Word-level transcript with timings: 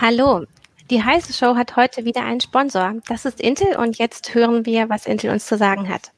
Hallo, 0.00 0.46
die 0.88 1.04
heiße 1.04 1.34
Show 1.34 1.56
hat 1.56 1.76
heute 1.76 2.06
wieder 2.06 2.24
einen 2.24 2.40
Sponsor. 2.40 2.94
Das 3.06 3.26
ist 3.26 3.38
Intel 3.38 3.76
und 3.76 3.98
jetzt 3.98 4.34
hören 4.34 4.64
wir, 4.64 4.88
was 4.88 5.04
Intel 5.04 5.30
uns 5.30 5.44
zu 5.44 5.58
sagen 5.58 5.90
hat. 5.90 6.10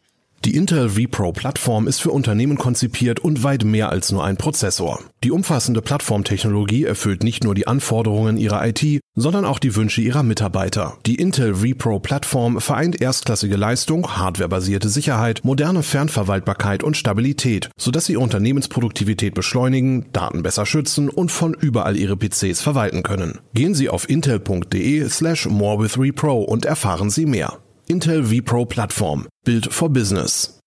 Die 0.45 0.57
Intel 0.57 0.89
vPro-Plattform 0.89 1.87
ist 1.87 2.01
für 2.01 2.11
Unternehmen 2.11 2.59
konzipiert 2.59 3.21
und 3.21 3.45
weit 3.45 3.63
mehr 3.63 3.91
als 3.91 4.11
nur 4.11 4.25
ein 4.25 4.37
Prozessor. 4.37 4.99
Die 5.23 5.31
umfassende 5.31 5.83
Plattformtechnologie 5.83 6.83
erfüllt 6.83 7.23
nicht 7.23 7.45
nur 7.45 7.55
die 7.55 7.69
Anforderungen 7.69 8.37
ihrer 8.37 8.67
IT, 8.67 9.01
sondern 9.15 9.45
auch 9.45 9.61
die 9.61 9.77
Wünsche 9.77 10.01
ihrer 10.01 10.25
Mitarbeiter. 10.25 10.99
Die 11.07 11.15
Intel 11.15 11.55
vPro-Plattform 11.55 12.61
vereint 12.61 13.01
erstklassige 13.01 13.55
Leistung, 13.55 14.17
hardwarebasierte 14.17 14.89
Sicherheit, 14.89 15.43
moderne 15.45 15.85
Fernverwaltbarkeit 15.85 16.83
und 16.83 16.97
Stabilität, 16.97 17.71
sodass 17.77 18.07
sie 18.07 18.17
Unternehmensproduktivität 18.17 19.35
beschleunigen, 19.35 20.07
Daten 20.13 20.43
besser 20.43 20.67
schützen 20.67 21.09
und 21.09 21.31
von 21.31 21.55
überall 21.55 21.97
ihre 21.97 22.17
PCs 22.17 22.61
verwalten 22.61 23.05
können. 23.05 23.39
Gehen 23.55 23.77
Sie 23.77 23.89
auf 23.89 24.11
intel.de 24.11 25.09
slash 25.09 25.47
morewithvpro 25.47 26.43
und 26.43 26.65
erfahren 26.65 27.11
Sie 27.11 27.27
mehr. 27.27 27.59
Intel 27.89 28.23
vPro 28.23 28.69
Plattform. 28.69 29.27
Built 29.45 29.73
for 29.73 29.89
Business. 29.89 30.62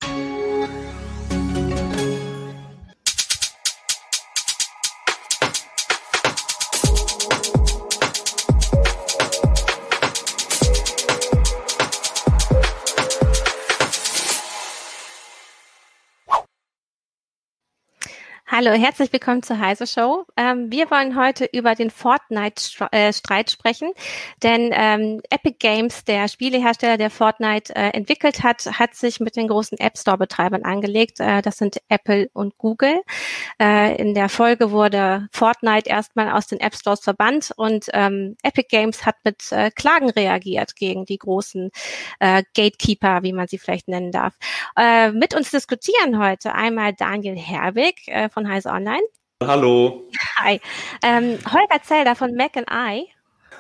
Hallo, 18.58 18.72
herzlich 18.72 19.12
willkommen 19.12 19.44
zur 19.44 19.60
Heise 19.60 19.86
Show. 19.86 20.24
Ähm, 20.38 20.72
wir 20.72 20.90
wollen 20.90 21.20
heute 21.20 21.44
über 21.52 21.76
den 21.76 21.90
Fortnite-Streit 21.90 23.52
sprechen, 23.52 23.92
denn 24.44 24.70
ähm, 24.74 25.22
Epic 25.30 25.58
Games, 25.60 26.06
der 26.06 26.30
Spielehersteller, 26.30 26.98
der 26.98 27.10
Fortnite 27.10 27.76
äh, 27.76 27.90
entwickelt 27.90 28.44
hat, 28.44 28.66
hat 28.80 28.96
sich 28.96 29.20
mit 29.20 29.36
den 29.36 29.50
großen 29.50 29.78
App 29.78 29.98
Store-Betreibern 29.98 30.64
angelegt. 30.64 31.20
Äh, 31.20 31.42
das 31.42 31.58
sind 31.58 31.82
Apple 31.90 32.30
und 32.32 32.58
Google. 32.58 33.02
Äh, 33.62 33.98
in 33.98 34.14
der 34.14 34.30
Folge 34.30 34.72
wurde 34.72 35.28
Fortnite 35.34 35.90
erstmal 35.90 36.32
aus 36.32 36.48
den 36.48 36.62
App 36.62 36.76
Stores 36.76 37.02
verbannt 37.02 37.52
und 37.58 37.88
ähm, 37.92 38.38
Epic 38.42 38.70
Games 38.70 39.06
hat 39.06 39.18
mit 39.26 39.52
äh, 39.52 39.70
Klagen 39.70 40.10
reagiert 40.12 40.78
gegen 40.78 41.04
die 41.04 41.18
großen 41.18 41.72
äh, 42.22 42.44
Gatekeeper, 42.56 43.22
wie 43.22 43.34
man 43.34 43.50
sie 43.50 43.58
vielleicht 43.58 43.90
nennen 43.90 44.14
darf. 44.14 44.34
Äh, 44.78 45.12
mit 45.12 45.36
uns 45.36 45.52
diskutieren 45.52 46.24
heute 46.24 46.56
einmal 46.56 46.94
Daniel 46.94 47.38
Herwig 47.38 48.08
äh, 48.08 48.30
von 48.46 48.52
Heise 48.52 48.70
Online. 48.70 49.02
Hallo. 49.44 50.08
Hi. 50.38 50.60
Ähm, 51.04 51.38
Holger 51.52 51.84
Zelder 51.84 52.16
von 52.16 52.36
Mac 52.36 52.56
and 52.56 52.68
I. 52.72 53.08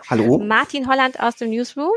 Hallo. 0.10 0.38
Martin 0.38 0.88
Holland 0.88 1.20
aus 1.20 1.36
dem 1.36 1.50
Newsroom. 1.50 1.92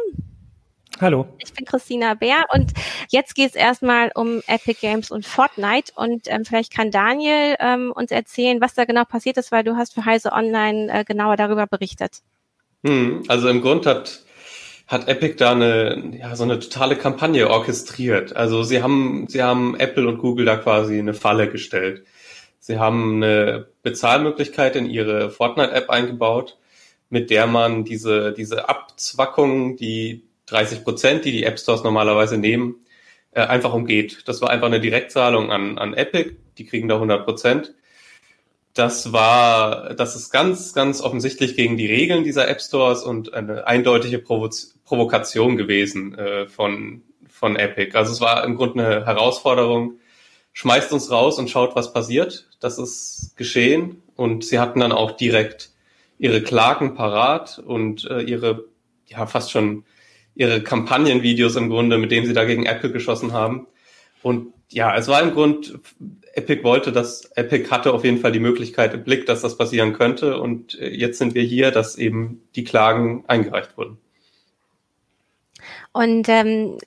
Hallo. 1.00 1.28
Ich 1.38 1.52
bin 1.52 1.64
Christina 1.64 2.14
Bär 2.14 2.44
und 2.52 2.72
jetzt 3.10 3.34
geht 3.34 3.50
es 3.50 3.54
erstmal 3.54 4.10
um 4.14 4.40
Epic 4.46 4.80
Games 4.80 5.10
und 5.10 5.26
Fortnite 5.26 5.92
und 5.94 6.22
ähm, 6.26 6.44
vielleicht 6.44 6.74
kann 6.74 6.90
Daniel 6.90 7.56
ähm, 7.60 7.92
uns 7.94 8.10
erzählen, 8.10 8.60
was 8.60 8.74
da 8.74 8.84
genau 8.84 9.04
passiert 9.04 9.36
ist, 9.36 9.52
weil 9.52 9.62
du 9.62 9.76
hast 9.76 9.94
für 9.94 10.04
Heise 10.04 10.32
Online 10.32 10.90
äh, 10.92 11.04
genauer 11.04 11.36
darüber 11.36 11.66
berichtet. 11.66 12.22
Hm, 12.84 13.22
also 13.28 13.48
im 13.48 13.60
Grund 13.60 13.86
hat 13.86 14.24
hat 14.88 15.06
Epic 15.06 15.34
da 15.36 15.52
eine 15.52 16.16
ja 16.18 16.34
so 16.34 16.44
eine 16.44 16.58
totale 16.58 16.96
Kampagne 16.96 17.48
orchestriert. 17.48 18.34
Also 18.34 18.62
sie 18.62 18.82
haben 18.82 19.26
sie 19.28 19.42
haben 19.42 19.78
Apple 19.78 20.08
und 20.08 20.18
Google 20.18 20.46
da 20.46 20.56
quasi 20.56 20.98
eine 20.98 21.14
Falle 21.14 21.48
gestellt. 21.48 22.04
Sie 22.58 22.78
haben 22.78 23.22
eine 23.22 23.68
Bezahlmöglichkeit 23.82 24.76
in 24.76 24.90
ihre 24.90 25.30
Fortnite-App 25.30 25.90
eingebaut, 25.90 26.58
mit 27.10 27.30
der 27.30 27.46
man 27.46 27.84
diese, 27.84 28.32
diese 28.32 28.68
Abzwackung, 28.68 29.76
die 29.76 30.24
30 30.46 30.84
Prozent, 30.84 31.24
die 31.24 31.32
die 31.32 31.44
App 31.44 31.58
Stores 31.58 31.84
normalerweise 31.84 32.38
nehmen, 32.38 32.76
äh, 33.32 33.42
einfach 33.42 33.72
umgeht. 33.72 34.22
Das 34.26 34.40
war 34.42 34.50
einfach 34.50 34.66
eine 34.66 34.80
Direktzahlung 34.80 35.50
an, 35.50 35.78
an 35.78 35.94
Epic, 35.94 36.36
die 36.58 36.66
kriegen 36.66 36.88
da 36.88 36.94
100 36.94 37.24
Prozent. 37.24 37.74
Das 38.74 39.12
war, 39.12 39.94
das 39.94 40.14
ist 40.14 40.30
ganz, 40.30 40.72
ganz 40.72 41.00
offensichtlich 41.00 41.56
gegen 41.56 41.76
die 41.76 41.86
Regeln 41.86 42.24
dieser 42.24 42.48
App 42.48 42.60
Stores 42.60 43.02
und 43.02 43.34
eine 43.34 43.66
eindeutige 43.66 44.18
Provo 44.18 44.50
Provokation 44.84 45.58
gewesen 45.58 46.16
äh, 46.16 46.46
von, 46.46 47.02
von 47.28 47.56
Epic. 47.56 47.94
Also 47.96 48.12
es 48.12 48.20
war 48.22 48.44
im 48.44 48.56
Grunde 48.56 48.86
eine 48.86 49.06
Herausforderung, 49.06 49.98
schmeißt 50.58 50.92
uns 50.92 51.08
raus 51.12 51.38
und 51.38 51.48
schaut, 51.48 51.76
was 51.76 51.92
passiert. 51.92 52.48
Das 52.58 52.80
ist 52.80 53.34
geschehen 53.36 54.02
und 54.16 54.44
sie 54.44 54.58
hatten 54.58 54.80
dann 54.80 54.90
auch 54.90 55.12
direkt 55.12 55.70
ihre 56.18 56.42
Klagen 56.42 56.96
parat 56.96 57.62
und 57.64 58.04
äh, 58.10 58.22
ihre, 58.22 58.64
ja, 59.06 59.26
fast 59.26 59.52
schon 59.52 59.84
ihre 60.34 60.60
Kampagnenvideos 60.60 61.54
im 61.54 61.68
Grunde, 61.68 61.96
mit 61.96 62.10
denen 62.10 62.26
sie 62.26 62.32
dagegen 62.32 62.66
Apple 62.66 62.90
geschossen 62.90 63.32
haben. 63.32 63.68
Und 64.20 64.52
ja, 64.68 64.96
es 64.96 65.06
war 65.06 65.22
im 65.22 65.32
Grund, 65.32 65.78
Epic 66.34 66.64
wollte 66.64 66.90
das, 66.90 67.26
Epic 67.36 67.70
hatte 67.70 67.92
auf 67.92 68.02
jeden 68.02 68.18
Fall 68.18 68.32
die 68.32 68.40
Möglichkeit 68.40 68.94
im 68.94 69.04
Blick, 69.04 69.26
dass 69.26 69.42
das 69.42 69.56
passieren 69.56 69.92
könnte. 69.92 70.40
Und 70.40 70.76
äh, 70.80 70.88
jetzt 70.88 71.18
sind 71.18 71.36
wir 71.36 71.44
hier, 71.44 71.70
dass 71.70 71.96
eben 71.96 72.42
die 72.56 72.64
Klagen 72.64 73.22
eingereicht 73.28 73.76
wurden. 73.76 73.98
Und 75.92 76.28
ähm, 76.28 76.78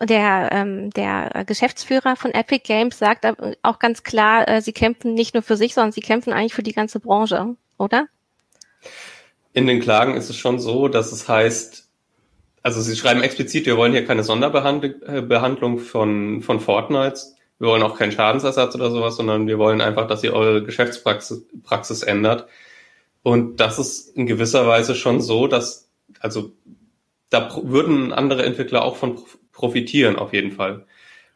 der, 0.00 0.50
ähm, 0.52 0.90
der 0.90 1.44
Geschäftsführer 1.46 2.16
von 2.16 2.32
Epic 2.32 2.64
Games 2.64 2.98
sagt 2.98 3.26
auch 3.62 3.78
ganz 3.78 4.02
klar, 4.02 4.48
äh, 4.48 4.60
sie 4.60 4.72
kämpfen 4.72 5.14
nicht 5.14 5.34
nur 5.34 5.42
für 5.42 5.56
sich, 5.56 5.74
sondern 5.74 5.92
sie 5.92 6.00
kämpfen 6.00 6.32
eigentlich 6.32 6.54
für 6.54 6.62
die 6.62 6.72
ganze 6.72 7.00
Branche, 7.00 7.56
oder? 7.78 8.06
In 9.52 9.66
den 9.66 9.80
Klagen 9.80 10.14
ist 10.14 10.30
es 10.30 10.36
schon 10.36 10.58
so, 10.58 10.88
dass 10.88 11.10
es 11.10 11.28
heißt, 11.28 11.88
also 12.62 12.80
sie 12.80 12.96
schreiben 12.96 13.22
explizit, 13.22 13.66
wir 13.66 13.76
wollen 13.76 13.92
hier 13.92 14.04
keine 14.04 14.22
Sonderbehandlung 14.22 15.78
von, 15.78 16.42
von 16.42 16.60
Fortnite. 16.60 17.20
Wir 17.58 17.68
wollen 17.68 17.82
auch 17.82 17.98
keinen 17.98 18.12
Schadensersatz 18.12 18.74
oder 18.76 18.90
sowas, 18.90 19.16
sondern 19.16 19.48
wir 19.48 19.58
wollen 19.58 19.80
einfach, 19.80 20.06
dass 20.06 20.22
ihr 20.22 20.32
eure 20.32 20.62
Geschäftspraxis 20.62 21.44
Praxis 21.64 22.02
ändert. 22.02 22.46
Und 23.24 23.56
das 23.58 23.80
ist 23.80 24.16
in 24.16 24.26
gewisser 24.26 24.66
Weise 24.66 24.94
schon 24.94 25.20
so, 25.20 25.48
dass, 25.48 25.88
also 26.20 26.52
da 27.30 27.50
würden 27.62 28.12
andere 28.12 28.44
Entwickler 28.44 28.84
auch 28.84 28.96
von 28.96 29.18
profitieren 29.52 30.16
auf 30.16 30.32
jeden 30.32 30.52
Fall. 30.52 30.86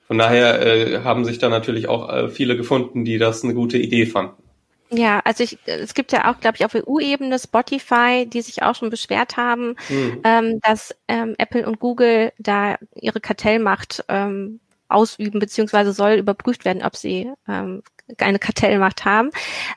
Von 0.06 0.18
daher 0.18 0.64
äh, 0.64 1.00
haben 1.04 1.24
sich 1.24 1.38
da 1.38 1.48
natürlich 1.48 1.88
auch 1.88 2.12
äh, 2.12 2.28
viele 2.28 2.56
gefunden, 2.56 3.04
die 3.04 3.18
das 3.18 3.44
eine 3.44 3.54
gute 3.54 3.78
Idee 3.78 4.06
fanden. 4.06 4.42
Ja, 4.90 5.20
also 5.24 5.42
ich, 5.42 5.58
es 5.64 5.94
gibt 5.94 6.12
ja 6.12 6.30
auch, 6.30 6.38
glaube 6.38 6.58
ich, 6.58 6.66
auf 6.66 6.74
EU-Ebene 6.74 7.38
Spotify, 7.38 8.26
die 8.26 8.42
sich 8.42 8.62
auch 8.62 8.74
schon 8.74 8.90
beschwert 8.90 9.38
haben, 9.38 9.76
mhm. 9.88 10.20
ähm, 10.22 10.60
dass 10.62 10.94
ähm, 11.08 11.34
Apple 11.38 11.66
und 11.66 11.80
Google 11.80 12.32
da 12.38 12.76
ihre 12.94 13.20
Kartellmacht 13.20 14.04
ähm, 14.08 14.60
ausüben, 14.88 15.40
beziehungsweise 15.40 15.92
soll 15.92 16.12
überprüft 16.12 16.66
werden, 16.66 16.82
ob 16.82 16.96
sie 16.96 17.32
ähm, 17.48 17.82
eine 18.18 18.38
Kartellmacht 18.38 19.04
haben. 19.04 19.30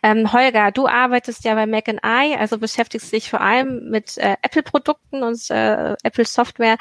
Ähm, 0.04 0.32
Holger, 0.34 0.72
du 0.72 0.88
arbeitest 0.88 1.44
ja 1.44 1.56
bei 1.56 1.66
Mac 1.66 1.88
I, 1.88 2.36
also 2.38 2.58
beschäftigst 2.58 3.12
dich 3.12 3.30
vor 3.30 3.42
allem 3.42 3.90
mit 3.90 4.18
äh, 4.18 4.36
Apple-Produkten 4.42 5.24
und 5.24 5.50
äh, 5.50 5.96
Apple-Software. 6.04 6.78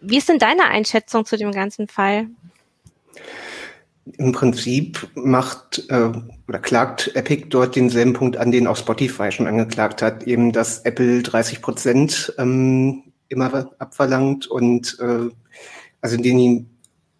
Wie 0.00 0.18
ist 0.18 0.28
denn 0.28 0.38
deine 0.38 0.64
Einschätzung 0.64 1.24
zu 1.24 1.36
dem 1.36 1.52
ganzen 1.52 1.88
Fall? 1.88 2.26
Im 4.16 4.32
Prinzip 4.32 5.06
macht 5.14 5.84
äh, 5.90 6.10
oder 6.48 6.58
klagt 6.58 7.14
Epic 7.14 7.46
dort 7.50 7.76
denselben 7.76 8.14
Punkt 8.14 8.38
an, 8.38 8.50
den 8.50 8.66
auch 8.66 8.76
Spotify 8.76 9.30
schon 9.30 9.46
angeklagt 9.46 10.00
hat, 10.00 10.22
eben 10.22 10.52
dass 10.52 10.80
Apple 10.80 11.22
30 11.22 11.60
Prozent 11.60 12.32
ähm, 12.38 13.02
immer 13.28 13.70
abverlangt 13.78 14.46
und 14.46 14.96
äh, 15.00 15.28
also 16.00 16.16
den 16.16 16.77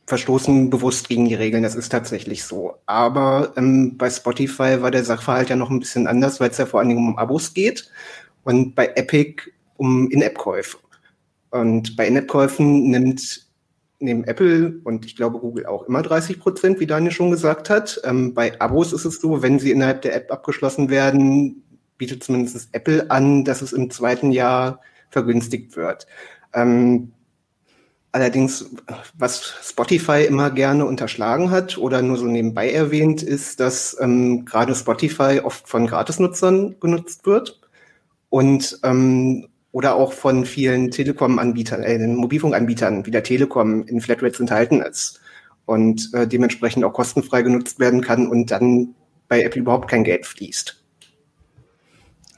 verstoßen 0.08 0.70
bewusst 0.70 1.10
gegen 1.10 1.28
die 1.28 1.34
Regeln, 1.34 1.62
das 1.62 1.74
ist 1.74 1.90
tatsächlich 1.90 2.42
so. 2.42 2.76
Aber 2.86 3.52
ähm, 3.56 3.98
bei 3.98 4.08
Spotify 4.08 4.80
war 4.80 4.90
der 4.90 5.04
Sachverhalt 5.04 5.50
ja 5.50 5.56
noch 5.56 5.68
ein 5.68 5.80
bisschen 5.80 6.06
anders, 6.06 6.40
weil 6.40 6.48
es 6.48 6.56
ja 6.56 6.64
vor 6.64 6.80
allen 6.80 6.88
Dingen 6.88 7.06
um 7.06 7.18
Abos 7.18 7.52
geht 7.52 7.90
und 8.42 8.74
bei 8.74 8.86
Epic 8.96 9.42
um 9.76 10.10
In-App-Käufe. 10.10 10.78
Und 11.50 11.94
bei 11.94 12.06
In-App-Käufen 12.06 12.90
nimmt 12.90 13.46
nehmen 14.00 14.24
Apple 14.24 14.80
und 14.84 15.04
ich 15.04 15.16
glaube 15.16 15.40
Google 15.40 15.66
auch 15.66 15.82
immer 15.82 16.02
30 16.02 16.38
Prozent, 16.38 16.80
wie 16.80 16.86
Daniel 16.86 17.12
schon 17.12 17.30
gesagt 17.30 17.68
hat. 17.68 18.00
Ähm, 18.04 18.32
bei 18.32 18.58
Abos 18.60 18.92
ist 18.92 19.04
es 19.04 19.20
so, 19.20 19.42
wenn 19.42 19.58
sie 19.58 19.72
innerhalb 19.72 20.02
der 20.02 20.14
App 20.14 20.30
abgeschlossen 20.30 20.88
werden, 20.88 21.64
bietet 21.98 22.22
zumindest 22.22 22.68
Apple 22.72 23.10
an, 23.10 23.44
dass 23.44 23.60
es 23.60 23.72
im 23.72 23.90
zweiten 23.90 24.30
Jahr 24.30 24.80
vergünstigt 25.10 25.76
wird. 25.76 26.06
Ähm, 26.54 27.12
allerdings, 28.12 28.70
was 29.14 29.54
Spotify 29.62 30.24
immer 30.24 30.50
gerne 30.50 30.84
unterschlagen 30.84 31.50
hat 31.50 31.78
oder 31.78 32.02
nur 32.02 32.16
so 32.16 32.26
nebenbei 32.26 32.70
erwähnt, 32.70 33.22
ist, 33.22 33.60
dass 33.60 33.96
ähm, 34.00 34.44
gerade 34.44 34.74
Spotify 34.74 35.40
oft 35.42 35.68
von 35.68 35.86
Gratisnutzern 35.86 36.76
genutzt 36.80 37.26
wird 37.26 37.60
und 38.30 38.78
ähm, 38.82 39.48
oder 39.72 39.94
auch 39.94 40.12
von 40.12 40.44
vielen 40.46 40.90
Telekom-Anbietern, 40.90 41.82
äh, 41.82 41.98
Mobilfunkanbietern 42.06 43.06
wie 43.06 43.10
der 43.10 43.22
Telekom 43.22 43.86
in 43.86 44.00
Flatrates 44.00 44.40
enthalten 44.40 44.80
ist 44.80 45.20
und 45.66 46.10
äh, 46.14 46.26
dementsprechend 46.26 46.84
auch 46.84 46.92
kostenfrei 46.94 47.42
genutzt 47.42 47.78
werden 47.78 48.00
kann 48.00 48.26
und 48.26 48.50
dann 48.50 48.94
bei 49.28 49.42
Apple 49.42 49.60
überhaupt 49.60 49.90
kein 49.90 50.04
Geld 50.04 50.26
fließt. 50.26 50.82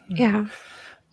Ja. 0.08 0.46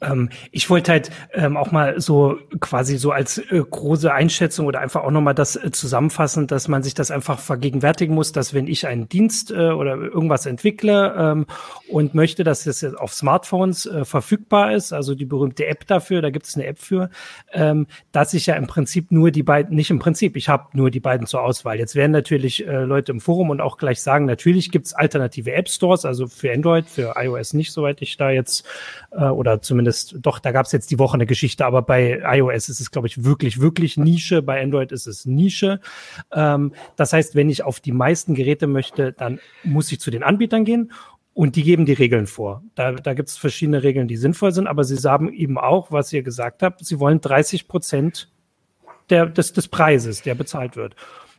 Ähm, 0.02 0.30
ich 0.52 0.70
wollte 0.70 0.92
halt 0.92 1.10
ähm, 1.34 1.58
auch 1.58 1.72
mal 1.72 2.00
so 2.00 2.38
quasi 2.60 2.98
so 2.98 3.12
als 3.12 3.40
äh, 3.40 3.60
große 3.60 4.14
Einschätzung 4.14 4.68
oder 4.68 4.80
einfach 4.80 5.04
auch 5.04 5.12
nochmal 5.12 5.34
das 5.34 5.56
äh, 5.56 5.72
zusammenfassen, 5.72 6.48
dass 6.48 6.68
man 6.68 6.84
sich 6.84 6.94
das 6.94 7.10
einfach 7.10 7.40
vergegenwärtigen 7.40 8.14
muss, 8.14 8.32
dass 8.32 8.54
wenn 8.54 8.68
ich 8.68 8.86
einen 8.86 9.10
Dienst 9.10 9.52
äh, 9.52 9.72
oder 9.72 9.96
irgendwas 9.96 10.46
entwickle 10.46 11.16
ähm, 11.18 11.46
und 11.90 12.14
möchte, 12.14 12.44
dass 12.44 12.68
es 12.68 12.84
auf 12.84 13.14
Smartphones 13.14 13.88
äh, 13.88 14.06
verfügbar 14.06 14.74
ist, 14.74 14.94
also 14.94 15.16
die 15.16 15.26
berühmte 15.26 15.66
App 15.66 15.88
dafür, 15.88 16.22
da 16.22 16.30
gibt 16.30 16.46
es 16.46 16.56
eine 16.56 16.68
App 16.68 16.78
für, 16.78 17.10
ähm, 17.52 17.88
dass 18.12 18.36
ich 18.36 18.46
ja 18.46 18.56
im 18.56 18.68
Prinzip 18.68 19.12
nur 19.12 19.32
die 19.32 19.44
beiden, 19.44 19.76
nicht 19.76 19.90
im 19.90 20.00
Prinzip, 20.00 20.36
ich 20.36 20.48
habe 20.48 20.66
nur 20.74 20.92
die 20.92 21.00
beiden 21.00 21.26
zur 21.26 21.42
Auswahl. 21.42 21.80
Jetzt 21.80 21.96
werden 21.96 22.12
natürlich 22.12 22.68
äh, 22.68 22.84
Leute 22.84 23.12
im 23.12 23.20
Forum 23.20 23.50
und 23.50 23.62
auch 23.62 23.78
gleich 23.78 24.02
sagen, 24.02 24.26
natürlich 24.26 24.72
gibt 24.72 24.86
es 24.86 24.94
alternative 24.94 25.54
App 25.54 25.70
Stores, 25.70 26.06
also 26.06 26.28
für 26.28 26.54
Android, 26.54 26.88
für 26.88 27.16
iOS 27.18 27.54
nicht, 27.54 27.72
soweit 27.72 28.02
ich 28.04 28.16
da 28.18 28.30
jetzt 28.30 28.64
äh, 29.12 29.24
oder 29.24 29.62
zumindest 29.62 29.87
zumindest, 29.88 30.26
doch, 30.26 30.40
da 30.40 30.52
gab 30.52 30.66
es 30.66 30.72
jetzt 30.72 30.92
die 30.92 31.00
Woche 31.00 31.16
eine 31.16 31.26
Geschichte, 31.26 31.66
aber 31.66 31.82
bei 31.82 32.22
iOS 32.24 32.70
ist 32.70 32.80
es, 32.80 32.92
glaube 32.92 33.08
ich, 33.08 33.24
wirklich, 33.24 33.60
wirklich 33.60 33.98
Nische. 33.98 34.42
Bei 34.42 34.62
Android 34.62 34.92
ist 34.92 35.08
es 35.08 35.26
Nische. 35.26 35.80
Ähm, 36.32 36.74
das 36.96 37.14
heißt, 37.14 37.36
wenn 37.36 37.50
ich 37.50 37.64
auf 37.64 37.80
die 37.80 37.92
meisten 37.92 38.36
Geräte 38.36 38.68
möchte, 38.68 39.14
dann 39.14 39.40
muss 39.64 39.92
ich 39.92 40.00
zu 40.00 40.12
den 40.12 40.24
Anbietern 40.24 40.66
gehen 40.66 40.92
und 41.34 41.56
die 41.56 41.64
geben 41.64 41.86
die 41.86 41.94
Regeln 41.94 42.28
vor. 42.28 42.64
Da, 42.76 42.94
da 42.94 43.14
gibt 43.14 43.30
es 43.30 43.38
verschiedene 43.38 43.84
Regeln, 43.84 44.08
die 44.08 44.18
sinnvoll 44.18 44.52
sind, 44.52 44.68
aber 44.68 44.84
sie 44.84 44.98
sagen 44.98 45.32
eben 45.34 45.58
auch, 45.58 45.92
was 45.92 46.12
ihr 46.12 46.24
gesagt 46.24 46.64
habt, 46.64 46.84
sie 46.86 47.00
wollen 47.00 47.22
30 47.22 47.68
Prozent 47.68 48.30
des, 49.10 49.54
des 49.54 49.68
Preises, 49.68 50.22
der 50.22 50.36
bezahlt 50.36 50.76
wird. 50.76 50.96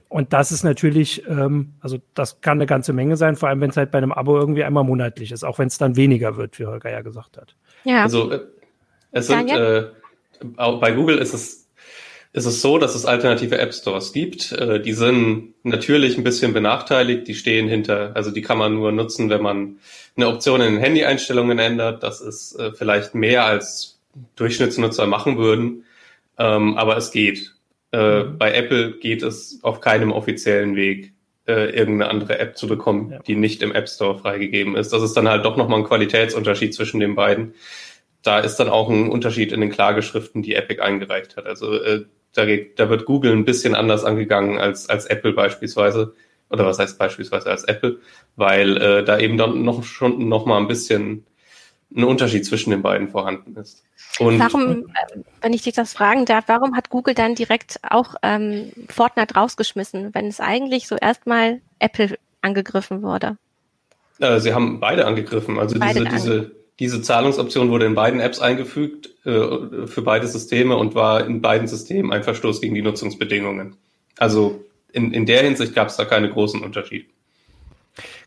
Und 0.08 0.32
das 0.32 0.52
ist 0.52 0.62
natürlich, 0.62 1.26
ähm, 1.28 1.74
also 1.80 1.98
das 2.14 2.40
kann 2.40 2.56
eine 2.56 2.64
ganze 2.64 2.94
Menge 2.94 3.18
sein, 3.18 3.36
vor 3.36 3.50
allem 3.50 3.60
wenn 3.60 3.68
es 3.68 3.76
halt 3.76 3.90
bei 3.90 3.98
einem 3.98 4.12
Abo 4.12 4.38
irgendwie 4.38 4.64
einmal 4.64 4.84
monatlich 4.84 5.32
ist, 5.32 5.44
auch 5.44 5.58
wenn 5.58 5.68
es 5.68 5.76
dann 5.76 5.96
weniger 5.96 6.38
wird, 6.38 6.58
wie 6.58 6.64
Holger 6.64 6.90
ja 6.90 7.02
gesagt 7.02 7.36
hat. 7.36 7.54
Ja. 7.84 8.02
Also 8.02 8.30
äh, 8.30 8.40
es 9.12 9.26
sind 9.26 9.50
äh, 9.50 9.86
bei 10.56 10.92
Google 10.92 11.18
ist 11.18 11.34
es 11.34 11.68
ist 12.32 12.44
es 12.44 12.60
so, 12.60 12.78
dass 12.78 12.94
es 12.94 13.06
alternative 13.06 13.58
App 13.58 13.72
Stores 13.72 14.12
gibt. 14.12 14.52
Äh, 14.52 14.80
die 14.80 14.92
sind 14.92 15.54
natürlich 15.62 16.16
ein 16.16 16.24
bisschen 16.24 16.52
benachteiligt. 16.52 17.26
Die 17.26 17.34
stehen 17.34 17.68
hinter, 17.68 18.12
also 18.14 18.30
die 18.30 18.42
kann 18.42 18.58
man 18.58 18.74
nur 18.74 18.92
nutzen, 18.92 19.30
wenn 19.30 19.42
man 19.42 19.78
eine 20.16 20.28
Option 20.28 20.60
in 20.60 20.74
den 20.74 20.80
Handy-Einstellungen 20.80 21.58
ändert. 21.58 22.02
Das 22.02 22.20
ist 22.20 22.58
äh, 22.58 22.72
vielleicht 22.72 23.14
mehr 23.14 23.44
als 23.44 23.98
Durchschnittsnutzer 24.36 25.06
machen 25.06 25.38
würden, 25.38 25.84
ähm, 26.38 26.76
aber 26.76 26.96
es 26.96 27.10
geht. 27.12 27.54
Äh, 27.92 28.24
mhm. 28.24 28.38
Bei 28.38 28.52
Apple 28.52 28.98
geht 28.98 29.22
es 29.22 29.60
auf 29.62 29.80
keinem 29.80 30.12
offiziellen 30.12 30.76
Weg, 30.76 31.12
äh, 31.48 31.70
irgendeine 31.70 32.10
andere 32.10 32.38
App 32.38 32.56
zu 32.56 32.66
bekommen, 32.66 33.10
ja. 33.10 33.18
die 33.20 33.34
nicht 33.34 33.62
im 33.62 33.74
App 33.74 33.88
Store 33.88 34.18
freigegeben 34.18 34.76
ist. 34.76 34.92
Das 34.92 35.02
ist 35.02 35.14
dann 35.14 35.28
halt 35.28 35.44
doch 35.44 35.56
nochmal 35.56 35.80
ein 35.80 35.86
Qualitätsunterschied 35.86 36.74
zwischen 36.74 37.00
den 37.00 37.14
beiden. 37.14 37.54
Da 38.22 38.40
ist 38.40 38.56
dann 38.56 38.68
auch 38.68 38.90
ein 38.90 39.08
Unterschied 39.08 39.52
in 39.52 39.60
den 39.60 39.70
Klageschriften, 39.70 40.42
die 40.42 40.54
Epic 40.54 40.82
eingereicht 40.82 41.36
hat. 41.36 41.46
Also 41.46 41.74
äh, 41.74 42.04
da, 42.34 42.44
geht, 42.44 42.78
da 42.78 42.90
wird 42.90 43.06
Google 43.06 43.32
ein 43.32 43.46
bisschen 43.46 43.74
anders 43.74 44.04
angegangen 44.04 44.58
als, 44.58 44.88
als 44.88 45.06
Apple 45.06 45.32
beispielsweise. 45.32 46.14
Oder 46.50 46.66
was 46.66 46.78
heißt 46.78 46.98
beispielsweise 46.98 47.50
als 47.50 47.64
Apple? 47.64 47.98
Weil 48.36 48.76
äh, 48.76 49.04
da 49.04 49.18
eben 49.18 49.38
dann 49.38 49.62
noch 49.64 49.84
schon 49.84 50.28
noch 50.28 50.46
mal 50.46 50.58
ein 50.58 50.68
bisschen 50.68 51.24
ein 51.94 52.04
Unterschied 52.04 52.44
zwischen 52.44 52.70
den 52.70 52.82
beiden 52.82 53.08
vorhanden 53.08 53.56
ist. 53.56 53.82
Und 54.18 54.38
warum, 54.38 54.88
äh, 54.88 55.20
wenn 55.40 55.52
ich 55.52 55.62
dich 55.62 55.74
das 55.74 55.92
fragen 55.92 56.24
darf, 56.24 56.44
warum 56.46 56.76
hat 56.76 56.90
Google 56.90 57.14
dann 57.14 57.34
direkt 57.34 57.80
auch 57.82 58.14
ähm, 58.22 58.72
Fortnite 58.88 59.34
rausgeschmissen, 59.34 60.14
wenn 60.14 60.26
es 60.26 60.40
eigentlich 60.40 60.86
so 60.86 60.96
erstmal 60.96 61.60
Apple 61.78 62.18
angegriffen 62.42 63.02
wurde? 63.02 63.38
Äh, 64.18 64.40
sie 64.40 64.52
haben 64.52 64.80
beide 64.80 65.06
angegriffen. 65.06 65.58
Also 65.58 65.78
beide 65.78 66.04
diese, 66.04 66.16
diese, 66.16 66.52
diese 66.78 67.02
Zahlungsoption 67.02 67.70
wurde 67.70 67.86
in 67.86 67.94
beiden 67.94 68.20
Apps 68.20 68.40
eingefügt 68.40 69.08
äh, 69.24 69.86
für 69.86 70.02
beide 70.02 70.26
Systeme 70.26 70.76
und 70.76 70.94
war 70.94 71.24
in 71.24 71.40
beiden 71.40 71.68
Systemen 71.68 72.12
ein 72.12 72.22
Verstoß 72.22 72.60
gegen 72.60 72.74
die 72.74 72.82
Nutzungsbedingungen. 72.82 73.76
Also 74.18 74.64
in, 74.92 75.12
in 75.12 75.26
der 75.26 75.42
Hinsicht 75.42 75.74
gab 75.74 75.88
es 75.88 75.96
da 75.96 76.04
keine 76.04 76.30
großen 76.30 76.62
Unterschiede. 76.62 77.06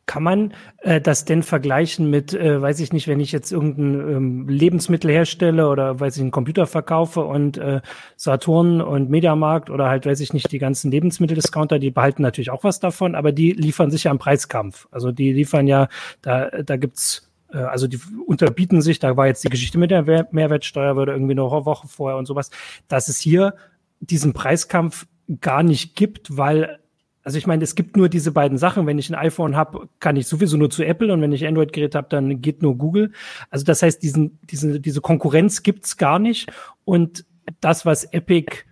Kann 0.05 0.23
man 0.23 0.53
äh, 0.79 0.99
das 0.99 1.25
denn 1.25 1.43
vergleichen 1.43 2.09
mit, 2.09 2.33
äh, 2.33 2.61
weiß 2.61 2.79
ich 2.79 2.91
nicht, 2.91 3.07
wenn 3.07 3.19
ich 3.19 3.31
jetzt 3.31 3.51
irgendein 3.51 4.15
ähm, 4.15 4.49
Lebensmittel 4.49 5.11
herstelle 5.11 5.69
oder 5.69 5.99
weiß 5.99 6.17
ich 6.17 6.21
einen 6.21 6.31
Computer 6.31 6.67
verkaufe 6.67 7.21
und 7.21 7.57
äh, 7.57 7.81
Saturn 8.17 8.81
und 8.81 9.09
Mediamarkt 9.09 9.69
oder 9.69 9.87
halt 9.87 10.05
weiß 10.05 10.19
ich 10.19 10.33
nicht 10.33 10.51
die 10.51 10.59
ganzen 10.59 10.91
Lebensmitteldiscounter, 10.91 11.79
die 11.79 11.91
behalten 11.91 12.23
natürlich 12.23 12.49
auch 12.49 12.63
was 12.63 12.79
davon, 12.79 13.15
aber 13.15 13.31
die 13.31 13.51
liefern 13.51 13.91
sich 13.91 14.05
ja 14.05 14.11
im 14.11 14.19
Preiskampf. 14.19 14.87
Also 14.91 15.11
die 15.11 15.31
liefern 15.33 15.67
ja, 15.67 15.87
da 16.21 16.49
da 16.49 16.77
gibt's 16.77 17.31
äh, 17.53 17.57
also 17.57 17.87
die 17.87 17.99
unterbieten 18.25 18.81
sich, 18.81 18.99
da 18.99 19.15
war 19.17 19.27
jetzt 19.27 19.43
die 19.43 19.49
Geschichte 19.49 19.77
mit 19.77 19.91
der 19.91 20.03
Mehrwertsteuer, 20.31 20.95
würde 20.95 21.13
irgendwie 21.13 21.35
noch 21.35 21.53
eine 21.53 21.65
Woche 21.65 21.87
vorher 21.87 22.17
und 22.17 22.25
sowas, 22.25 22.49
dass 22.87 23.07
es 23.07 23.19
hier 23.19 23.55
diesen 23.99 24.33
Preiskampf 24.33 25.05
gar 25.39 25.63
nicht 25.63 25.95
gibt, 25.95 26.35
weil 26.35 26.79
also 27.23 27.37
ich 27.37 27.47
meine, 27.47 27.63
es 27.63 27.75
gibt 27.75 27.97
nur 27.97 28.09
diese 28.09 28.31
beiden 28.31 28.57
Sachen. 28.57 28.87
Wenn 28.87 28.97
ich 28.97 29.09
ein 29.09 29.15
iPhone 29.15 29.55
habe, 29.55 29.89
kann 29.99 30.15
ich 30.15 30.27
sowieso 30.27 30.57
nur 30.57 30.69
zu 30.69 30.83
Apple 30.83 31.13
und 31.13 31.21
wenn 31.21 31.31
ich 31.31 31.45
Android-Gerät 31.45 31.95
habe, 31.95 32.07
dann 32.09 32.41
geht 32.41 32.61
nur 32.61 32.77
Google. 32.77 33.11
Also 33.49 33.65
das 33.65 33.81
heißt, 33.83 34.01
diesen, 34.01 34.39
diese, 34.43 34.79
diese 34.79 35.01
Konkurrenz 35.01 35.63
gibt's 35.63 35.97
gar 35.97 36.19
nicht. 36.19 36.51
Und 36.83 37.25
das, 37.59 37.85
was 37.85 38.05
Epic, 38.05 38.63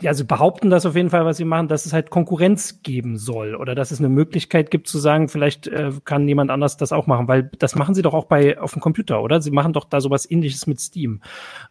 ja, 0.00 0.14
sie 0.14 0.24
behaupten 0.24 0.70
das 0.70 0.86
auf 0.86 0.94
jeden 0.94 1.10
Fall, 1.10 1.24
was 1.24 1.38
sie 1.38 1.44
machen, 1.44 1.68
dass 1.68 1.86
es 1.86 1.92
halt 1.92 2.10
Konkurrenz 2.10 2.82
geben 2.82 3.16
soll 3.16 3.56
oder 3.56 3.74
dass 3.74 3.90
es 3.90 3.98
eine 3.98 4.08
Möglichkeit 4.08 4.70
gibt 4.70 4.86
zu 4.86 4.98
sagen, 4.98 5.28
vielleicht 5.28 5.66
äh, 5.66 5.90
kann 6.04 6.28
jemand 6.28 6.50
anders 6.50 6.76
das 6.76 6.92
auch 6.92 7.06
machen, 7.06 7.26
weil 7.26 7.50
das 7.58 7.74
machen 7.74 7.94
sie 7.94 8.02
doch 8.02 8.14
auch 8.14 8.26
bei 8.26 8.60
auf 8.60 8.72
dem 8.74 8.80
Computer, 8.80 9.22
oder? 9.22 9.40
Sie 9.40 9.50
machen 9.50 9.72
doch 9.72 9.84
da 9.84 10.00
sowas 10.00 10.30
ähnliches 10.30 10.66
mit 10.66 10.80
Steam. 10.80 11.20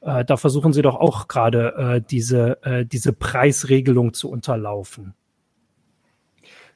Äh, 0.01 0.25
da 0.25 0.37
versuchen 0.37 0.73
sie 0.73 0.81
doch 0.81 0.95
auch 0.95 1.27
gerade 1.27 1.75
äh, 1.77 2.01
diese, 2.01 2.61
äh, 2.63 2.85
diese 2.85 3.13
Preisregelung 3.13 4.13
zu 4.13 4.29
unterlaufen. 4.29 5.13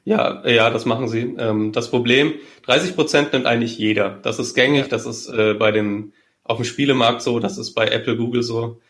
Ja, 0.04 0.46
ja, 0.48 0.70
das 0.70 0.84
machen 0.84 1.08
sie. 1.08 1.36
Ähm, 1.38 1.72
das 1.72 1.90
Problem, 1.90 2.34
30 2.66 2.96
Prozent 2.96 3.32
nimmt 3.32 3.46
eigentlich 3.46 3.78
jeder. 3.78 4.18
Das 4.22 4.38
ist 4.38 4.54
gängig, 4.54 4.88
das 4.88 5.06
ist 5.06 5.28
äh, 5.28 5.54
bei 5.54 5.70
dem, 5.70 6.12
auf 6.42 6.56
dem 6.56 6.64
Spielemarkt 6.64 7.22
so, 7.22 7.38
das 7.38 7.56
ist 7.56 7.74
bei 7.74 7.86
Apple, 7.88 8.16
Google 8.16 8.42
so. 8.42 8.80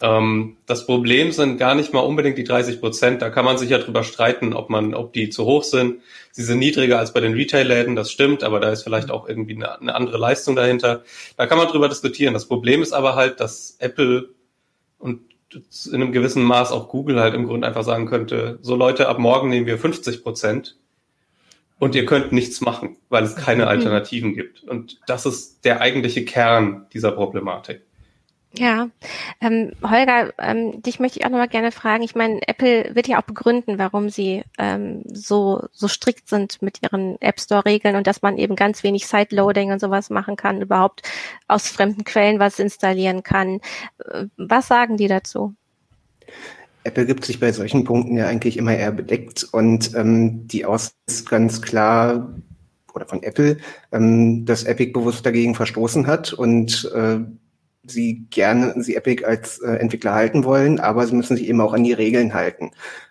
Ähm, 0.00 0.58
das 0.66 0.86
Problem 0.86 1.32
sind 1.32 1.56
gar 1.56 1.74
nicht 1.74 1.92
mal 1.92 2.00
unbedingt 2.00 2.36
die 2.36 2.44
30 2.44 2.80
Prozent. 2.80 3.22
Da 3.22 3.30
kann 3.30 3.46
man 3.46 3.56
sich 3.56 3.70
ja 3.70 3.78
drüber 3.78 4.04
streiten, 4.04 4.52
ob 4.52 4.68
man, 4.68 4.94
ob 4.94 5.12
die 5.14 5.30
zu 5.30 5.44
hoch 5.44 5.64
sind. 5.64 6.02
Sie 6.32 6.42
sind 6.44 6.58
niedriger 6.58 6.98
als 6.98 7.12
bei 7.12 7.20
den 7.20 7.32
Retail-Läden, 7.32 7.96
das 7.96 8.12
stimmt, 8.12 8.44
aber 8.44 8.60
da 8.60 8.70
ist 8.70 8.82
vielleicht 8.82 9.10
auch 9.10 9.26
irgendwie 9.28 9.56
eine, 9.56 9.80
eine 9.80 9.94
andere 9.94 10.18
Leistung 10.18 10.54
dahinter. 10.54 11.02
Da 11.36 11.46
kann 11.46 11.58
man 11.58 11.68
drüber 11.68 11.88
diskutieren. 11.88 12.34
Das 12.34 12.46
Problem 12.46 12.82
ist 12.82 12.92
aber 12.92 13.16
halt, 13.16 13.40
dass 13.40 13.76
Apple 13.80 14.28
und 14.98 15.20
in 15.54 15.94
einem 15.94 16.12
gewissen 16.12 16.42
Maß 16.42 16.72
auch 16.72 16.88
Google 16.88 17.20
halt 17.20 17.34
im 17.34 17.46
Grunde 17.46 17.66
einfach 17.66 17.84
sagen 17.84 18.06
könnte, 18.06 18.58
so 18.62 18.76
Leute, 18.76 19.08
ab 19.08 19.18
morgen 19.18 19.48
nehmen 19.48 19.66
wir 19.66 19.78
50 19.78 20.22
Prozent 20.22 20.76
und 21.78 21.94
ihr 21.94 22.06
könnt 22.06 22.32
nichts 22.32 22.60
machen, 22.60 22.96
weil 23.08 23.24
es 23.24 23.36
keine 23.36 23.62
mhm. 23.62 23.68
Alternativen 23.68 24.34
gibt. 24.34 24.64
Und 24.64 25.00
das 25.06 25.26
ist 25.26 25.64
der 25.64 25.80
eigentliche 25.80 26.24
Kern 26.24 26.86
dieser 26.92 27.12
Problematik. 27.12 27.82
Ja, 28.54 28.88
ähm, 29.42 29.72
Holger, 29.82 30.32
ähm, 30.38 30.80
dich 30.82 30.98
möchte 31.00 31.18
ich 31.18 31.26
auch 31.26 31.30
nochmal 31.30 31.48
gerne 31.48 31.70
fragen. 31.70 32.02
Ich 32.02 32.14
meine, 32.14 32.40
Apple 32.48 32.94
wird 32.94 33.06
ja 33.06 33.20
auch 33.20 33.26
begründen, 33.26 33.78
warum 33.78 34.08
sie 34.08 34.42
ähm, 34.58 35.02
so 35.06 35.66
so 35.70 35.86
strikt 35.86 36.28
sind 36.28 36.62
mit 36.62 36.82
ihren 36.82 37.20
App 37.20 37.40
Store 37.40 37.66
Regeln 37.66 37.94
und 37.94 38.06
dass 38.06 38.22
man 38.22 38.38
eben 38.38 38.56
ganz 38.56 38.82
wenig 38.82 39.06
Sideloading 39.06 39.70
und 39.70 39.80
sowas 39.80 40.08
machen 40.08 40.36
kann, 40.36 40.62
überhaupt 40.62 41.02
aus 41.46 41.68
fremden 41.68 42.04
Quellen 42.04 42.38
was 42.38 42.58
installieren 42.58 43.22
kann. 43.22 43.60
Äh, 44.10 44.26
was 44.38 44.66
sagen 44.66 44.96
die 44.96 45.08
dazu? 45.08 45.54
Apple 46.84 47.04
gibt 47.04 47.26
sich 47.26 47.38
bei 47.38 47.52
solchen 47.52 47.84
Punkten 47.84 48.16
ja 48.16 48.28
eigentlich 48.28 48.56
immer 48.56 48.74
eher 48.74 48.92
bedeckt 48.92 49.46
und 49.52 49.94
ähm, 49.94 50.48
die 50.48 50.64
Aussicht 50.64 50.96
ist 51.06 51.28
ganz 51.28 51.60
klar 51.60 52.34
oder 52.94 53.04
von 53.06 53.22
Apple, 53.22 53.58
ähm, 53.92 54.46
dass 54.46 54.64
Epic 54.64 54.92
bewusst 54.92 55.26
dagegen 55.26 55.54
verstoßen 55.54 56.06
hat 56.06 56.32
und 56.32 56.90
äh, 56.94 57.20
sie 57.90 58.26
gerne, 58.30 58.74
sie 58.82 58.96
Epic 58.96 59.24
als 59.24 59.58
äh, 59.58 59.72
Entwickler 59.72 60.14
halten 60.14 60.44
wollen, 60.44 60.80
aber 60.80 61.06
sie 61.06 61.14
müssen 61.14 61.36
sich 61.36 61.48
eben 61.48 61.60
auch 61.60 61.72
an 61.72 61.84
die 61.84 61.92
Regeln 61.92 62.34
halten. 62.34 62.70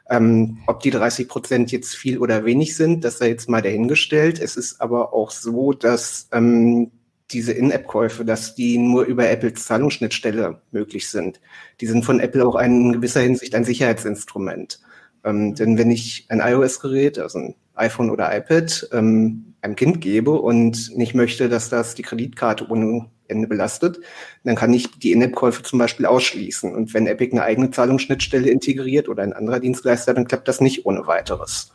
Ähm, 0.09 0.59
ob 0.67 0.81
die 0.81 0.91
30 0.91 1.27
Prozent 1.27 1.71
jetzt 1.71 1.95
viel 1.95 2.17
oder 2.17 2.45
wenig 2.45 2.75
sind, 2.75 3.03
das 3.03 3.17
sei 3.17 3.29
jetzt 3.29 3.49
mal 3.49 3.61
dahingestellt. 3.61 4.39
Es 4.39 4.55
ist 4.55 4.79
aber 4.79 5.13
auch 5.13 5.31
so, 5.31 5.73
dass 5.73 6.29
ähm, 6.31 6.91
diese 7.31 7.51
In-App-Käufe, 7.51 8.23
dass 8.23 8.55
die 8.55 8.77
nur 8.77 9.03
über 9.03 9.29
Apples 9.29 9.65
Zahlungsschnittstelle 9.65 10.61
möglich 10.71 11.09
sind. 11.09 11.41
Die 11.81 11.87
sind 11.87 12.05
von 12.05 12.19
Apple 12.19 12.45
auch 12.45 12.55
in 12.55 12.93
gewisser 12.93 13.21
Hinsicht 13.21 13.53
ein 13.53 13.65
Sicherheitsinstrument. 13.65 14.79
Ähm, 15.23 15.55
denn 15.55 15.77
wenn 15.77 15.91
ich 15.91 16.25
ein 16.29 16.39
iOS-Gerät, 16.39 17.19
also 17.19 17.39
ein 17.39 17.55
iPhone 17.75 18.09
oder 18.09 18.35
iPad, 18.35 18.89
ähm, 18.93 19.55
einem 19.61 19.75
Kind 19.75 20.01
gebe 20.01 20.31
und 20.31 20.95
nicht 20.95 21.13
möchte, 21.15 21.49
dass 21.49 21.69
das 21.69 21.95
die 21.95 22.03
Kreditkarte 22.03 22.67
ohne 22.69 23.09
Ende 23.27 23.47
belastet, 23.47 23.99
dann 24.43 24.55
kann 24.55 24.73
ich 24.73 24.99
die 24.99 25.11
In-App-Käufe 25.11 25.63
zum 25.63 25.79
Beispiel 25.79 26.05
ausschließen. 26.05 26.73
Und 26.73 26.93
wenn 26.93 27.07
Epic 27.07 27.31
eine 27.31 27.43
eigene 27.43 27.71
Zahlungsschnittstelle 27.71 28.49
integriert 28.49 29.09
oder 29.09 29.23
ein 29.23 29.33
anderer 29.33 29.59
Dienstleister, 29.59 30.13
dann 30.13 30.27
klappt 30.27 30.47
das 30.47 30.61
nicht 30.61 30.85
ohne 30.85 31.07
weiteres. 31.07 31.71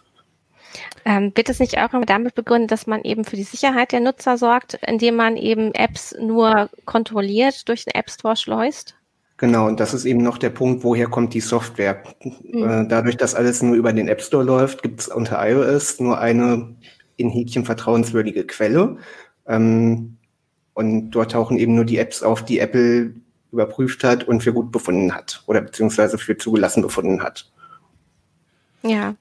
Ähm, 1.05 1.33
wird 1.35 1.49
es 1.49 1.59
nicht 1.59 1.79
auch 1.79 1.91
damit 2.07 2.35
begründet, 2.35 2.71
dass 2.71 2.87
man 2.87 3.03
eben 3.03 3.25
für 3.25 3.37
die 3.37 3.43
Sicherheit 3.43 3.93
der 3.93 4.01
Nutzer 4.01 4.39
sorgt, 4.39 4.79
indem 4.87 5.17
man 5.17 5.37
eben 5.37 5.75
Apps 5.75 6.15
nur 6.21 6.71
kontrolliert 6.85 7.69
durch 7.69 7.85
den 7.85 7.95
App 7.95 8.11
Store 8.11 8.37
schleust? 8.37 8.95
Genau, 9.37 9.67
und 9.67 9.81
das 9.81 9.93
ist 9.93 10.05
eben 10.05 10.23
noch 10.23 10.39
der 10.39 10.51
Punkt, 10.51 10.85
woher 10.85 11.09
kommt 11.09 11.35
die 11.35 11.41
Software. 11.41 12.05
Mhm. 12.23 12.89
Dadurch, 12.89 13.17
dass 13.17 13.35
alles 13.35 13.61
nur 13.61 13.75
über 13.75 13.93
den 13.93 14.07
App 14.07 14.23
Store 14.23 14.45
läuft, 14.45 14.85
gibt 14.85 15.01
es 15.01 15.09
unter 15.09 15.45
iOS 15.45 15.99
nur 15.99 16.21
eine 16.21 16.77
in 17.17 17.29
Häkchen 17.29 17.65
vertrauenswürdige 17.65 18.47
Quelle. 18.47 18.99
Ähm, 19.47 20.19
und 20.75 21.11
dort 21.11 21.33
tauchen 21.33 21.59
eben 21.59 21.75
nur 21.75 21.85
die 21.85 21.99
Apps 21.99 22.23
auf, 22.23 22.45
die 22.45 22.59
Apple 22.59 23.14
überprüft 23.52 24.02
hat 24.05 24.25
und 24.25 24.43
für 24.43 24.52
gut 24.52 24.73
befunden 24.73 25.14
hat 25.14 25.43
oder 25.47 25.61
beziehungsweise 25.61 26.19
für 26.19 26.37
zugelassen 26.37 26.83
befunden 26.83 27.23
hat. 27.23 27.50
Ja. 28.83 29.15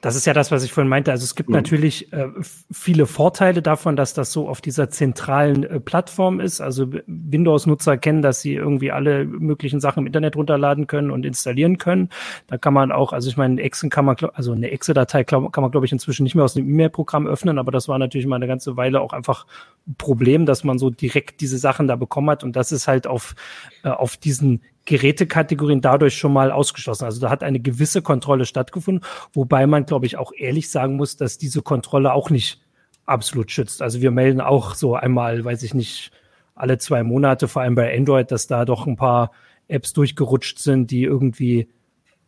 Das 0.00 0.14
ist 0.14 0.26
ja 0.26 0.32
das, 0.32 0.52
was 0.52 0.62
ich 0.62 0.72
vorhin 0.72 0.88
meinte. 0.88 1.10
Also 1.10 1.24
es 1.24 1.34
gibt 1.34 1.48
mhm. 1.48 1.56
natürlich 1.56 2.12
äh, 2.12 2.28
viele 2.70 3.06
Vorteile 3.06 3.62
davon, 3.62 3.96
dass 3.96 4.14
das 4.14 4.32
so 4.32 4.48
auf 4.48 4.60
dieser 4.60 4.90
zentralen 4.90 5.64
äh, 5.64 5.80
Plattform 5.80 6.40
ist. 6.40 6.60
Also 6.60 6.92
Windows-Nutzer 7.06 7.98
kennen, 7.98 8.22
dass 8.22 8.40
sie 8.40 8.54
irgendwie 8.54 8.92
alle 8.92 9.24
möglichen 9.24 9.80
Sachen 9.80 10.00
im 10.00 10.06
Internet 10.06 10.36
runterladen 10.36 10.86
können 10.86 11.10
und 11.10 11.26
installieren 11.26 11.78
können. 11.78 12.10
Da 12.46 12.58
kann 12.58 12.74
man 12.74 12.92
auch, 12.92 13.12
also 13.12 13.28
ich 13.28 13.36
meine, 13.36 13.60
Exe 13.60 13.88
kann 13.88 14.04
man, 14.04 14.16
also 14.34 14.52
eine 14.52 14.70
Exe-Datei 14.70 15.24
kann 15.24 15.50
man, 15.54 15.70
glaube 15.70 15.86
ich, 15.86 15.92
inzwischen 15.92 16.22
nicht 16.22 16.34
mehr 16.34 16.44
aus 16.44 16.54
dem 16.54 16.68
E-Mail-Programm 16.68 17.26
öffnen, 17.26 17.58
aber 17.58 17.72
das 17.72 17.88
war 17.88 17.98
natürlich 17.98 18.26
mal 18.26 18.36
eine 18.36 18.46
ganze 18.46 18.76
Weile 18.76 19.00
auch 19.00 19.12
einfach 19.12 19.46
ein 19.86 19.96
Problem, 19.96 20.46
dass 20.46 20.62
man 20.62 20.78
so 20.78 20.90
direkt 20.90 21.40
diese 21.40 21.58
Sachen 21.58 21.88
da 21.88 21.96
bekommen 21.96 22.30
hat. 22.30 22.44
Und 22.44 22.54
das 22.54 22.70
ist 22.70 22.86
halt 22.86 23.06
auf, 23.06 23.34
äh, 23.82 23.88
auf 23.88 24.16
diesen 24.16 24.60
Gerätekategorien 24.88 25.82
dadurch 25.82 26.16
schon 26.16 26.32
mal 26.32 26.50
ausgeschlossen. 26.50 27.04
Also 27.04 27.20
da 27.20 27.28
hat 27.28 27.42
eine 27.42 27.60
gewisse 27.60 28.00
Kontrolle 28.00 28.46
stattgefunden, 28.46 29.04
wobei 29.34 29.66
man, 29.66 29.84
glaube 29.84 30.06
ich, 30.06 30.16
auch 30.16 30.32
ehrlich 30.34 30.70
sagen 30.70 30.96
muss, 30.96 31.16
dass 31.16 31.36
diese 31.36 31.60
Kontrolle 31.60 32.14
auch 32.14 32.30
nicht 32.30 32.62
absolut 33.04 33.50
schützt. 33.50 33.82
Also 33.82 34.00
wir 34.00 34.10
melden 34.10 34.40
auch 34.40 34.74
so 34.74 34.94
einmal, 34.96 35.44
weiß 35.44 35.62
ich 35.62 35.74
nicht, 35.74 36.10
alle 36.54 36.78
zwei 36.78 37.02
Monate, 37.02 37.48
vor 37.48 37.62
allem 37.62 37.74
bei 37.74 37.94
Android, 37.94 38.30
dass 38.30 38.46
da 38.46 38.64
doch 38.64 38.86
ein 38.86 38.96
paar 38.96 39.30
Apps 39.68 39.92
durchgerutscht 39.92 40.58
sind, 40.58 40.90
die 40.90 41.02
irgendwie 41.02 41.68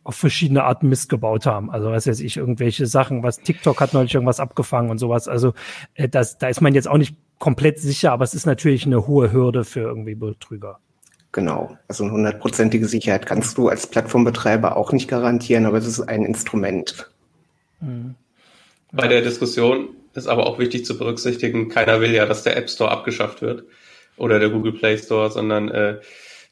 auf 0.03 0.15
verschiedene 0.15 0.63
Arten 0.63 0.87
Mist 0.87 1.09
gebaut 1.09 1.47
haben. 1.47 1.71
Also 1.71 1.91
was 1.91 2.05
weiß 2.05 2.19
ich, 2.19 2.37
irgendwelche 2.37 2.85
Sachen, 2.85 3.23
was 3.23 3.39
TikTok 3.39 3.81
hat 3.81 3.93
neulich 3.95 4.13
irgendwas 4.13 4.39
abgefangen 4.39 4.91
und 4.91 4.99
sowas. 4.99 5.27
Also 5.27 5.53
äh, 5.95 6.07
das, 6.07 6.37
da 6.37 6.47
ist 6.47 6.61
man 6.61 6.75
jetzt 6.75 6.87
auch 6.87 6.97
nicht 6.97 7.15
komplett 7.39 7.79
sicher, 7.79 8.11
aber 8.11 8.23
es 8.23 8.35
ist 8.35 8.45
natürlich 8.45 8.85
eine 8.85 9.07
hohe 9.07 9.31
Hürde 9.31 9.63
für 9.63 9.81
irgendwie 9.81 10.15
Betrüger. 10.15 10.79
Genau. 11.31 11.77
Also 11.87 12.03
eine 12.03 12.13
hundertprozentige 12.13 12.87
Sicherheit 12.87 13.25
kannst 13.25 13.57
du 13.57 13.69
als 13.69 13.87
Plattformbetreiber 13.87 14.75
auch 14.75 14.91
nicht 14.91 15.07
garantieren, 15.07 15.65
aber 15.65 15.77
es 15.77 15.87
ist 15.87 16.01
ein 16.01 16.25
Instrument. 16.25 17.09
Mhm. 17.79 18.15
Bei 18.91 19.07
der 19.07 19.21
Diskussion 19.21 19.89
ist 20.13 20.27
aber 20.27 20.45
auch 20.45 20.59
wichtig 20.59 20.85
zu 20.85 20.97
berücksichtigen, 20.97 21.69
keiner 21.69 22.01
will 22.01 22.11
ja, 22.11 22.25
dass 22.25 22.43
der 22.43 22.57
App 22.57 22.69
Store 22.69 22.91
abgeschafft 22.91 23.41
wird 23.41 23.63
oder 24.17 24.39
der 24.39 24.49
Google 24.49 24.73
Play 24.73 24.97
Store, 24.97 25.31
sondern 25.31 25.69
äh, 25.69 25.99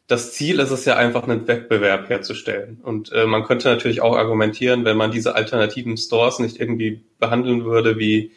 das 0.08 0.34
Ziel 0.34 0.60
ist 0.60 0.72
es 0.72 0.86
ja 0.86 0.96
einfach, 0.96 1.24
einen 1.24 1.48
Wettbewerb 1.48 2.10
herzustellen. 2.10 2.80
Und 2.82 3.12
äh, 3.12 3.26
man 3.26 3.44
könnte 3.44 3.68
natürlich 3.68 4.02
auch 4.02 4.16
argumentieren, 4.16 4.86
wenn 4.86 4.98
man 4.98 5.12
diese 5.12 5.36
alternativen 5.36 5.98
Stores 5.98 6.40
nicht 6.40 6.60
irgendwie 6.60 7.04
behandeln 7.20 7.66
würde 7.66 8.00
wie 8.00 8.32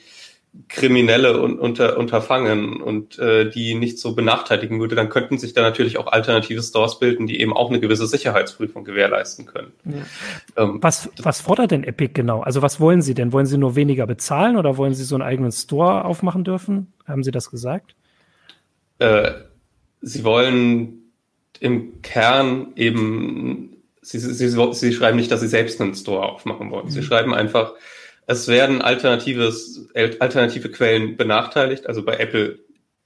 Kriminelle 0.69 1.41
und 1.41 1.59
unter, 1.59 1.97
unterfangen 1.97 2.83
und 2.83 3.19
äh, 3.19 3.49
die 3.49 3.75
nicht 3.75 3.99
so 3.99 4.15
benachteiligen 4.15 4.81
würde, 4.81 4.95
dann 4.95 5.09
könnten 5.09 5.39
sich 5.39 5.55
da 5.55 5.63
natürlich 5.63 5.97
auch 5.97 6.09
alternative 6.09 6.63
Stores 6.63 6.99
bilden, 6.99 7.27
die 7.27 7.41
eben 7.41 7.55
auch 7.55 7.71
eine 7.71 7.81
gewisse 7.81 8.07
Sicherheitsprüfung 8.07 8.85
gewährleisten 8.85 9.47
können. 9.47 9.73
Ja. 9.85 10.63
Ähm, 10.63 10.79
was, 10.83 11.09
was 11.23 11.41
fordert 11.41 11.71
denn 11.71 11.85
Epic 11.85 12.13
genau? 12.13 12.41
Also 12.41 12.61
was 12.61 12.81
wollen 12.81 13.01
Sie 13.01 13.15
denn? 13.15 13.33
Wollen 13.33 13.47
Sie 13.47 13.57
nur 13.57 13.77
weniger 13.77 14.07
bezahlen 14.07 14.57
oder 14.57 14.77
wollen 14.77 14.93
Sie 14.93 15.05
so 15.05 15.15
einen 15.15 15.23
eigenen 15.23 15.53
Store 15.53 16.05
aufmachen 16.05 16.45
dürfen? 16.45 16.93
Haben 17.07 17.23
Sie 17.23 17.31
das 17.31 17.51
gesagt? 17.51 17.95
Äh, 18.99 19.33
Sie 20.03 20.23
wollen 20.23 21.13
im 21.61 22.03
Kern 22.03 22.73
eben, 22.77 23.77
Sie, 24.03 24.19
Sie, 24.19 24.49
Sie 24.49 24.93
schreiben 24.93 25.17
nicht, 25.17 25.31
dass 25.31 25.41
Sie 25.41 25.49
selbst 25.49 25.81
einen 25.81 25.95
Store 25.95 26.25
aufmachen 26.27 26.71
wollen. 26.71 26.87
Mhm. 26.87 26.91
Sie 26.91 27.03
schreiben 27.03 27.33
einfach, 27.33 27.73
es 28.27 28.49
werden 28.49 28.83
alternatives, 28.83 29.89
alternative 29.95 30.71
Quellen 30.71 31.17
benachteiligt. 31.17 31.87
Also 31.87 32.05
bei 32.05 32.17
Apple 32.17 32.61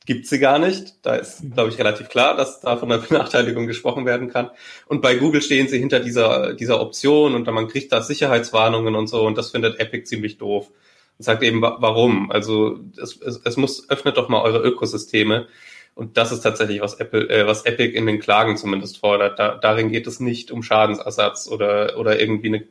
gibt 0.07 0.27
sie 0.27 0.39
gar 0.39 0.59
nicht. 0.59 0.95
Da 1.03 1.17
ist, 1.17 1.43
mhm. 1.43 1.53
glaube 1.53 1.71
ich, 1.71 1.79
relativ 1.79 2.09
klar, 2.09 2.37
dass 2.37 2.61
da 2.61 2.77
von 2.77 2.91
einer 2.91 3.03
Benachteiligung 3.09 3.67
gesprochen 3.67 4.07
werden 4.07 4.31
kann. 4.31 4.51
Und 4.87 5.03
bei 5.03 5.17
Google 5.17 5.43
stehen 5.43 5.69
sie 5.69 5.79
hinter 5.79 6.01
dieser, 6.01 6.55
dieser 6.55 6.81
Option 6.81 7.35
und 7.35 7.47
man 7.47 7.69
kriegt 7.69 7.93
da 7.93 8.01
Sicherheitswarnungen 8.01 8.95
und 8.95 9.09
so 9.09 9.27
und 9.27 9.37
das 9.37 9.51
findet 9.51 9.81
Epic 9.81 10.05
ziemlich 10.05 10.39
doof. 10.39 10.71
Und 11.19 11.25
sagt 11.25 11.43
eben, 11.43 11.63
warum? 11.63 12.31
Also 12.31 12.79
es, 13.01 13.21
es, 13.21 13.41
es 13.43 13.57
muss, 13.57 13.89
öffnet 13.89 14.17
doch 14.17 14.29
mal 14.29 14.43
eure 14.43 14.61
Ökosysteme. 14.61 15.49
Und 15.95 16.19
das 16.19 16.31
ist 16.31 16.41
tatsächlich, 16.41 16.83
was 16.83 16.95
Apple, 17.01 17.31
äh, 17.31 17.47
was 17.47 17.65
Epic 17.65 17.97
in 17.97 18.05
den 18.05 18.21
Klagen 18.21 18.59
zumindest 18.59 18.99
fordert. 18.99 19.39
Da, 19.39 19.55
darin 19.57 19.91
geht 19.91 20.07
es 20.07 20.21
nicht 20.21 20.51
um 20.51 20.63
Schadensersatz 20.63 21.49
oder, 21.49 21.99
oder 21.99 22.21
irgendwie 22.21 22.49
eine 22.49 22.67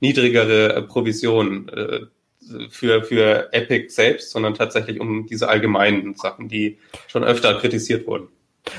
niedrigere 0.00 0.74
äh, 0.74 0.82
Provision 0.82 1.68
äh, 1.68 2.00
für, 2.70 3.04
für 3.04 3.52
Epic 3.52 3.88
selbst, 3.90 4.30
sondern 4.30 4.54
tatsächlich 4.54 5.00
um 5.00 5.26
diese 5.26 5.48
allgemeinen 5.48 6.14
Sachen, 6.14 6.48
die 6.48 6.78
schon 7.06 7.24
öfter 7.24 7.54
kritisiert 7.58 8.06
wurden. 8.06 8.28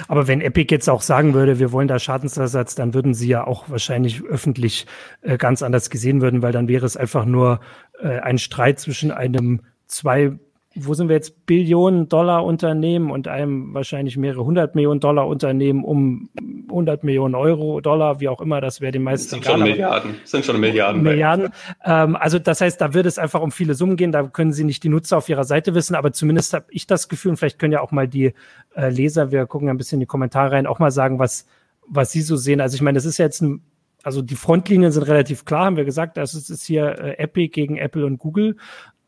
Aber 0.08 0.28
wenn 0.28 0.42
Epic 0.42 0.74
jetzt 0.74 0.90
auch 0.90 1.02
sagen 1.02 1.34
würde, 1.34 1.60
wir 1.60 1.72
wollen 1.72 1.88
da 1.88 2.00
Schadensersatz, 2.00 2.76
dann 2.76 2.94
würden 2.94 3.14
sie 3.14 3.28
ja 3.28 3.46
auch 3.46 3.70
wahrscheinlich 3.70 4.24
öffentlich 4.24 4.86
äh, 5.22 5.38
ganz 5.38 5.62
anders 5.62 5.90
gesehen 5.90 6.22
würden, 6.22 6.42
weil 6.42 6.54
dann 6.54 6.68
wäre 6.68 6.86
es 6.86 6.96
einfach 6.96 7.26
nur 7.26 7.60
äh, 8.00 8.20
ein 8.20 8.38
Streit 8.38 8.80
zwischen 8.80 9.12
einem 9.12 9.62
zwei 9.88 10.34
wo 10.76 10.94
sind 10.94 11.08
wir 11.08 11.16
jetzt, 11.16 11.46
Billionen 11.46 12.10
Dollar 12.10 12.44
Unternehmen 12.44 13.12
und 13.12 13.28
einem 13.28 13.74
wahrscheinlich 13.74 14.18
mehrere 14.18 14.44
hundert 14.44 14.76
Millionen 14.76 15.00
Dollar 15.00 15.28
Unternehmen 15.28 15.84
um 15.84 16.30
100 16.70 17.04
Millionen 17.04 17.36
Euro, 17.36 17.80
Dollar, 17.82 18.20
wie 18.20 18.30
auch 18.30 18.42
immer, 18.42 18.60
das 18.60 18.82
wäre 18.82 18.92
den 18.92 19.04
meisten 19.04 19.30
sind 19.30 19.46
Schon 19.46 19.62
Milliarden, 19.62 20.16
sind 20.24 20.46
schon 20.46 20.60
Milliarden. 20.60 21.04
Milliarden. 21.04 21.50
Ähm, 21.86 22.16
also 22.16 22.40
das 22.40 22.62
heißt, 22.62 22.82
da 22.82 22.94
wird 22.94 23.06
es 23.06 23.20
einfach 23.20 23.42
um 23.42 23.52
viele 23.52 23.76
Summen 23.76 23.98
gehen, 23.98 24.12
da 24.12 24.24
können 24.24 24.52
Sie 24.52 24.64
nicht 24.64 24.84
die 24.84 24.90
Nutzer 24.90 25.18
auf 25.18 25.30
Ihrer 25.30 25.44
Seite 25.44 25.76
wissen, 25.76 25.96
aber 25.96 26.12
zumindest 26.12 26.54
habe 26.54 26.66
ich 26.70 26.88
das 26.88 27.08
Gefühl, 27.08 27.32
und 27.32 27.38
vielleicht 27.38 27.60
können 27.60 27.74
ja 27.74 27.82
auch 27.82 27.92
mal 27.92 28.08
die 28.08 28.34
äh, 28.76 28.90
Leser, 28.90 29.32
wir 29.32 29.46
gucken 29.46 29.68
ja 29.68 29.74
ein 29.74 29.78
bisschen 29.78 29.98
in 29.98 30.02
die 30.02 30.08
Kommentare 30.08 30.52
rein, 30.52 30.66
auch 30.66 30.80
mal 30.80 30.92
sagen, 30.92 31.20
was, 31.20 31.48
was 31.88 32.12
Sie 32.12 32.22
so 32.22 32.36
sehen. 32.36 32.62
Also 32.62 32.76
ich 32.76 32.82
meine, 32.82 32.98
das 32.98 33.06
ist 33.06 33.18
jetzt 33.18 33.42
ein 33.42 33.62
also 34.06 34.22
die 34.22 34.36
Frontlinien 34.36 34.92
sind 34.92 35.04
relativ 35.04 35.46
klar, 35.46 35.64
haben 35.64 35.78
wir 35.78 35.86
gesagt. 35.86 36.18
Das 36.18 36.34
ist 36.34 36.66
hier 36.66 37.00
äh, 37.00 37.18
Epic 37.20 37.54
gegen 37.54 37.78
Apple 37.78 38.06
und 38.06 38.18
Google. 38.18 38.58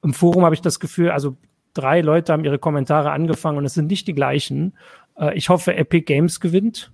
Im 0.02 0.14
Forum 0.14 0.46
habe 0.46 0.56
ich 0.56 0.62
das 0.62 0.80
Gefühl, 0.80 1.12
also 1.12 1.36
drei 1.76 2.02
Leute 2.02 2.34
haben 2.34 2.44
ihre 2.44 2.58
Kommentare 2.58 3.12
angefangen 3.12 3.60
und 3.60 3.66
es 3.66 3.76
sind 3.76 3.88
nicht 3.88 4.08
die 4.08 4.16
gleichen. 4.16 4.74
Äh, 5.20 5.38
ich 5.38 5.50
hoffe, 5.50 5.76
Epic 5.76 6.06
Games 6.06 6.40
gewinnt. 6.40 6.92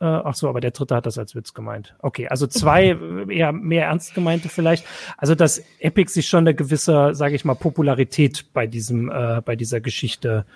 Äh, 0.00 0.06
ach 0.06 0.34
so, 0.34 0.48
aber 0.48 0.62
der 0.62 0.70
dritte 0.70 0.96
hat 0.96 1.04
das 1.04 1.18
als 1.18 1.34
Witz 1.34 1.52
gemeint. 1.52 1.94
Okay, 1.98 2.26
also 2.28 2.46
zwei 2.46 2.96
eher 3.28 3.52
mehr 3.52 3.86
ernst 3.86 4.14
gemeinte 4.14 4.48
vielleicht. 4.48 4.86
Also 5.18 5.34
dass 5.34 5.62
Epic 5.78 6.10
sich 6.12 6.26
schon 6.26 6.44
eine 6.44 6.54
gewisse, 6.54 7.14
sage 7.14 7.34
ich 7.34 7.44
mal, 7.44 7.54
Popularität 7.54 8.46
bei 8.54 8.66
diesem, 8.66 9.10
äh, 9.10 9.42
bei 9.44 9.56
dieser 9.56 9.80
Geschichte, 9.80 10.46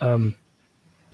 ähm, 0.00 0.34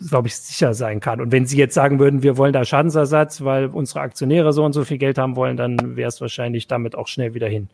glaube 0.07 0.29
ich, 0.29 0.37
sicher 0.37 0.75
sein 0.75 1.01
kann. 1.01 1.21
Und 1.21 1.33
wenn 1.33 1.47
Sie 1.47 1.57
jetzt 1.57 1.75
sagen 1.75 1.99
würden, 1.99 2.23
wir 2.23 2.37
wollen 2.37 2.53
da 2.53 2.65
Schadensersatz, 2.65 3.43
weil 3.43 3.67
unsere 3.67 4.01
Aktionäre 4.01 4.53
so 4.53 4.65
und 4.65 4.73
so 4.73 4.85
viel 4.85 4.99
Geld 4.99 5.19
haben 5.19 5.35
wollen, 5.35 5.57
dann 5.57 5.97
wäre 5.97 6.09
es 6.09 6.21
wahrscheinlich 6.21 6.69
damit 6.69 6.95
auch 6.95 7.09
schnell 7.09 7.35
wieder 7.35 7.49
hin. 7.49 7.69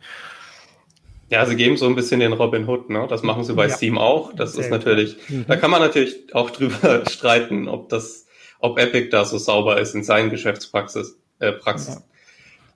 Ja, 1.35 1.45
sie 1.45 1.57
geben 1.57 1.75
so 1.75 1.85
ein 1.85 1.95
bisschen 1.95 2.21
den 2.21 2.31
Robin 2.31 2.65
Hood, 2.65 2.89
ne? 2.89 3.07
Das 3.09 3.21
machen 3.21 3.43
sie 3.43 3.53
bei 3.53 3.67
ja. 3.67 3.75
Steam 3.75 3.97
auch. 3.97 4.33
Das 4.33 4.53
Sehr 4.53 4.63
ist 4.63 4.69
natürlich, 4.69 5.17
mhm. 5.27 5.43
da 5.49 5.57
kann 5.57 5.69
man 5.69 5.81
natürlich 5.81 6.33
auch 6.33 6.49
drüber 6.51 7.03
streiten, 7.09 7.67
ob 7.67 7.89
das, 7.89 8.25
ob 8.61 8.79
Epic 8.79 9.09
da 9.09 9.25
so 9.25 9.37
sauber 9.37 9.81
ist 9.81 9.95
in 9.95 10.05
seinen 10.05 10.29
Geschäftspraxis, 10.29 11.19
äh, 11.39 11.51
Praxis. 11.51 11.95
Ja. 11.95 12.01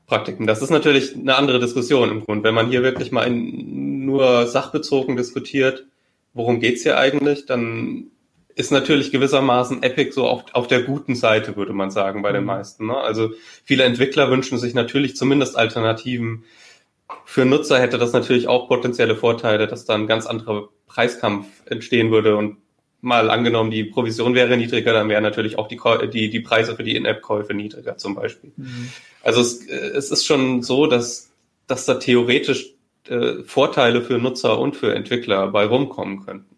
Praktiken. 0.08 0.46
Das 0.46 0.62
ist 0.62 0.72
natürlich 0.72 1.16
eine 1.16 1.36
andere 1.36 1.62
Diskussion 1.62 2.10
im 2.10 2.26
Grunde. 2.26 2.44
Wenn 2.44 2.56
man 2.56 2.68
hier 2.68 2.84
wirklich 2.84 3.14
mal 3.14 3.28
in, 3.28 4.04
nur 4.06 4.46
sachbezogen 4.46 5.16
diskutiert, 5.16 5.86
worum 6.34 6.60
geht's 6.60 6.84
hier 6.84 6.98
eigentlich, 6.98 7.46
dann 7.46 8.12
ist 8.56 8.74
natürlich 8.74 9.12
gewissermaßen 9.12 9.84
Epic 9.84 10.12
so 10.12 10.28
auf, 10.28 10.44
auf 10.52 10.68
der 10.68 10.82
guten 10.82 11.16
Seite, 11.16 11.56
würde 11.56 11.72
man 11.72 11.92
sagen, 11.92 12.24
bei 12.24 12.34
den 12.34 12.42
mhm. 12.42 12.48
meisten. 12.48 12.88
Ne? 12.88 12.98
Also 12.98 13.30
viele 13.64 13.86
Entwickler 13.86 14.30
wünschen 14.30 14.58
sich 14.58 14.74
natürlich 14.74 15.16
zumindest 15.16 15.58
Alternativen. 15.58 16.44
Für 17.26 17.46
Nutzer 17.46 17.80
hätte 17.80 17.98
das 17.98 18.14
natürlich 18.14 18.48
auch 18.48 18.68
potenzielle 18.68 19.16
Vorteile, 19.16 19.68
dass 19.68 19.86
da 19.86 19.96
ein 19.96 20.08
ganz 20.08 20.26
anderer 20.26 20.70
Preiskampf 20.88 21.48
entstehen 21.66 22.12
würde 22.12 22.36
und 22.36 22.58
mal 23.02 23.30
angenommen, 23.30 23.72
die 23.72 23.86
Provision 23.86 24.36
wäre 24.36 24.58
niedriger, 24.58 24.94
dann 24.94 25.10
wären 25.10 25.24
natürlich 25.24 25.58
auch 25.58 25.68
die, 25.68 25.80
die, 26.12 26.30
die 26.30 26.40
Preise 26.42 26.76
für 26.76 26.84
die 26.84 26.96
In-App-Käufe 26.96 27.54
niedriger 27.54 27.98
zum 27.98 28.16
Beispiel. 28.16 28.52
Mhm. 28.58 28.90
Also 29.24 29.42
es, 29.42 29.66
es 29.68 30.12
ist 30.12 30.26
schon 30.26 30.64
so, 30.64 30.88
dass, 30.88 31.32
dass 31.68 31.86
da 31.86 31.96
theoretisch 31.96 32.74
äh, 33.08 33.44
Vorteile 33.46 34.02
für 34.02 34.18
Nutzer 34.18 34.60
und 34.60 34.76
für 34.76 34.94
Entwickler 34.94 35.48
bei 35.48 35.66
rumkommen 35.66 36.26
könnten. 36.26 36.56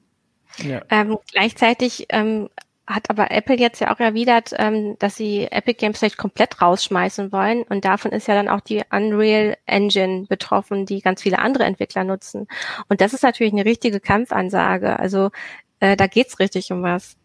Ja. 0.57 0.81
Ähm, 0.89 1.17
gleichzeitig 1.31 2.07
ähm, 2.09 2.49
hat 2.93 3.09
aber 3.09 3.31
Apple 3.31 3.57
jetzt 3.57 3.79
ja 3.79 3.93
auch 3.93 3.99
erwidert, 3.99 4.51
ähm, 4.57 4.95
dass 4.99 5.15
sie 5.15 5.47
Epic 5.49 5.79
Games 5.79 5.99
vielleicht 5.99 6.17
komplett 6.17 6.61
rausschmeißen 6.61 7.31
wollen. 7.31 7.63
Und 7.63 7.85
davon 7.85 8.11
ist 8.11 8.27
ja 8.27 8.35
dann 8.35 8.47
auch 8.47 8.61
die 8.61 8.81
Unreal 8.91 9.57
Engine 9.65 10.25
betroffen, 10.27 10.85
die 10.85 11.01
ganz 11.01 11.21
viele 11.21 11.39
andere 11.39 11.63
Entwickler 11.63 12.03
nutzen. 12.03 12.47
Und 12.89 13.01
das 13.01 13.13
ist 13.13 13.23
natürlich 13.23 13.53
eine 13.53 13.65
richtige 13.65 13.99
Kampfansage. 13.99 14.99
Also 14.99 15.31
äh, 15.79 15.95
da 15.95 16.07
geht's 16.07 16.39
richtig 16.39 16.71
um 16.71 16.83
was. 16.83 17.15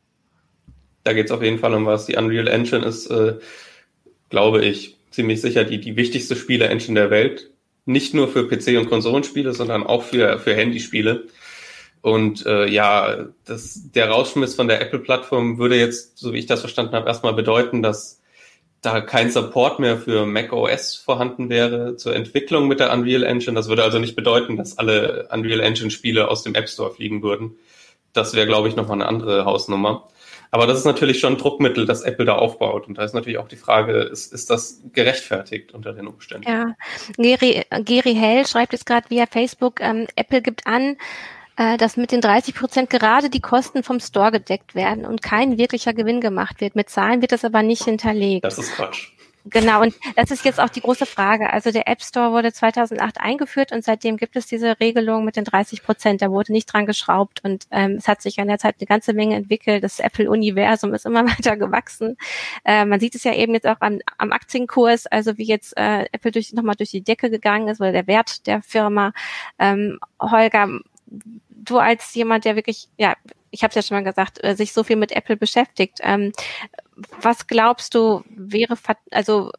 Da 1.04 1.12
geht's 1.12 1.30
auf 1.30 1.42
jeden 1.42 1.58
Fall 1.58 1.75
um 1.75 1.87
was. 1.87 2.06
Die 2.06 2.16
Unreal 2.16 2.49
Engine 2.49 2.85
ist, 2.85 3.06
äh, 3.06 3.35
glaube 4.28 4.64
ich, 4.64 4.96
ziemlich 5.11 5.40
sicher 5.40 5.64
die, 5.64 5.80
die 5.80 5.96
wichtigste 5.96 6.37
Spiele-Engine 6.37 6.99
der 6.99 7.11
Welt. 7.11 7.50
Nicht 7.85 8.14
nur 8.14 8.28
für 8.28 8.40
PC- 8.40 8.78
und 8.78 8.88
Konsolenspiele, 8.88 9.52
sondern 9.52 9.85
auch 9.85 10.02
für, 10.02 10.38
für 10.38 10.54
Handyspiele. 10.54 11.28
Und 12.07 12.47
äh, 12.47 12.69
ja, 12.69 13.27
das, 13.47 13.91
der 13.91 14.09
Rausschmiss 14.09 14.55
von 14.55 14.69
der 14.69 14.81
Apple-Plattform 14.81 15.59
würde 15.59 15.77
jetzt, 15.77 16.19
so 16.19 16.33
wie 16.33 16.39
ich 16.39 16.47
das 16.47 16.61
verstanden 16.61 16.95
habe, 16.95 17.09
erstmal 17.09 17.33
bedeuten, 17.33 17.83
dass 17.83 18.23
da 18.81 19.01
kein 19.01 19.33
Support 19.33 19.81
mehr 19.81 19.99
für 19.99 20.25
Mac 20.25 20.53
OS 20.53 20.95
vorhanden 20.95 21.51
wäre 21.51 21.97
zur 21.97 22.15
Entwicklung 22.15 22.69
mit 22.69 22.79
der 22.79 22.93
Unreal 22.93 23.25
Engine. 23.25 23.57
Das 23.57 23.69
würde 23.69 23.83
also 23.83 23.99
nicht 23.99 24.15
bedeuten, 24.15 24.57
dass 24.57 24.79
alle 24.79 25.27
Unreal 25.33 25.59
Engine 25.59 25.91
Spiele 25.91 26.29
aus 26.29 26.45
dem 26.45 26.55
App 26.55 26.69
Store 26.69 26.95
fliegen 26.95 27.25
würden. 27.25 27.57
Das 28.13 28.35
wäre, 28.35 28.47
glaube 28.47 28.69
ich, 28.69 28.77
nochmal 28.77 28.99
eine 28.99 29.09
andere 29.09 29.45
Hausnummer. 29.45 30.07
Aber 30.53 30.69
das 30.69 30.79
ist 30.79 30.85
natürlich 30.85 31.19
schon 31.19 31.33
ein 31.33 31.39
Druckmittel, 31.39 31.87
das 31.87 32.03
Apple 32.03 32.25
da 32.25 32.37
aufbaut. 32.37 32.87
Und 32.87 32.99
da 32.99 33.03
ist 33.03 33.15
natürlich 33.15 33.39
auch 33.39 33.49
die 33.49 33.57
Frage, 33.57 34.03
ist, 34.03 34.33
ist 34.33 34.49
das 34.49 34.81
gerechtfertigt 34.93 35.75
unter 35.75 35.93
den 35.93 36.07
Umständen? 36.07 36.49
Ja, 36.49 36.67
Geri, 37.17 37.65
Geri 37.81 38.15
Hell 38.15 38.47
schreibt 38.47 38.75
jetzt 38.75 38.87
gerade 38.87 39.11
via 39.11 39.27
Facebook, 39.27 39.81
ähm, 39.81 40.07
Apple 40.15 40.41
gibt 40.41 40.69
an, 40.69 40.97
äh, 41.57 41.77
dass 41.77 41.97
mit 41.97 42.13
den 42.13 42.21
30 42.21 42.55
Prozent 42.55 42.91
gerade 42.91 43.31
die 43.31 43.41
Kosten 43.41 43.83
vom 43.83 44.01
Store 44.01 44.31
gedeckt 44.31 44.75
werden 44.75 45.05
und 45.05 45.23
kein 45.23 45.59
wirklicher 45.59 45.95
Gewinn 45.95 46.21
gemacht 46.21 46.61
wird. 46.61 46.77
Mit 46.77 46.91
Zahlen 46.91 47.21
wird 47.23 47.33
das 47.33 47.45
aber 47.45 47.63
nicht 47.63 47.85
hinterlegt. 47.85 48.45
Das 48.45 48.59
ist 48.59 48.73
Quatsch. 48.73 49.11
Genau, 49.49 49.83
und 49.83 49.95
das 50.17 50.33
ist 50.33 50.45
jetzt 50.45 50.59
auch 50.59 50.69
die 50.69 50.81
große 50.81 51.07
Frage. 51.07 51.53
Also 51.53 51.71
der 51.71 51.87
App 51.87 52.03
Store 52.03 52.33
wurde 52.33 52.53
2008 52.53 53.21
eingeführt 53.21 53.71
und 53.71 53.85
seitdem 53.85 54.17
gibt 54.17 54.35
es 54.35 54.47
diese 54.47 54.81
Regelung 54.81 55.25
mit 55.25 55.37
den 55.37 55.45
30 55.45 55.85
Prozent. 55.85 56.21
Da 56.21 56.33
wurde 56.33 56.53
nicht 56.53 56.73
dran 56.73 56.85
geschraubt 56.85 57.45
und 57.45 57.65
ähm, 57.71 57.93
es 57.93 58.09
hat 58.09 58.23
sich 58.23 58.41
an 58.41 58.49
der 58.49 58.59
Zeit 58.59 58.77
eine 58.81 58.87
ganze 58.87 59.13
Menge 59.13 59.37
entwickelt. 59.37 59.85
Das 59.85 60.01
Apple-Universum 60.01 60.95
ist 60.95 61.07
immer 61.07 61.25
weiter 61.39 61.57
gewachsen. 61.57 62.17
Äh, 62.65 62.85
man 62.87 62.99
sieht 62.99 63.15
es 63.15 63.23
ja 63.23 63.35
eben 63.35 63.55
jetzt 63.55 63.69
auch 63.69 63.81
am, 63.81 64.01
am 64.19 64.33
Aktienkurs, 64.33 65.07
also 65.07 65.39
wie 65.39 65.47
jetzt 65.47 65.77
äh, 65.77 66.07
Apple 66.11 66.33
durch, 66.33 66.53
nochmal 66.53 66.75
durch 66.75 66.91
die 66.91 67.03
Decke 67.03 67.31
gegangen 67.31 67.69
ist 67.69 67.81
oder 67.81 67.93
der 67.93 68.09
Wert 68.09 68.49
der 68.49 68.63
Firma. 68.63 69.13
Ähm, 69.61 70.01
Holger, 70.21 70.81
du 71.66 71.78
als 71.78 72.14
jemand, 72.14 72.44
der 72.44 72.56
wirklich, 72.56 72.88
ja, 72.96 73.14
ich 73.50 73.62
habe 73.62 73.70
es 73.70 73.75
ja 73.76 73.82
schon 73.82 73.96
mal 73.96 74.08
gesagt, 74.08 74.42
äh, 74.42 74.54
sich 74.54 74.73
so 74.73 74.85
viel 74.85 74.96
mit 74.96 75.12
Apple 75.12 75.37
beschäftigt, 75.37 75.99
ähm, 76.02 76.32
was 77.20 77.46
glaubst 77.46 77.94
du 77.94 78.23
wäre 78.30 78.76
also 79.11 79.52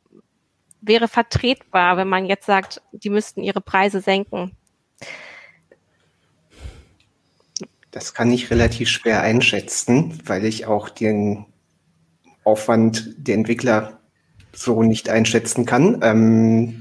wäre 0.81 1.07
vertretbar, 1.07 1.97
wenn 1.97 2.07
man 2.07 2.25
jetzt 2.25 2.45
sagt, 2.45 2.81
die 2.91 3.09
müssten 3.09 3.43
ihre 3.43 3.61
Preise 3.61 4.01
senken? 4.01 4.55
Das 7.91 8.13
kann 8.13 8.31
ich 8.31 8.51
relativ 8.51 8.89
schwer 8.89 9.21
einschätzen, 9.21 10.19
weil 10.25 10.45
ich 10.45 10.65
auch 10.65 10.89
den 10.89 11.45
Aufwand 12.43 13.13
der 13.17 13.35
Entwickler 13.35 13.99
so 14.53 14.83
nicht 14.83 15.09
einschätzen 15.09 15.65
kann. 15.65 15.99
Ähm, 16.01 16.79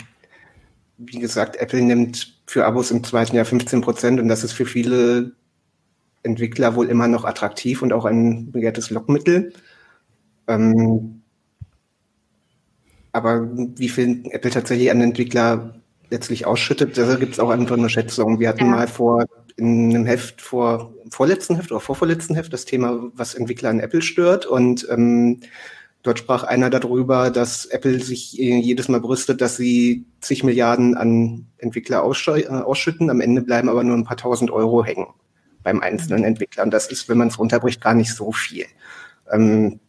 wie 0.99 1.19
gesagt, 1.19 1.57
Apple 1.57 1.83
nimmt 1.83 2.36
für 2.47 2.65
Abos 2.65 2.91
im 2.91 3.03
zweiten 3.05 3.37
Jahr 3.37 3.45
15 3.45 3.81
Prozent 3.81 4.21
und 4.21 4.29
das 4.29 4.45
ist 4.45 4.53
für 4.53 4.67
viele 4.67 5.33
Entwickler 6.23 6.75
wohl 6.75 6.89
immer 6.89 7.09
noch 7.09 7.25
attraktiv 7.25 7.83
und 7.83 7.93
auch 7.93 8.05
ein 8.05 8.51
begehrtes 8.51 8.91
Lockmittel. 8.91 9.53
Ähm, 10.49 11.23
aber 13.13 13.49
wie 13.79 13.89
viel 13.89 14.25
Apple 14.31 14.51
tatsächlich 14.51 14.91
an 14.91 15.01
Entwickler 15.01 15.75
letztlich 16.11 16.47
ausschüttet, 16.47 16.99
da 16.99 17.17
gibt 17.17 17.33
es 17.33 17.41
auch 17.41 17.51
einfach 17.51 17.79
eine 17.79 17.89
Schätzung. 17.89 18.39
Wir 18.39 18.49
hatten 18.49 18.67
ja. 18.67 18.71
mal 18.71 18.89
vor 18.89 19.25
in 19.57 19.95
einem 19.95 20.05
Heft 20.05 20.43
vor 20.43 20.93
vorletzten 21.11 21.57
Heft 21.57 21.73
oder 21.73 21.81
vorvorletzten 21.81 22.37
Heft 22.37 22.53
das 22.53 22.67
Thema, 22.67 23.11
was 23.15 23.35
Entwickler 23.35 23.71
an 23.71 23.81
Apple 23.81 24.03
stört 24.03 24.45
und 24.45 24.87
ähm, 24.91 25.41
Dort 26.07 26.21
sprach 26.21 26.45
einer 26.45 26.71
darüber, 26.71 27.31
dass 27.31 27.67
Apple 27.67 27.99
sich 27.99 28.39
äh, 28.39 28.61
jedes 28.61 28.87
Mal 28.87 29.01
brüstet, 29.01 29.41
dass 29.41 29.57
sie 29.57 30.07
zig 30.21 30.45
Milliarden 30.45 30.97
an 30.97 31.49
Entwickler 31.59 31.97
äh, 31.97 32.47
ausschütten. 32.49 33.11
Am 33.11 33.21
Ende 33.21 33.43
bleiben 33.43 33.69
aber 33.69 33.83
nur 33.83 33.97
ein 33.97 34.05
paar 34.05 34.17
tausend 34.17 34.53
Euro 34.53 34.85
hängen 34.85 35.09
beim 35.65 35.81
einzelnen 35.81 36.23
Entwickler. 36.23 36.63
Und 36.63 36.71
das 36.71 36.87
ist, 36.87 37.09
wenn 37.09 37.19
man 37.19 37.27
es 37.27 37.41
runterbricht, 37.41 37.81
gar 37.81 37.95
nicht 37.95 38.15
so 38.15 38.31
viel. 38.31 38.67
Ähm, 39.33 39.81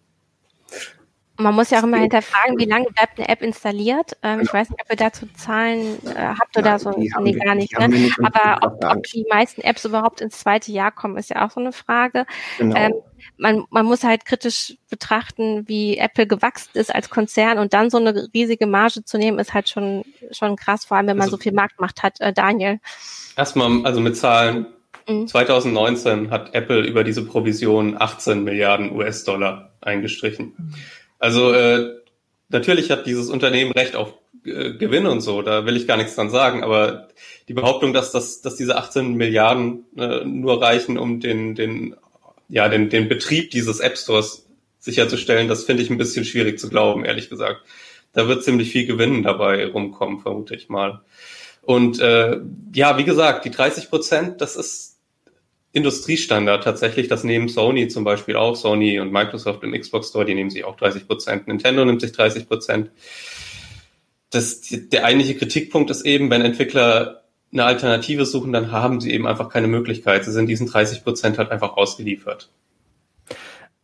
man 1.38 1.54
muss 1.54 1.70
ja 1.70 1.82
auch 1.82 1.84
immer 1.84 2.00
hinterfragen, 2.00 2.58
wie 2.58 2.66
lange 2.66 2.86
bleibt 2.86 3.20
eine 3.20 3.30
App 3.30 3.44
installiert. 3.44 4.18
Ähm, 4.24 4.40
ich 4.42 4.52
weiß 4.52 4.72
nicht, 4.72 4.82
ob 4.82 4.90
ihr 4.90 4.96
dazu 4.96 5.28
Zahlen 5.36 6.00
äh, 6.08 6.16
habt 6.16 6.58
oder 6.58 6.72
ja, 6.72 6.80
so. 6.80 6.90
Nee, 6.98 7.12
wir, 7.14 7.38
gar 7.38 7.54
nicht. 7.54 7.78
Ne? 7.78 7.90
nicht 7.90 8.18
Aber 8.24 8.66
ob, 8.66 8.84
ob, 8.84 9.04
die 9.04 9.24
meisten 9.30 9.62
Apps 9.62 9.86
überhaupt 9.86 10.22
ins 10.22 10.40
zweite 10.40 10.72
Jahr 10.72 10.92
kommen, 10.92 11.16
ist 11.16 11.30
ja 11.30 11.46
auch 11.46 11.52
so 11.52 11.60
eine 11.60 11.74
Frage. 11.74 12.26
Genau. 12.58 12.76
Ähm, 12.76 12.94
man, 13.38 13.66
man 13.70 13.86
muss 13.86 14.04
halt 14.04 14.26
kritisch 14.26 14.76
betrachten, 14.90 15.68
wie 15.68 15.98
Apple 15.98 16.28
gewachsen 16.28 16.72
ist 16.74 16.94
als 16.94 17.10
Konzern 17.10 17.60
und 17.60 17.74
dann 17.74 17.90
so 17.90 17.98
eine 17.98 18.30
riesige 18.34 18.68
Marge 18.68 19.04
zu 19.04 19.18
nehmen, 19.18 19.40
ist 19.40 19.54
halt 19.54 19.70
schon, 19.70 20.04
schon 20.32 20.56
krass, 20.56 20.86
vor 20.86 20.98
allem 20.98 21.08
wenn 21.08 21.18
man 21.18 21.26
also, 21.26 21.38
so 21.38 21.44
viel 21.44 21.54
Marktmacht 21.54 22.04
hat. 22.04 22.20
Äh, 22.20 22.34
Daniel. 22.34 22.80
Erstmal, 23.36 23.86
also 23.86 24.00
mit 24.00 24.18
Zahlen. 24.18 24.68
2019 25.08 26.24
mhm. 26.24 26.32
hat 26.32 26.54
Apple 26.54 26.82
über 26.82 27.06
diese 27.06 27.26
Provision 27.26 27.96
18 27.98 28.44
Milliarden 28.44 28.94
US-Dollar 28.94 29.72
eingestrichen. 29.80 30.54
Mhm. 30.58 30.74
Also 31.18 31.54
äh, 31.54 31.96
natürlich 32.50 32.92
hat 32.92 33.06
dieses 33.06 33.30
Unternehmen 33.30 33.72
Recht 33.72 33.96
auf 33.96 34.14
äh, 34.46 34.74
Gewinn 34.74 35.06
und 35.06 35.22
so, 35.22 35.42
da 35.42 35.66
will 35.66 35.78
ich 35.78 35.88
gar 35.88 35.98
nichts 35.98 36.16
dran 36.16 36.30
sagen, 36.30 36.64
aber 36.64 37.08
die 37.48 37.54
Behauptung, 37.54 37.94
dass, 37.94 38.12
das, 38.12 38.42
dass 38.42 38.56
diese 38.56 38.78
18 38.78 39.14
Milliarden 39.14 39.86
äh, 39.98 40.26
nur 40.26 40.62
reichen, 40.62 40.98
um 40.98 41.20
den, 41.20 41.56
den, 41.56 41.96
ja, 42.50 42.70
den, 42.70 42.90
den 42.90 43.08
Betrieb 43.08 43.52
dieses 43.52 43.80
App 43.80 43.98
Stores 43.98 44.48
sicherzustellen, 44.80 45.48
das 45.48 45.66
finde 45.66 45.84
ich 45.84 45.90
ein 45.90 45.98
bisschen 45.98 46.26
schwierig 46.26 46.60
zu 46.60 46.70
glauben, 46.70 47.06
ehrlich 47.06 47.30
gesagt. 47.30 47.62
Da 48.14 48.28
wird 48.28 48.44
ziemlich 48.44 48.72
viel 48.72 48.86
Gewinn 48.86 49.24
dabei 49.24 49.66
rumkommen, 49.68 50.20
vermute 50.20 50.56
ich 50.56 50.70
mal. 50.70 51.02
Und 51.62 52.00
äh, 52.00 52.40
ja, 52.74 52.98
wie 52.98 53.04
gesagt, 53.04 53.46
die 53.46 53.52
30 53.52 53.90
Prozent, 53.90 54.42
das 54.42 54.56
ist 54.56 54.98
Industriestandard 55.74 56.64
tatsächlich. 56.64 57.08
Das 57.08 57.24
nehmen 57.24 57.50
Sony 57.50 57.88
zum 57.90 58.04
Beispiel 58.04 58.36
auch. 58.36 58.56
Sony 58.56 59.00
und 59.00 59.12
Microsoft 59.12 59.64
im 59.64 59.74
Xbox 59.74 60.10
Store, 60.10 60.26
die 60.26 60.34
nehmen 60.34 60.50
sich 60.50 60.64
auch 60.64 60.78
30 60.78 61.08
Prozent. 61.08 61.48
Nintendo 61.48 61.86
nimmt 61.86 62.02
sich 62.02 62.14
30 62.14 62.48
Prozent. 62.48 62.90
Das, 64.30 64.62
der 64.70 65.06
eigentliche 65.06 65.36
Kritikpunkt 65.36 65.90
ist 65.90 66.06
eben, 66.06 66.30
wenn 66.30 66.42
Entwickler 66.42 67.17
eine 67.52 67.64
Alternative 67.64 68.26
suchen, 68.26 68.52
dann 68.52 68.72
haben 68.72 69.00
sie 69.00 69.12
eben 69.12 69.28
einfach 69.28 69.50
keine 69.50 69.68
Möglichkeit. 69.68 70.26
Sie 70.26 70.32
sind 70.32 70.48
diesen 70.48 70.68
30 70.68 71.04
Prozent 71.04 71.38
halt 71.38 71.52
einfach 71.52 71.78
ausgeliefert. 71.78 72.50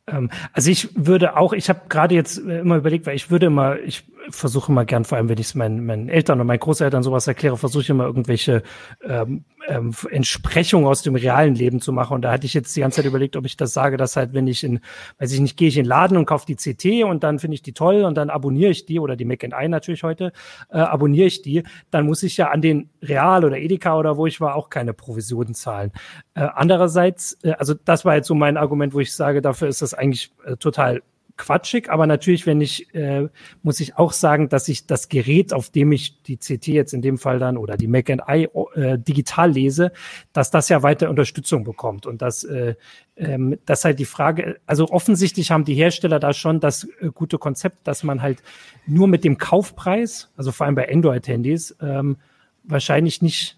Ähm, 0.07 0.29
also 0.51 0.69
ich 0.69 0.89
würde 0.95 1.37
auch, 1.37 1.53
ich 1.53 1.69
habe 1.69 1.81
gerade 1.89 2.15
jetzt 2.15 2.37
immer 2.37 2.77
überlegt, 2.77 3.05
weil 3.05 3.15
ich 3.15 3.31
würde 3.31 3.45
immer, 3.47 3.79
ich 3.79 4.03
versuche 4.29 4.71
immer 4.71 4.85
gern, 4.85 5.05
vor 5.05 5.17
allem 5.17 5.29
wenn 5.29 5.37
ich 5.37 5.47
es 5.47 5.55
meinen, 5.55 5.85
meinen 5.85 6.09
Eltern 6.09 6.39
und 6.39 6.47
meinen 6.47 6.59
Großeltern 6.59 7.03
sowas 7.03 7.27
erkläre, 7.27 7.57
versuche 7.57 7.83
ich 7.83 7.89
immer 7.89 8.05
irgendwelche 8.05 8.63
ähm, 9.03 9.45
ähm, 9.67 9.93
Entsprechungen 10.09 10.85
aus 10.85 11.01
dem 11.01 11.15
realen 11.15 11.55
Leben 11.55 11.81
zu 11.81 11.91
machen. 11.91 12.13
Und 12.13 12.21
da 12.23 12.31
hatte 12.31 12.45
ich 12.45 12.53
jetzt 12.53 12.75
die 12.75 12.81
ganze 12.81 12.97
Zeit 12.97 13.05
überlegt, 13.05 13.35
ob 13.35 13.45
ich 13.45 13.57
das 13.57 13.73
sage, 13.73 13.97
dass 13.97 14.15
halt, 14.15 14.33
wenn 14.33 14.47
ich 14.47 14.63
in, 14.63 14.79
weiß 15.19 15.31
ich 15.31 15.39
nicht, 15.39 15.57
gehe 15.57 15.67
ich 15.67 15.77
in 15.77 15.83
den 15.83 15.89
Laden 15.89 16.17
und 16.17 16.25
kaufe 16.25 16.45
die 16.45 16.55
CT 16.55 17.03
und 17.03 17.23
dann 17.23 17.39
finde 17.39 17.55
ich 17.55 17.61
die 17.61 17.73
toll 17.73 18.03
und 18.03 18.15
dann 18.15 18.29
abonniere 18.29 18.71
ich 18.71 18.85
die 18.85 18.99
oder 18.99 19.15
die 19.15 19.25
Mac 19.25 19.43
I 19.43 19.67
natürlich 19.67 20.03
heute, 20.03 20.31
äh, 20.69 20.79
abonniere 20.79 21.27
ich 21.27 21.41
die, 21.41 21.63
dann 21.91 22.05
muss 22.05 22.23
ich 22.23 22.37
ja 22.37 22.49
an 22.49 22.61
den 22.61 22.89
Real 23.01 23.43
oder 23.45 23.57
Edeka 23.57 23.97
oder 23.97 24.17
wo 24.17 24.25
ich 24.25 24.39
war 24.41 24.55
auch 24.55 24.69
keine 24.69 24.93
Provisionen 24.93 25.53
zahlen. 25.53 25.91
Äh, 26.33 26.47
andererseits, 26.53 27.37
äh, 27.43 27.51
also 27.51 27.73
das 27.73 28.05
war 28.05 28.15
jetzt 28.15 28.27
so 28.27 28.35
mein 28.35 28.57
Argument, 28.57 28.93
wo 28.93 28.99
ich 28.99 29.13
sage, 29.13 29.41
dafür 29.41 29.67
ist 29.67 29.81
das 29.81 29.93
eigentlich 29.93 30.31
äh, 30.45 30.55
total 30.57 31.01
quatschig, 31.37 31.89
aber 31.89 32.05
natürlich, 32.05 32.45
wenn 32.45 32.61
ich, 32.61 32.93
äh, 32.93 33.27
muss 33.63 33.79
ich 33.79 33.97
auch 33.97 34.11
sagen, 34.11 34.49
dass 34.49 34.67
ich 34.67 34.85
das 34.85 35.09
Gerät, 35.09 35.53
auf 35.53 35.69
dem 35.69 35.91
ich 35.91 36.21
die 36.23 36.37
CT 36.37 36.67
jetzt 36.67 36.93
in 36.93 37.01
dem 37.01 37.17
Fall 37.17 37.39
dann 37.39 37.57
oder 37.57 37.75
die 37.75 37.87
Mac 37.87 38.09
and 38.09 38.21
I 38.29 38.47
äh, 38.75 38.99
digital 38.99 39.51
lese, 39.51 39.91
dass 40.31 40.51
das 40.51 40.69
ja 40.69 40.83
weiter 40.83 41.09
Unterstützung 41.09 41.63
bekommt. 41.63 42.05
Und 42.05 42.21
dass 42.21 42.43
äh, 42.43 42.75
ähm, 43.15 43.57
das 43.65 43.83
halt 43.83 43.99
die 43.99 44.05
Frage, 44.05 44.59
also 44.65 44.89
offensichtlich 44.89 45.51
haben 45.51 45.65
die 45.65 45.75
Hersteller 45.75 46.19
da 46.19 46.33
schon 46.33 46.59
das 46.59 46.87
äh, 46.99 47.09
gute 47.13 47.37
Konzept, 47.37 47.87
dass 47.87 48.03
man 48.03 48.21
halt 48.21 48.43
nur 48.85 49.07
mit 49.07 49.23
dem 49.23 49.37
Kaufpreis, 49.37 50.29
also 50.37 50.51
vor 50.51 50.65
allem 50.65 50.75
bei 50.75 50.91
Android-Handys, 50.91 51.75
ähm, 51.81 52.17
wahrscheinlich 52.63 53.21
nicht 53.21 53.57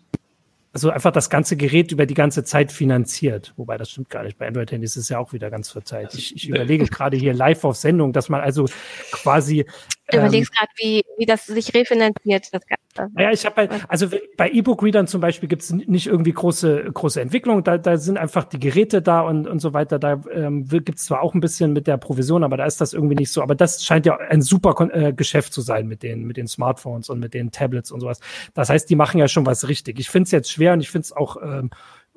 also 0.75 0.89
einfach 0.89 1.13
das 1.13 1.29
ganze 1.29 1.55
Gerät 1.55 1.93
über 1.93 2.05
die 2.05 2.13
ganze 2.13 2.43
Zeit 2.43 2.69
finanziert. 2.69 3.53
Wobei 3.55 3.77
das 3.77 3.91
stimmt 3.91 4.09
gar 4.09 4.23
nicht. 4.23 4.38
Bei 4.38 4.45
Android-Handys 4.45 4.97
ist 4.97 5.03
es 5.03 5.09
ja 5.09 5.19
auch 5.19 5.31
wieder 5.31 5.49
ganz 5.49 5.71
verzeiht. 5.71 6.13
Ich, 6.13 6.35
ich 6.35 6.49
überlege 6.49 6.83
gerade 6.85 7.15
hier 7.15 7.33
live 7.33 7.63
auf 7.63 7.77
Sendung, 7.77 8.11
dass 8.11 8.27
man 8.27 8.41
also 8.41 8.65
quasi. 9.11 9.65
Du 10.09 10.17
überlegst 10.17 10.51
ähm, 10.51 10.57
gerade, 10.57 10.71
wie, 10.75 11.03
wie 11.17 11.25
das 11.25 11.45
sich 11.45 11.73
refinanziert, 11.73 12.53
das 12.53 12.67
Ganze. 12.67 12.85
Ja, 13.17 13.31
ich 13.31 13.45
habe 13.45 13.55
halt, 13.55 13.71
also 13.88 14.08
bei 14.38 14.49
E-Book-Readern 14.49 15.08
zum 15.08 15.21
Beispiel 15.21 15.47
gibt 15.47 15.62
es 15.62 15.71
nicht 15.71 16.08
irgendwie 16.08 16.34
große, 16.34 16.91
große 16.93 17.21
Entwicklung. 17.21 17.63
Da, 17.63 17.77
da 17.77 17.97
sind 17.97 18.17
einfach 18.17 18.43
die 18.43 18.60
Geräte 18.60 19.01
da 19.01 19.21
und, 19.21 19.47
und 19.47 19.60
so 19.60 19.73
weiter. 19.73 19.99
Da 19.99 20.21
ähm, 20.31 20.67
gibt 20.67 20.97
es 20.97 21.05
zwar 21.05 21.21
auch 21.21 21.34
ein 21.34 21.39
bisschen 21.39 21.73
mit 21.73 21.88
der 21.88 21.97
Provision, 21.97 22.43
aber 22.43 22.58
da 22.58 22.65
ist 22.65 22.81
das 22.81 22.93
irgendwie 22.93 23.15
nicht 23.15 23.31
so. 23.31 23.41
Aber 23.41 23.55
das 23.55 23.84
scheint 23.86 24.05
ja 24.05 24.17
ein 24.17 24.41
super 24.41 24.75
äh, 24.91 25.13
Geschäft 25.13 25.53
zu 25.53 25.62
sein 25.62 25.88
mit 25.88 26.03
den, 26.03 26.25
mit 26.25 26.38
den 26.38 26.47
Smartphones 26.47 27.10
und 27.10 27.19
mit 27.19 27.34
den 27.34 27.51
Tablets 27.51 27.91
und 27.91 28.01
sowas. 28.01 28.19
Das 28.53 28.69
heißt, 28.69 28.89
die 28.89 28.95
machen 28.95 29.19
ja 29.19 29.27
schon 29.27 29.45
was 29.45 29.67
richtig. 29.67 29.99
Ich 29.99 30.10
finde 30.10 30.25
es 30.25 30.31
jetzt 30.31 30.51
schwer, 30.51 30.65
schwer 30.65 30.73
und 30.73 30.79
ich 30.81 30.89
finde 30.89 31.05
es 31.05 31.12
auch 31.12 31.38
ähm, 31.41 31.69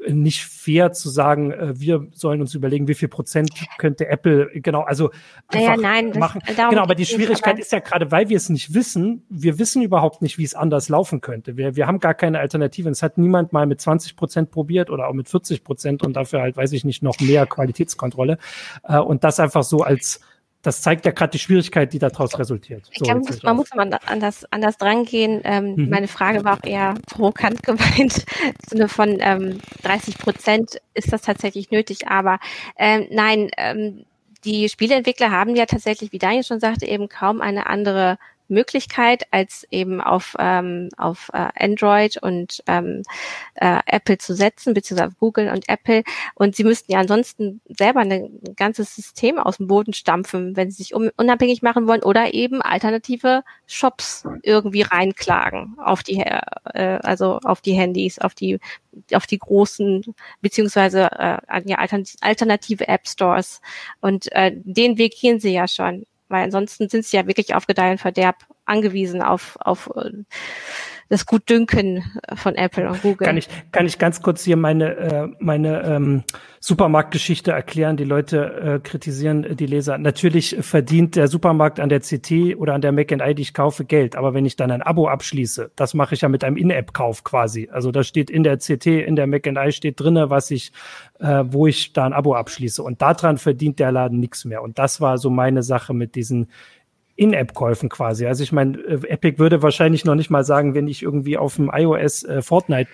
nicht 0.06 0.44
fair 0.44 0.92
zu 0.92 1.08
sagen, 1.08 1.50
äh, 1.50 1.80
wir 1.80 2.06
sollen 2.12 2.40
uns 2.40 2.54
überlegen, 2.54 2.88
wie 2.88 2.94
viel 2.94 3.08
Prozent 3.08 3.50
könnte 3.78 4.06
Apple 4.06 4.50
genau, 4.54 4.82
also 4.82 5.11
ja, 5.52 5.76
nein, 5.76 6.12
machen. 6.18 6.40
Genau, 6.46 6.82
aber 6.82 6.94
die 6.94 7.06
Schwierigkeit 7.06 7.54
aber 7.54 7.61
ist 7.61 7.72
ja 7.72 7.80
gerade, 7.80 8.11
weil 8.11 8.28
wir 8.28 8.37
es 8.37 8.48
nicht 8.48 8.74
wissen, 8.74 9.24
wir 9.28 9.58
wissen 9.58 9.82
überhaupt 9.82 10.22
nicht, 10.22 10.38
wie 10.38 10.44
es 10.44 10.54
anders 10.54 10.88
laufen 10.88 11.20
könnte. 11.20 11.56
Wir, 11.56 11.76
wir 11.76 11.87
haben 11.87 12.00
gar 12.00 12.14
keine 12.14 12.38
Alternative. 12.38 12.88
Es 12.90 13.02
hat 13.02 13.18
niemand 13.18 13.52
mal 13.52 13.66
mit 13.66 13.80
20 13.80 14.16
Prozent 14.16 14.50
probiert 14.50 14.90
oder 14.90 15.08
auch 15.08 15.14
mit 15.14 15.28
40 15.28 15.64
Prozent 15.64 16.04
und 16.04 16.14
dafür 16.14 16.42
halt, 16.42 16.56
weiß 16.56 16.72
ich 16.72 16.84
nicht, 16.84 17.02
noch 17.02 17.18
mehr 17.20 17.46
Qualitätskontrolle. 17.46 18.38
Äh, 18.84 18.98
und 18.98 19.24
das 19.24 19.40
einfach 19.40 19.64
so 19.64 19.82
als 19.82 20.20
das 20.62 20.82
zeigt 20.82 21.06
ja 21.06 21.12
gerade 21.12 21.30
die 21.30 21.38
Schwierigkeit, 21.38 21.92
die 21.92 21.98
daraus 21.98 22.38
resultiert. 22.38 22.90
So, 22.96 23.04
glaube, 23.04 23.20
muss, 23.20 23.42
man 23.42 23.56
muss 23.56 23.74
man 23.74 23.92
anders, 23.92 24.44
anders 24.50 24.76
drangehen. 24.76 25.40
Ähm, 25.44 25.76
mhm. 25.76 25.88
Meine 25.88 26.08
Frage 26.08 26.44
war 26.44 26.58
auch 26.58 26.64
eher 26.64 26.94
provokant 27.06 27.62
gemeint, 27.62 28.24
im 28.42 28.54
Sinne 28.68 28.88
von 28.88 29.18
ähm, 29.20 29.60
30 29.82 30.18
Prozent 30.18 30.80
ist 30.94 31.12
das 31.12 31.22
tatsächlich 31.22 31.70
nötig. 31.70 32.08
Aber 32.08 32.40
ähm, 32.76 33.06
nein, 33.10 33.50
ähm, 33.56 34.04
die 34.44 34.68
Spieleentwickler 34.68 35.30
haben 35.30 35.54
ja 35.54 35.66
tatsächlich, 35.66 36.12
wie 36.12 36.18
Daniel 36.18 36.44
schon 36.44 36.60
sagte, 36.60 36.86
eben 36.86 37.08
kaum 37.08 37.40
eine 37.40 37.66
andere 37.66 38.18
Möglichkeit, 38.48 39.24
als 39.30 39.66
eben 39.70 40.00
auf, 40.00 40.37
ähm, 40.38 40.88
auf 40.96 41.30
äh, 41.32 41.48
Android 41.58 42.16
und 42.22 42.62
ähm, 42.66 43.02
äh, 43.54 43.78
Apple 43.87 44.18
zu 44.18 44.34
setzen, 44.34 44.74
beziehungsweise 44.74 45.14
Google 45.18 45.48
und 45.50 45.68
Apple. 45.68 46.02
Und 46.34 46.56
sie 46.56 46.64
müssten 46.64 46.92
ja 46.92 46.98
ansonsten 46.98 47.61
selber 47.68 48.00
ein 48.00 48.40
ganzes 48.56 48.94
System 48.94 49.38
aus 49.38 49.58
dem 49.58 49.66
Boden 49.66 49.92
stampfen, 49.92 50.56
wenn 50.56 50.70
sie 50.70 50.82
sich 50.82 50.94
unabhängig 50.94 51.62
machen 51.62 51.87
wollen 51.87 52.02
oder 52.02 52.34
eben 52.34 52.62
alternative 52.62 53.42
Shops 53.66 54.24
irgendwie 54.42 54.82
reinklagen 54.82 55.76
auf 55.78 56.02
die, 56.02 56.20
äh, 56.20 56.98
also 57.02 57.38
auf 57.44 57.61
die 57.61 57.74
Handys, 57.74 58.18
auf 58.18 58.34
die 58.34 58.58
auf 59.12 59.26
die 59.26 59.38
großen 59.38 60.02
beziehungsweise 60.40 61.11
äh, 61.12 61.62
ja, 61.66 61.78
alternative 62.20 62.88
App 62.88 63.06
Stores 63.06 63.61
und 64.00 64.30
äh, 64.32 64.52
den 64.54 64.98
Weg 64.98 65.14
gehen 65.20 65.40
sie 65.40 65.52
ja 65.52 65.68
schon 65.68 66.04
weil 66.28 66.44
ansonsten 66.44 66.88
sind 66.88 67.04
sie 67.04 67.16
ja 67.16 67.26
wirklich 67.26 67.54
auf 67.54 67.66
Gedeih 67.66 67.92
und 67.92 68.00
Verderb 68.00 68.36
angewiesen 68.64 69.22
auf, 69.22 69.56
auf 69.60 69.90
äh, 69.96 70.10
das 71.08 71.26
Gutdünken 71.26 72.04
von 72.34 72.54
Apple 72.54 72.88
und 72.88 73.02
Google. 73.02 73.26
Kann 73.26 73.36
ich, 73.36 73.48
kann 73.72 73.86
ich 73.86 73.98
ganz 73.98 74.20
kurz 74.22 74.44
hier 74.44 74.56
meine, 74.56 74.96
äh, 74.96 75.28
meine 75.38 75.82
ähm, 75.82 76.22
Supermarktgeschichte 76.60 77.52
erklären? 77.52 77.96
Die 77.96 78.04
Leute 78.04 78.80
äh, 78.82 78.86
kritisieren 78.86 79.56
die 79.56 79.66
Leser. 79.66 79.96
Natürlich 79.96 80.56
verdient 80.60 81.16
der 81.16 81.28
Supermarkt 81.28 81.80
an 81.80 81.88
der 81.88 82.00
CT 82.00 82.56
oder 82.56 82.74
an 82.74 82.82
der 82.82 82.92
Mac 82.92 83.10
I, 83.10 83.34
die 83.34 83.42
ich 83.42 83.54
kaufe, 83.54 83.84
Geld. 83.84 84.16
Aber 84.16 84.34
wenn 84.34 84.44
ich 84.44 84.56
dann 84.56 84.70
ein 84.70 84.82
Abo 84.82 85.08
abschließe, 85.08 85.70
das 85.76 85.94
mache 85.94 86.14
ich 86.14 86.20
ja 86.20 86.28
mit 86.28 86.44
einem 86.44 86.56
In-App-Kauf 86.56 87.24
quasi. 87.24 87.68
Also 87.72 87.90
da 87.90 88.04
steht 88.04 88.30
in 88.30 88.42
der 88.42 88.58
CT, 88.58 88.86
in 88.86 89.16
der 89.16 89.26
Mac 89.26 89.46
I 89.46 89.72
steht 89.72 90.00
drinne, 90.00 90.30
was 90.30 90.50
ich, 90.50 90.72
äh, 91.20 91.44
wo 91.46 91.66
ich 91.66 91.92
da 91.94 92.04
ein 92.04 92.12
Abo 92.12 92.34
abschließe. 92.34 92.82
Und 92.82 93.00
daran 93.00 93.38
verdient 93.38 93.78
der 93.78 93.92
Laden 93.92 94.20
nichts 94.20 94.44
mehr. 94.44 94.62
Und 94.62 94.78
das 94.78 95.00
war 95.00 95.16
so 95.16 95.30
meine 95.30 95.62
Sache 95.62 95.94
mit 95.94 96.14
diesen 96.14 96.48
in-App-Käufen 97.18 97.88
quasi. 97.88 98.26
Also 98.26 98.44
ich 98.44 98.52
meine, 98.52 98.78
äh, 98.78 99.09
Epic 99.09 99.38
würde 99.38 99.61
wahrscheinlich 99.62 100.04
noch 100.04 100.14
nicht 100.14 100.31
mal 100.31 100.44
sagen, 100.44 100.74
wenn 100.74 100.87
ich 100.87 101.02
irgendwie 101.02 101.37
auf 101.37 101.57
dem 101.57 101.70
iOS 101.72 102.22
äh, 102.22 102.42
Fortnite 102.42 102.88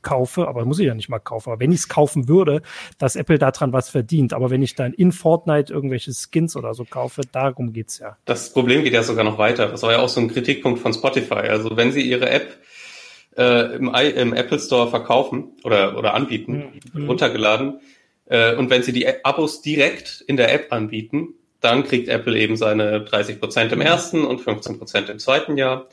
kaufe, 0.00 0.48
aber 0.48 0.64
muss 0.64 0.78
ich 0.78 0.86
ja 0.86 0.94
nicht 0.94 1.10
mal 1.10 1.18
kaufen, 1.18 1.50
aber 1.50 1.60
wenn 1.60 1.72
ich 1.72 1.80
es 1.80 1.88
kaufen 1.88 2.28
würde, 2.28 2.62
dass 2.98 3.14
Apple 3.14 3.38
daran 3.38 3.72
was 3.74 3.90
verdient. 3.90 4.32
Aber 4.32 4.48
wenn 4.48 4.62
ich 4.62 4.74
dann 4.74 4.94
in 4.94 5.12
Fortnite 5.12 5.72
irgendwelche 5.72 6.12
Skins 6.12 6.56
oder 6.56 6.72
so 6.72 6.84
kaufe, 6.84 7.22
darum 7.30 7.74
geht's 7.74 7.98
ja. 7.98 8.16
Das 8.24 8.52
Problem 8.52 8.84
geht 8.84 8.94
ja 8.94 9.02
sogar 9.02 9.24
noch 9.24 9.36
weiter. 9.36 9.68
Das 9.68 9.82
war 9.82 9.92
ja 9.92 9.98
auch 9.98 10.08
so 10.08 10.20
ein 10.20 10.28
Kritikpunkt 10.28 10.80
von 10.80 10.94
Spotify. 10.94 11.34
Also 11.34 11.76
wenn 11.76 11.92
sie 11.92 12.00
ihre 12.00 12.30
App 12.30 12.56
äh, 13.36 13.76
im, 13.76 13.88
im, 13.94 14.32
Apple 14.32 14.58
Store 14.58 14.88
verkaufen 14.88 15.52
oder, 15.62 15.98
oder 15.98 16.14
anbieten, 16.14 16.80
mhm. 16.94 17.06
runtergeladen, 17.06 17.80
äh, 18.26 18.56
und 18.56 18.70
wenn 18.70 18.82
sie 18.82 18.92
die 18.92 19.24
Abos 19.24 19.60
direkt 19.60 20.24
in 20.26 20.38
der 20.38 20.54
App 20.54 20.72
anbieten, 20.72 21.34
dann 21.60 21.84
kriegt 21.84 22.08
Apple 22.08 22.38
eben 22.38 22.56
seine 22.56 23.02
30 23.02 23.40
Prozent 23.40 23.72
im 23.72 23.80
ersten 23.80 24.24
und 24.24 24.40
15 24.40 24.78
Prozent 24.78 25.08
im 25.08 25.18
zweiten 25.18 25.56
Jahr. 25.56 25.86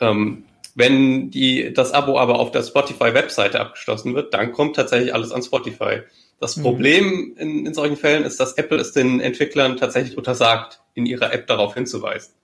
Ähm, 0.00 0.44
wenn 0.74 1.30
die, 1.30 1.72
das 1.72 1.92
Abo 1.92 2.18
aber 2.18 2.38
auf 2.38 2.50
der 2.50 2.62
Spotify-Webseite 2.62 3.60
abgeschlossen 3.60 4.14
wird, 4.14 4.32
dann 4.32 4.52
kommt 4.52 4.76
tatsächlich 4.76 5.14
alles 5.14 5.32
an 5.32 5.42
Spotify. 5.42 6.00
Das 6.40 6.56
mhm. 6.56 6.62
Problem 6.62 7.34
in, 7.36 7.66
in 7.66 7.74
solchen 7.74 7.96
Fällen 7.96 8.24
ist, 8.24 8.40
dass 8.40 8.54
Apple 8.54 8.78
es 8.78 8.92
den 8.92 9.20
Entwicklern 9.20 9.76
tatsächlich 9.76 10.16
untersagt, 10.16 10.80
in 10.94 11.06
ihrer 11.06 11.32
App 11.32 11.46
darauf 11.46 11.74
hinzuweisen. 11.74 12.34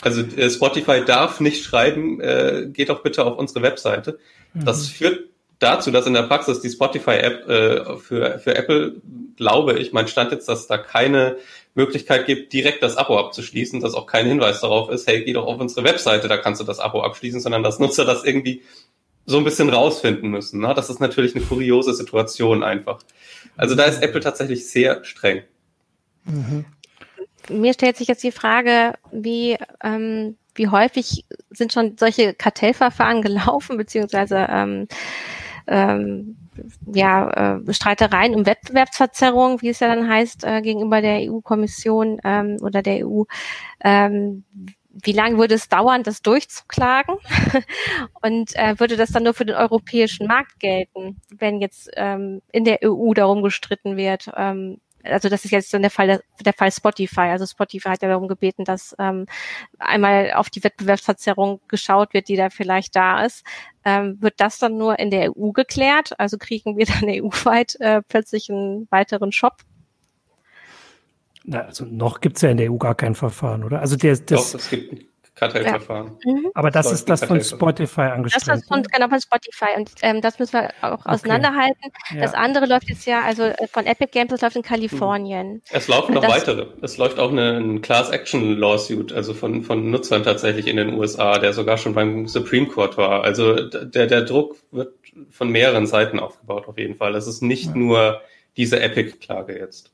Also 0.00 0.22
äh, 0.22 0.50
Spotify 0.50 1.04
darf 1.04 1.40
nicht 1.40 1.64
schreiben, 1.64 2.20
äh, 2.20 2.68
geht 2.72 2.88
doch 2.88 3.02
bitte 3.02 3.24
auf 3.24 3.38
unsere 3.38 3.62
Webseite. 3.62 4.18
Mhm. 4.54 4.64
Das 4.64 4.88
führt 4.88 5.20
dazu, 5.58 5.90
dass 5.90 6.06
in 6.06 6.14
der 6.14 6.22
Praxis 6.22 6.60
die 6.60 6.70
Spotify-App 6.70 7.48
äh, 7.48 7.96
für, 7.96 8.38
für 8.38 8.54
Apple, 8.54 8.96
glaube 9.36 9.78
ich, 9.78 9.92
mein 9.92 10.08
Stand 10.08 10.32
jetzt, 10.32 10.48
dass 10.48 10.66
da 10.66 10.78
keine 10.78 11.36
Möglichkeit 11.74 12.26
gibt, 12.26 12.52
direkt 12.52 12.82
das 12.82 12.96
Abo 12.96 13.18
abzuschließen, 13.18 13.80
dass 13.80 13.94
auch 13.94 14.06
kein 14.06 14.26
Hinweis 14.26 14.60
darauf 14.60 14.90
ist, 14.90 15.06
hey, 15.06 15.24
geh 15.24 15.32
doch 15.32 15.46
auf 15.46 15.58
unsere 15.60 15.84
Webseite, 15.84 16.28
da 16.28 16.36
kannst 16.36 16.60
du 16.60 16.64
das 16.64 16.80
Abo 16.80 17.02
abschließen, 17.02 17.40
sondern 17.40 17.62
dass 17.62 17.78
Nutzer 17.78 18.04
das 18.04 18.24
irgendwie 18.24 18.62
so 19.24 19.38
ein 19.38 19.44
bisschen 19.44 19.70
rausfinden 19.70 20.30
müssen. 20.30 20.60
Ne? 20.60 20.74
Das 20.74 20.90
ist 20.90 21.00
natürlich 21.00 21.34
eine 21.34 21.44
kuriose 21.44 21.94
Situation 21.94 22.62
einfach. 22.62 23.00
Also 23.56 23.74
da 23.74 23.84
ist 23.84 24.02
Apple 24.02 24.20
tatsächlich 24.20 24.68
sehr 24.68 25.04
streng. 25.04 25.42
Mhm. 26.24 26.64
Mir 27.48 27.72
stellt 27.72 27.96
sich 27.96 28.08
jetzt 28.08 28.22
die 28.22 28.32
Frage, 28.32 28.94
wie, 29.10 29.56
ähm, 29.82 30.36
wie 30.54 30.68
häufig 30.68 31.24
sind 31.50 31.72
schon 31.72 31.96
solche 31.98 32.34
Kartellverfahren 32.34 33.22
gelaufen, 33.22 33.76
beziehungsweise 33.76 34.46
ähm, 34.50 34.88
ähm, 35.66 36.36
ja, 36.92 37.56
äh, 37.56 37.72
Streitereien 37.72 38.34
um 38.34 38.46
Wettbewerbsverzerrung, 38.46 39.62
wie 39.62 39.70
es 39.70 39.80
ja 39.80 39.94
dann 39.94 40.08
heißt, 40.08 40.44
äh, 40.44 40.60
gegenüber 40.62 41.00
der 41.00 41.30
EU-Kommission 41.30 42.20
ähm, 42.24 42.56
oder 42.60 42.82
der 42.82 43.06
EU. 43.06 43.24
Ähm, 43.82 44.44
wie 44.94 45.12
lange 45.12 45.38
würde 45.38 45.54
es 45.54 45.68
dauern, 45.68 46.02
das 46.02 46.20
durchzuklagen? 46.22 47.16
Und 48.22 48.54
äh, 48.56 48.78
würde 48.78 48.96
das 48.96 49.10
dann 49.10 49.22
nur 49.22 49.34
für 49.34 49.46
den 49.46 49.56
europäischen 49.56 50.26
Markt 50.26 50.60
gelten, 50.60 51.20
wenn 51.30 51.60
jetzt 51.60 51.90
ähm, 51.96 52.42
in 52.52 52.64
der 52.64 52.80
EU 52.84 53.14
darum 53.14 53.42
gestritten 53.42 53.96
wird, 53.96 54.30
ähm, 54.36 54.78
also 55.04 55.28
das 55.28 55.44
ist 55.44 55.50
jetzt 55.50 55.72
dann 55.74 55.82
der 55.82 55.90
Fall 55.90 56.22
der 56.40 56.52
Fall 56.52 56.70
Spotify. 56.72 57.20
Also 57.20 57.46
Spotify 57.46 57.88
hat 57.90 58.02
ja 58.02 58.08
darum 58.08 58.28
gebeten, 58.28 58.64
dass 58.64 58.94
ähm, 58.98 59.26
einmal 59.78 60.32
auf 60.34 60.50
die 60.50 60.62
Wettbewerbsverzerrung 60.62 61.60
geschaut 61.68 62.14
wird, 62.14 62.28
die 62.28 62.36
da 62.36 62.50
vielleicht 62.50 62.96
da 62.96 63.24
ist. 63.24 63.44
Ähm, 63.84 64.18
wird 64.20 64.34
das 64.38 64.58
dann 64.58 64.78
nur 64.78 64.98
in 64.98 65.10
der 65.10 65.36
EU 65.36 65.50
geklärt? 65.50 66.18
Also 66.18 66.38
kriegen 66.38 66.76
wir 66.76 66.86
dann 67.00 67.08
EU-weit 67.08 67.76
äh, 67.80 68.02
plötzlich 68.02 68.50
einen 68.50 68.86
weiteren 68.90 69.32
Shop? 69.32 69.58
Na, 71.44 71.62
also 71.62 71.84
noch 71.84 72.20
gibt's 72.20 72.42
ja 72.42 72.50
in 72.50 72.56
der 72.56 72.70
EU 72.70 72.76
gar 72.76 72.94
kein 72.94 73.14
Verfahren, 73.14 73.64
oder? 73.64 73.80
Also 73.80 73.96
der, 73.96 74.16
das, 74.16 74.52
Doch, 74.52 74.58
es 74.60 74.70
gibt 74.70 75.11
Kartellverfahren. 75.42 76.18
Ja. 76.24 76.32
Mhm. 76.32 76.50
Aber 76.54 76.70
das, 76.70 76.86
das 76.86 77.00
ist 77.00 77.08
das 77.08 77.24
von 77.24 77.40
Spotify 77.40 78.02
angestellt. 78.02 78.46
Das 78.46 78.58
ist 78.60 78.68
von, 78.68 78.82
genau 78.82 79.08
von 79.08 79.20
Spotify 79.20 79.76
und 79.76 79.90
ähm, 80.02 80.20
das 80.20 80.38
müssen 80.38 80.52
wir 80.52 80.70
auch 80.82 81.00
okay. 81.00 81.08
auseinanderhalten. 81.08 81.92
Ja. 82.14 82.20
Das 82.20 82.34
andere 82.34 82.66
läuft 82.66 82.88
jetzt 82.88 83.06
ja, 83.06 83.22
also 83.22 83.44
äh, 83.44 83.66
von 83.66 83.86
Epic 83.86 84.12
Games, 84.12 84.30
das 84.30 84.40
läuft 84.40 84.56
in 84.56 84.62
Kalifornien. 84.62 85.54
Mhm. 85.54 85.62
Es 85.70 85.88
laufen 85.88 86.14
noch 86.14 86.22
das, 86.22 86.32
weitere. 86.32 86.66
Es 86.80 86.96
läuft 86.96 87.18
auch 87.18 87.30
eine, 87.30 87.56
ein 87.56 87.82
Class 87.82 88.10
Action 88.10 88.56
Lawsuit, 88.56 89.12
also 89.12 89.34
von, 89.34 89.62
von 89.62 89.90
Nutzern 89.90 90.22
tatsächlich 90.22 90.66
in 90.68 90.76
den 90.76 90.94
USA, 90.94 91.38
der 91.38 91.52
sogar 91.52 91.78
schon 91.78 91.94
beim 91.94 92.28
Supreme 92.28 92.66
Court 92.66 92.96
war. 92.96 93.24
Also 93.24 93.68
der, 93.68 94.06
der 94.06 94.22
Druck 94.22 94.56
wird 94.70 94.94
von 95.30 95.50
mehreren 95.50 95.86
Seiten 95.86 96.20
aufgebaut 96.20 96.68
auf 96.68 96.78
jeden 96.78 96.96
Fall. 96.96 97.14
Es 97.14 97.26
ist 97.26 97.42
nicht 97.42 97.66
ja. 97.66 97.74
nur 97.74 98.20
diese 98.56 98.80
Epic-Klage 98.80 99.58
jetzt. 99.58 99.91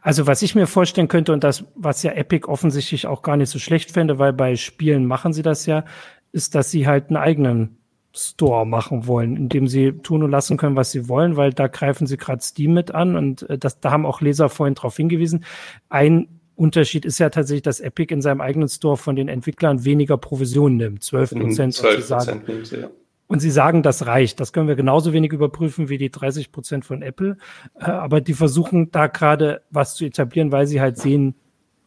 Also 0.00 0.26
was 0.26 0.42
ich 0.42 0.54
mir 0.54 0.66
vorstellen 0.66 1.08
könnte 1.08 1.32
und 1.32 1.44
das, 1.44 1.64
was 1.74 2.02
ja 2.02 2.12
Epic 2.12 2.46
offensichtlich 2.48 3.06
auch 3.06 3.22
gar 3.22 3.36
nicht 3.36 3.50
so 3.50 3.58
schlecht 3.58 3.92
fände, 3.92 4.18
weil 4.18 4.32
bei 4.32 4.56
Spielen 4.56 5.06
machen 5.06 5.32
sie 5.32 5.42
das 5.42 5.66
ja, 5.66 5.84
ist, 6.32 6.54
dass 6.54 6.70
sie 6.70 6.86
halt 6.86 7.08
einen 7.08 7.16
eigenen 7.16 7.78
Store 8.14 8.66
machen 8.66 9.06
wollen, 9.06 9.36
in 9.36 9.48
dem 9.48 9.68
sie 9.68 9.92
tun 9.92 10.22
und 10.22 10.30
lassen 10.30 10.56
können, 10.56 10.76
was 10.76 10.90
sie 10.90 11.08
wollen, 11.08 11.36
weil 11.36 11.52
da 11.52 11.68
greifen 11.68 12.06
sie 12.06 12.16
gerade 12.16 12.42
Steam 12.42 12.74
mit 12.74 12.90
an 12.90 13.16
und 13.16 13.48
äh, 13.48 13.58
das, 13.58 13.80
da 13.80 13.90
haben 13.90 14.06
auch 14.06 14.20
Leser 14.20 14.48
vorhin 14.48 14.74
darauf 14.74 14.96
hingewiesen. 14.96 15.44
Ein 15.88 16.40
Unterschied 16.56 17.04
ist 17.04 17.18
ja 17.18 17.30
tatsächlich, 17.30 17.62
dass 17.62 17.78
Epic 17.78 18.12
in 18.12 18.20
seinem 18.20 18.40
eigenen 18.40 18.68
Store 18.68 18.96
von 18.96 19.14
den 19.14 19.28
Entwicklern 19.28 19.84
weniger 19.84 20.18
Provision 20.18 20.76
nimmt, 20.76 21.04
12 21.04 21.30
Prozent. 21.30 21.74
12 21.74 22.08
Prozent 22.08 22.48
nimmt 22.48 22.66
sie, 22.66 22.80
ja. 22.80 22.90
Und 23.28 23.40
sie 23.40 23.50
sagen, 23.50 23.82
das 23.82 24.06
reicht. 24.06 24.40
Das 24.40 24.54
können 24.54 24.68
wir 24.68 24.74
genauso 24.74 25.12
wenig 25.12 25.32
überprüfen 25.32 25.90
wie 25.90 25.98
die 25.98 26.10
30 26.10 26.50
Prozent 26.50 26.86
von 26.86 27.02
Apple. 27.02 27.36
Äh, 27.78 27.84
aber 27.84 28.20
die 28.20 28.34
versuchen 28.34 28.90
da 28.90 29.06
gerade 29.06 29.62
was 29.70 29.94
zu 29.94 30.06
etablieren, 30.06 30.50
weil 30.50 30.66
sie 30.66 30.80
halt 30.80 30.98
sehen, 30.98 31.34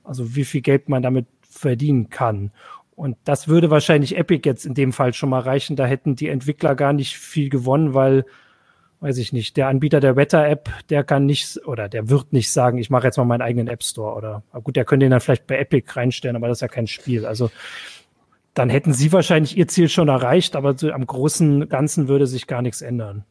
also 0.04 0.36
wie 0.36 0.46
viel 0.46 0.62
Geld 0.62 0.88
man 0.88 1.02
damit 1.02 1.26
verdienen 1.42 2.10
kann. 2.10 2.52
Und 2.96 3.18
das 3.24 3.48
würde 3.48 3.72
wahrscheinlich 3.72 4.16
Epic 4.16 4.48
jetzt 4.48 4.66
in 4.66 4.76
dem 4.76 4.94
Fall 4.94 5.14
schon 5.16 5.30
mal 5.30 5.40
reichen. 5.40 5.76
Da 5.76 5.86
hätten 5.86 6.16
die 6.16 6.30
Entwickler 6.30 6.76
gar 6.76 6.94
nicht 6.94 7.18
viel 7.18 7.50
gewonnen, 7.50 7.96
weil, 7.96 8.26
weiß 9.00 9.18
ich 9.18 9.34
nicht, 9.34 9.58
der 9.58 9.68
Anbieter 9.68 10.00
der 10.00 10.16
Wetter-App, 10.16 10.70
der 10.92 11.04
kann 11.04 11.26
nicht 11.26 11.66
oder 11.66 11.90
der 11.90 12.10
wird 12.10 12.32
nicht 12.34 12.52
sagen, 12.52 12.78
ich 12.78 12.92
mache 12.92 13.08
jetzt 13.08 13.18
mal 13.18 13.26
meinen 13.26 13.42
eigenen 13.42 13.68
App 13.68 13.84
Store 13.84 14.16
oder 14.16 14.44
gut, 14.64 14.76
der 14.76 14.86
könnte 14.86 15.06
den 15.06 15.12
dann 15.12 15.22
vielleicht 15.22 15.48
bei 15.48 15.58
Epic 15.58 15.92
reinstellen, 15.94 16.36
aber 16.36 16.48
das 16.48 16.60
ist 16.60 16.62
ja 16.62 16.68
kein 16.68 16.86
Spiel. 16.86 17.26
Also 17.26 17.50
dann 18.54 18.70
hätten 18.70 18.94
sie 18.94 19.12
wahrscheinlich 19.14 19.58
ihr 19.58 19.68
Ziel 19.68 19.90
schon 19.90 20.10
erreicht, 20.10 20.56
aber 20.56 20.78
so 20.78 20.92
am 20.92 21.06
großen 21.06 21.70
Ganzen 21.70 22.08
würde 22.08 22.28
sich 22.28 22.48
gar 22.48 22.62
nichts 22.62 22.82
ändern. 22.82 23.26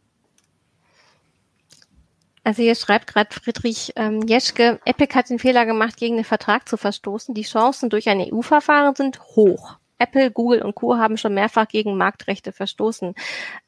Also 2.43 2.63
hier 2.63 2.75
schreibt 2.75 3.07
gerade 3.07 3.29
Friedrich 3.35 3.93
ähm, 3.97 4.23
Jeschke, 4.27 4.81
Epic 4.87 5.15
hat 5.15 5.29
den 5.29 5.39
Fehler 5.39 5.67
gemacht, 5.67 5.97
gegen 5.99 6.17
den 6.17 6.25
Vertrag 6.25 6.69
zu 6.69 6.79
verstoßen. 6.79 7.35
Die 7.35 7.43
Chancen 7.43 7.91
durch 7.91 8.09
ein 8.09 8.21
EU-Verfahren 8.21 8.95
sind 8.95 9.21
hoch. 9.21 9.77
Apple, 9.99 10.31
Google 10.31 10.63
und 10.63 10.75
Co. 10.75 10.97
haben 10.97 11.19
schon 11.19 11.35
mehrfach 11.35 11.69
gegen 11.69 11.99
Marktrechte 11.99 12.53
verstoßen. 12.53 13.15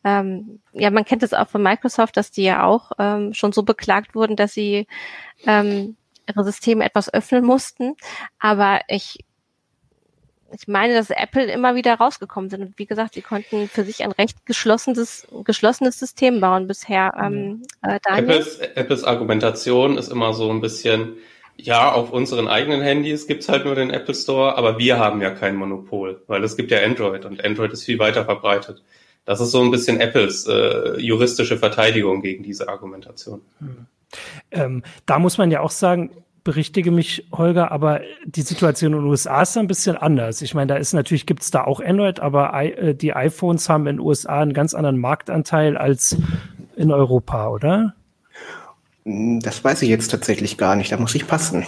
Ähm, 0.02 0.60
ja, 0.72 0.90
man 0.90 1.04
kennt 1.04 1.22
es 1.22 1.34
auch 1.34 1.48
von 1.48 1.62
Microsoft, 1.62 2.16
dass 2.16 2.30
die 2.30 2.44
ja 2.44 2.64
auch 2.64 2.92
ähm, 2.98 3.34
schon 3.34 3.52
so 3.52 3.62
beklagt 3.62 4.14
wurden, 4.14 4.36
dass 4.36 4.54
sie 4.54 4.86
ähm, 5.46 5.96
ihre 6.26 6.42
Systeme 6.44 6.84
etwas 6.84 7.12
öffnen 7.12 7.44
mussten. 7.44 7.94
Aber 8.38 8.80
ich 8.88 9.18
ich 10.52 10.68
meine, 10.68 10.94
dass 10.94 11.10
Apple 11.10 11.44
immer 11.50 11.74
wieder 11.74 11.94
rausgekommen 11.94 12.50
sind. 12.50 12.62
Und 12.62 12.78
wie 12.78 12.86
gesagt, 12.86 13.14
sie 13.14 13.22
konnten 13.22 13.68
für 13.68 13.84
sich 13.84 14.02
ein 14.04 14.12
recht 14.12 14.44
geschlossenes, 14.46 15.26
geschlossenes 15.44 15.98
System 15.98 16.40
bauen 16.40 16.66
bisher. 16.66 17.12
Ähm, 17.20 17.62
äh, 17.82 17.98
Apples, 18.04 18.58
Apples 18.58 19.04
Argumentation 19.04 19.98
ist 19.98 20.08
immer 20.08 20.34
so 20.34 20.50
ein 20.50 20.60
bisschen, 20.60 21.14
ja, 21.56 21.92
auf 21.92 22.12
unseren 22.12 22.48
eigenen 22.48 22.82
Handys 22.82 23.26
gibt's 23.26 23.48
halt 23.48 23.64
nur 23.64 23.74
den 23.74 23.90
Apple 23.90 24.14
Store, 24.14 24.56
aber 24.56 24.78
wir 24.78 24.98
haben 24.98 25.20
ja 25.20 25.30
kein 25.30 25.56
Monopol, 25.56 26.22
weil 26.26 26.44
es 26.44 26.56
gibt 26.56 26.70
ja 26.70 26.82
Android 26.82 27.24
und 27.24 27.44
Android 27.44 27.72
ist 27.72 27.84
viel 27.84 27.98
weiter 27.98 28.24
verbreitet. 28.24 28.82
Das 29.24 29.40
ist 29.40 29.52
so 29.52 29.62
ein 29.62 29.70
bisschen 29.70 30.00
Apples 30.00 30.46
äh, 30.46 30.98
juristische 30.98 31.56
Verteidigung 31.56 32.22
gegen 32.22 32.42
diese 32.42 32.68
Argumentation. 32.68 33.40
Hm. 33.58 33.86
Ähm, 34.50 34.82
da 35.06 35.18
muss 35.18 35.38
man 35.38 35.50
ja 35.50 35.60
auch 35.60 35.70
sagen, 35.70 36.10
berichtige 36.44 36.90
mich, 36.90 37.26
Holger, 37.32 37.70
aber 37.70 38.00
die 38.24 38.42
Situation 38.42 38.92
in 38.92 39.00
den 39.00 39.08
USA 39.08 39.42
ist 39.42 39.56
ein 39.56 39.66
bisschen 39.66 39.96
anders. 39.96 40.42
Ich 40.42 40.54
meine, 40.54 40.68
da 40.68 40.76
ist 40.76 40.92
natürlich, 40.92 41.26
gibt 41.26 41.42
es 41.42 41.50
da 41.50 41.64
auch 41.64 41.80
Android, 41.80 42.20
aber 42.20 42.52
äh, 42.54 42.94
die 42.94 43.14
iPhones 43.14 43.68
haben 43.68 43.86
in 43.86 43.96
den 43.96 44.06
USA 44.06 44.40
einen 44.40 44.52
ganz 44.52 44.74
anderen 44.74 44.98
Marktanteil 44.98 45.76
als 45.76 46.16
in 46.76 46.90
Europa, 46.90 47.48
oder? 47.48 47.94
Hm, 49.04 49.40
das 49.40 49.62
weiß 49.62 49.82
ich 49.82 49.88
jetzt 49.88 50.08
tatsächlich 50.08 50.58
gar 50.58 50.76
nicht, 50.76 50.92
da 50.92 50.96
muss 50.96 51.14
ich 51.14 51.26
passen. 51.26 51.66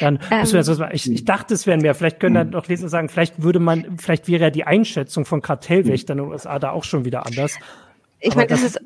Dann 0.00 0.18
ähm, 0.30 0.40
müssen 0.40 0.52
wir 0.52 0.60
jetzt 0.60 0.68
was 0.68 0.78
machen. 0.78 0.92
Ich, 0.94 1.10
ich 1.10 1.24
dachte, 1.24 1.54
es 1.54 1.66
wären 1.66 1.80
mehr. 1.80 1.94
Vielleicht 1.94 2.20
können 2.20 2.34
dann 2.34 2.46
hm. 2.48 2.52
noch 2.52 2.68
Leser 2.68 2.88
sagen, 2.88 3.08
vielleicht 3.08 3.42
würde 3.42 3.58
man, 3.58 3.98
vielleicht 3.98 4.28
wäre 4.28 4.44
ja 4.44 4.50
die 4.50 4.64
Einschätzung 4.64 5.24
von 5.24 5.42
Kartellwächtern 5.42 6.18
in 6.18 6.24
den 6.24 6.32
USA 6.32 6.58
da 6.58 6.70
auch 6.70 6.84
schon 6.84 7.04
wieder 7.04 7.26
anders. 7.26 7.54
Ich 8.20 8.34
meine, 8.34 8.48
das, 8.48 8.62
das 8.62 8.76
ist. 8.76 8.80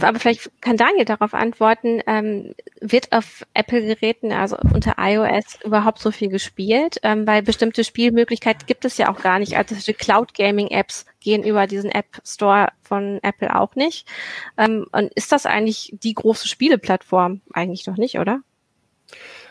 Aber 0.00 0.18
vielleicht 0.18 0.50
kann 0.60 0.76
Daniel 0.76 1.04
darauf 1.04 1.34
antworten, 1.34 2.00
ähm, 2.06 2.54
wird 2.80 3.12
auf 3.12 3.46
Apple-Geräten, 3.54 4.32
also 4.32 4.56
unter 4.74 4.96
iOS, 4.98 5.58
überhaupt 5.64 6.00
so 6.00 6.10
viel 6.10 6.28
gespielt? 6.28 6.98
Ähm, 7.02 7.26
weil 7.26 7.42
bestimmte 7.42 7.84
Spielmöglichkeiten 7.84 8.66
gibt 8.66 8.84
es 8.84 8.98
ja 8.98 9.10
auch 9.10 9.20
gar 9.20 9.38
nicht. 9.38 9.56
Also 9.56 9.92
Cloud-Gaming-Apps 9.92 11.06
gehen 11.20 11.44
über 11.44 11.66
diesen 11.66 11.90
App 11.90 12.20
Store 12.24 12.68
von 12.82 13.20
Apple 13.22 13.54
auch 13.54 13.74
nicht. 13.76 14.08
Ähm, 14.56 14.86
und 14.92 15.12
ist 15.14 15.32
das 15.32 15.46
eigentlich 15.46 15.94
die 16.02 16.14
große 16.14 16.48
Spieleplattform? 16.48 17.40
Eigentlich 17.52 17.86
noch 17.86 17.96
nicht, 17.96 18.18
oder? 18.18 18.40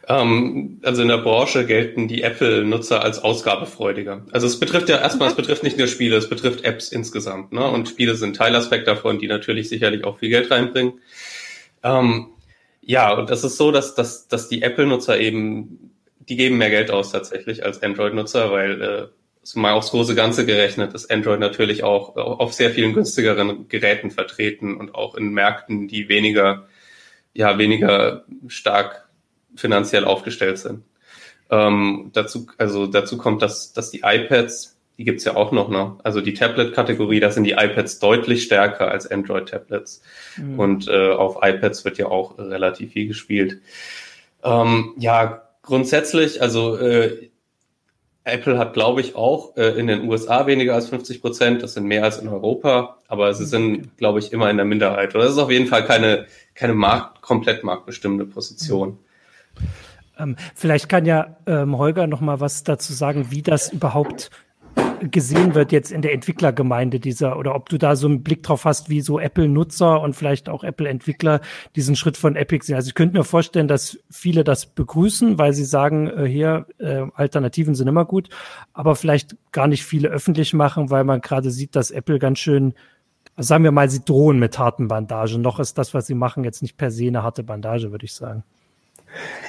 Ähm, 0.07 0.79
also 0.83 1.01
in 1.01 1.09
der 1.09 1.17
Branche 1.17 1.65
gelten 1.65 2.07
die 2.07 2.23
Apple-Nutzer 2.23 3.03
als 3.03 3.19
ausgabefreudiger. 3.19 4.25
Also 4.31 4.47
es 4.47 4.59
betrifft 4.59 4.87
ja 4.87 4.99
erstmal, 4.99 5.29
es 5.29 5.35
betrifft 5.35 5.63
nicht 5.63 5.77
nur 5.77 5.87
Spiele, 5.87 6.15
es 6.15 6.29
betrifft 6.29 6.63
Apps 6.63 6.89
insgesamt. 6.89 7.51
Ne? 7.51 7.67
Und 7.69 7.89
Spiele 7.89 8.15
sind 8.15 8.35
Teilaspekt 8.35 8.87
davon, 8.87 9.19
die 9.19 9.27
natürlich 9.27 9.67
sicherlich 9.67 10.05
auch 10.05 10.19
viel 10.19 10.29
Geld 10.29 10.49
reinbringen. 10.49 10.93
Ähm, 11.83 12.27
ja, 12.81 13.13
und 13.13 13.29
das 13.29 13.43
ist 13.43 13.57
so, 13.57 13.71
dass, 13.71 13.95
dass, 13.95 14.29
dass 14.29 14.47
die 14.47 14.61
Apple-Nutzer 14.61 15.19
eben, 15.19 15.91
die 16.19 16.37
geben 16.37 16.57
mehr 16.57 16.69
Geld 16.69 16.89
aus 16.89 17.11
tatsächlich 17.11 17.65
als 17.65 17.83
Android-Nutzer, 17.83 18.49
weil 18.51 18.81
äh, 18.81 19.07
mal 19.55 19.73
aufs 19.73 19.91
große 19.91 20.15
Ganze 20.15 20.45
gerechnet 20.45 20.93
ist 20.93 21.11
Android 21.11 21.39
natürlich 21.39 21.83
auch 21.83 22.17
auf 22.17 22.53
sehr 22.53 22.71
vielen 22.71 22.93
günstigeren 22.93 23.69
Geräten 23.69 24.11
vertreten 24.11 24.75
und 24.75 24.93
auch 24.95 25.15
in 25.15 25.29
Märkten, 25.29 25.87
die 25.87 26.09
weniger, 26.09 26.67
ja, 27.33 27.57
weniger 27.57 28.25
stark 28.47 29.06
finanziell 29.55 30.05
aufgestellt 30.05 30.57
sind. 30.59 30.83
Ähm, 31.49 32.11
dazu, 32.13 32.47
also 32.57 32.87
dazu 32.87 33.17
kommt, 33.17 33.41
dass, 33.41 33.73
dass 33.73 33.91
die 33.91 34.01
iPads, 34.03 34.77
die 34.97 35.03
gibt's 35.03 35.23
ja 35.23 35.35
auch 35.35 35.51
noch, 35.51 35.69
ne? 35.69 35.95
Also 36.03 36.21
die 36.21 36.33
Tablet-Kategorie, 36.33 37.19
da 37.19 37.31
sind 37.31 37.43
die 37.43 37.51
iPads 37.51 37.99
deutlich 37.99 38.43
stärker 38.43 38.91
als 38.91 39.09
Android-Tablets. 39.09 40.01
Mhm. 40.37 40.59
Und 40.59 40.87
äh, 40.87 41.11
auf 41.11 41.37
iPads 41.41 41.85
wird 41.85 41.97
ja 41.97 42.07
auch 42.07 42.37
relativ 42.37 42.93
viel 42.93 43.07
gespielt. 43.07 43.61
Ähm, 44.43 44.93
ja, 44.97 45.43
grundsätzlich, 45.61 46.41
also 46.41 46.77
äh, 46.77 47.29
Apple 48.27 48.57
hat, 48.57 48.73
glaube 48.73 48.99
ich, 48.99 49.15
auch 49.15 49.55
äh, 49.55 49.79
in 49.79 49.87
den 49.87 50.07
USA 50.07 50.47
weniger 50.47 50.75
als 50.75 50.89
50 50.89 51.21
Prozent. 51.21 51.63
Das 51.63 51.73
sind 51.75 51.85
mehr 51.85 52.03
als 52.03 52.17
in 52.17 52.27
Europa, 52.27 52.97
aber 53.07 53.33
sie 53.33 53.45
sind, 53.45 53.95
glaube 53.97 54.19
ich, 54.19 54.33
immer 54.33 54.49
in 54.49 54.57
der 54.57 54.65
Minderheit. 54.65 55.15
Oder 55.15 55.23
das 55.23 55.33
ist 55.33 55.39
auf 55.39 55.51
jeden 55.51 55.67
Fall 55.67 55.85
keine, 55.85 56.25
keine 56.53 56.73
Markt, 56.73 57.21
komplett 57.21 57.63
marktbestimmende 57.63 58.25
Position. 58.25 58.99
Ähm, 60.17 60.35
vielleicht 60.55 60.89
kann 60.89 61.05
ja 61.05 61.37
ähm, 61.45 61.77
Holger 61.77 62.07
noch 62.07 62.21
mal 62.21 62.39
was 62.39 62.63
dazu 62.63 62.93
sagen, 62.93 63.27
wie 63.29 63.41
das 63.41 63.71
überhaupt 63.71 64.31
gesehen 64.99 65.55
wird 65.55 65.71
jetzt 65.71 65.91
in 65.91 66.01
der 66.01 66.13
Entwicklergemeinde 66.13 66.99
dieser 66.99 67.37
oder 67.37 67.55
ob 67.55 67.69
du 67.69 67.77
da 67.77 67.95
so 67.95 68.07
einen 68.07 68.23
Blick 68.23 68.43
drauf 68.43 68.65
hast, 68.65 68.89
wie 68.89 69.01
so 69.01 69.19
Apple-Nutzer 69.19 70.01
und 70.01 70.15
vielleicht 70.15 70.49
auch 70.49 70.63
Apple-Entwickler 70.63 71.41
diesen 71.75 71.95
Schritt 71.95 72.17
von 72.17 72.35
Epic 72.35 72.65
sehen. 72.65 72.75
Also 72.75 72.89
ich 72.89 72.95
könnte 72.95 73.17
mir 73.17 73.23
vorstellen, 73.23 73.67
dass 73.67 73.99
viele 74.09 74.43
das 74.43 74.65
begrüßen, 74.65 75.37
weil 75.37 75.53
sie 75.53 75.65
sagen, 75.65 76.07
äh, 76.07 76.25
hier 76.25 76.65
äh, 76.79 77.05
Alternativen 77.13 77.75
sind 77.75 77.87
immer 77.87 78.05
gut, 78.05 78.29
aber 78.73 78.95
vielleicht 78.95 79.35
gar 79.51 79.67
nicht 79.67 79.83
viele 79.83 80.09
öffentlich 80.09 80.53
machen, 80.53 80.89
weil 80.89 81.03
man 81.03 81.21
gerade 81.21 81.51
sieht, 81.51 81.75
dass 81.75 81.91
Apple 81.91 82.19
ganz 82.19 82.39
schön 82.39 82.73
sagen 83.39 83.63
wir 83.63 83.71
mal, 83.71 83.87
sie 83.87 84.03
drohen 84.03 84.39
mit 84.39 84.57
harten 84.57 84.87
Bandagen. 84.87 85.41
Noch 85.41 85.59
ist 85.59 85.77
das, 85.77 85.93
was 85.93 86.07
sie 86.07 86.15
machen, 86.15 86.43
jetzt 86.43 86.63
nicht 86.63 86.75
per 86.75 86.89
se 86.89 87.05
eine 87.05 87.21
harte 87.21 87.43
Bandage, 87.43 87.91
würde 87.91 88.05
ich 88.05 88.13
sagen. 88.13 88.43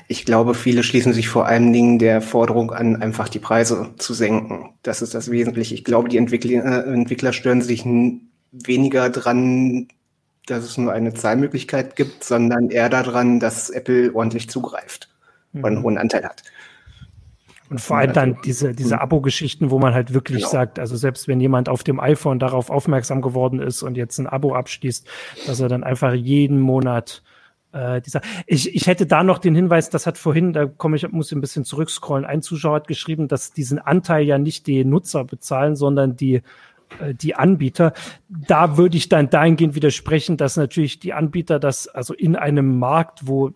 Ich 0.07 0.25
glaube, 0.25 0.55
viele 0.55 0.83
schließen 0.83 1.13
sich 1.13 1.29
vor 1.29 1.47
allen 1.47 1.73
Dingen 1.73 1.99
der 1.99 2.23
Forderung 2.23 2.73
an, 2.73 2.97
einfach 2.97 3.29
die 3.29 3.39
Preise 3.39 3.91
zu 3.99 4.15
senken. 4.15 4.71
Das 4.83 5.03
ist 5.03 5.15
das 5.15 5.31
Wesentliche. 5.31 5.75
Ich 5.75 5.85
glaube, 5.85 6.09
die 6.09 6.17
Entwickler, 6.17 6.87
äh, 6.87 6.93
Entwickler 6.93 7.33
stören 7.33 7.61
sich 7.61 7.85
weniger 8.53 9.11
dran, 9.11 9.89
dass 10.47 10.65
es 10.65 10.79
nur 10.79 10.93
eine 10.93 11.13
Zahlmöglichkeit 11.13 11.97
gibt, 11.97 12.25
sondern 12.25 12.71
eher 12.71 12.89
daran, 12.89 13.41
dass 13.41 13.71
Apple 13.71 14.15
ordentlich 14.15 14.49
zugreift 14.49 15.09
mhm. 15.53 15.65
und 15.65 15.67
einen 15.73 15.83
hohen 15.83 15.99
Anteil 15.99 16.25
hat. 16.25 16.43
Und 17.71 17.81
vor 17.81 17.99
allem 17.99 18.15
dann 18.15 18.39
diese, 18.45 18.73
diese 18.73 18.95
mhm. 18.95 19.01
Abo-Geschichten, 19.03 19.71
wo 19.71 19.79
man 19.79 19.93
halt 19.93 20.15
wirklich 20.15 20.39
genau. 20.39 20.51
sagt, 20.51 20.79
also 20.79 20.97
selbst 20.97 21.29
wenn 21.29 21.39
jemand 21.39 21.69
auf 21.69 21.85
dem 21.85 22.01
iPhone 22.01 22.39
darauf 22.39 22.71
aufmerksam 22.71 23.21
geworden 23.21 23.61
ist 23.61 23.83
und 23.83 23.97
jetzt 23.97 24.19
ein 24.19 24.27
Abo 24.27 24.55
abschließt, 24.55 25.07
dass 25.47 25.61
er 25.61 25.69
dann 25.69 25.85
einfach 25.85 26.15
jeden 26.15 26.61
Monat 26.61 27.23
äh, 27.73 28.01
dieser, 28.01 28.21
ich, 28.47 28.75
ich 28.75 28.87
hätte 28.87 29.07
da 29.07 29.23
noch 29.23 29.39
den 29.39 29.55
Hinweis, 29.55 29.91
das 29.91 30.07
hat 30.07 30.19
vorhin, 30.19 30.53
da 30.53 30.67
komme 30.67 30.97
ich, 30.97 31.09
muss 31.11 31.31
ich 31.31 31.37
ein 31.37 31.41
bisschen 31.41 31.65
zurückscrollen, 31.65 32.25
ein 32.25 32.43
Zuschauer 32.43 32.77
hat 32.77 32.89
geschrieben, 32.89 33.29
dass 33.29 33.53
diesen 33.53 33.79
Anteil 33.79 34.25
ja 34.25 34.39
nicht 34.39 34.67
die 34.67 34.85
Nutzer 34.85 35.25
bezahlen, 35.25 35.77
sondern 35.77 36.17
die 36.17 36.43
äh, 37.01 37.15
die 37.15 37.35
Anbieter. 37.35 37.93
Da 38.29 38.77
würde 38.77 38.97
ich 38.97 39.09
dann 39.09 39.31
dahingehend 39.31 39.75
widersprechen, 39.75 40.37
dass 40.37 40.57
natürlich 40.57 40.99
die 40.99 41.13
Anbieter 41.13 41.59
das, 41.59 41.89
also 41.89 42.15
in 42.15 42.37
einem 42.37 42.79
Markt, 42.79 43.27
wo 43.27 43.53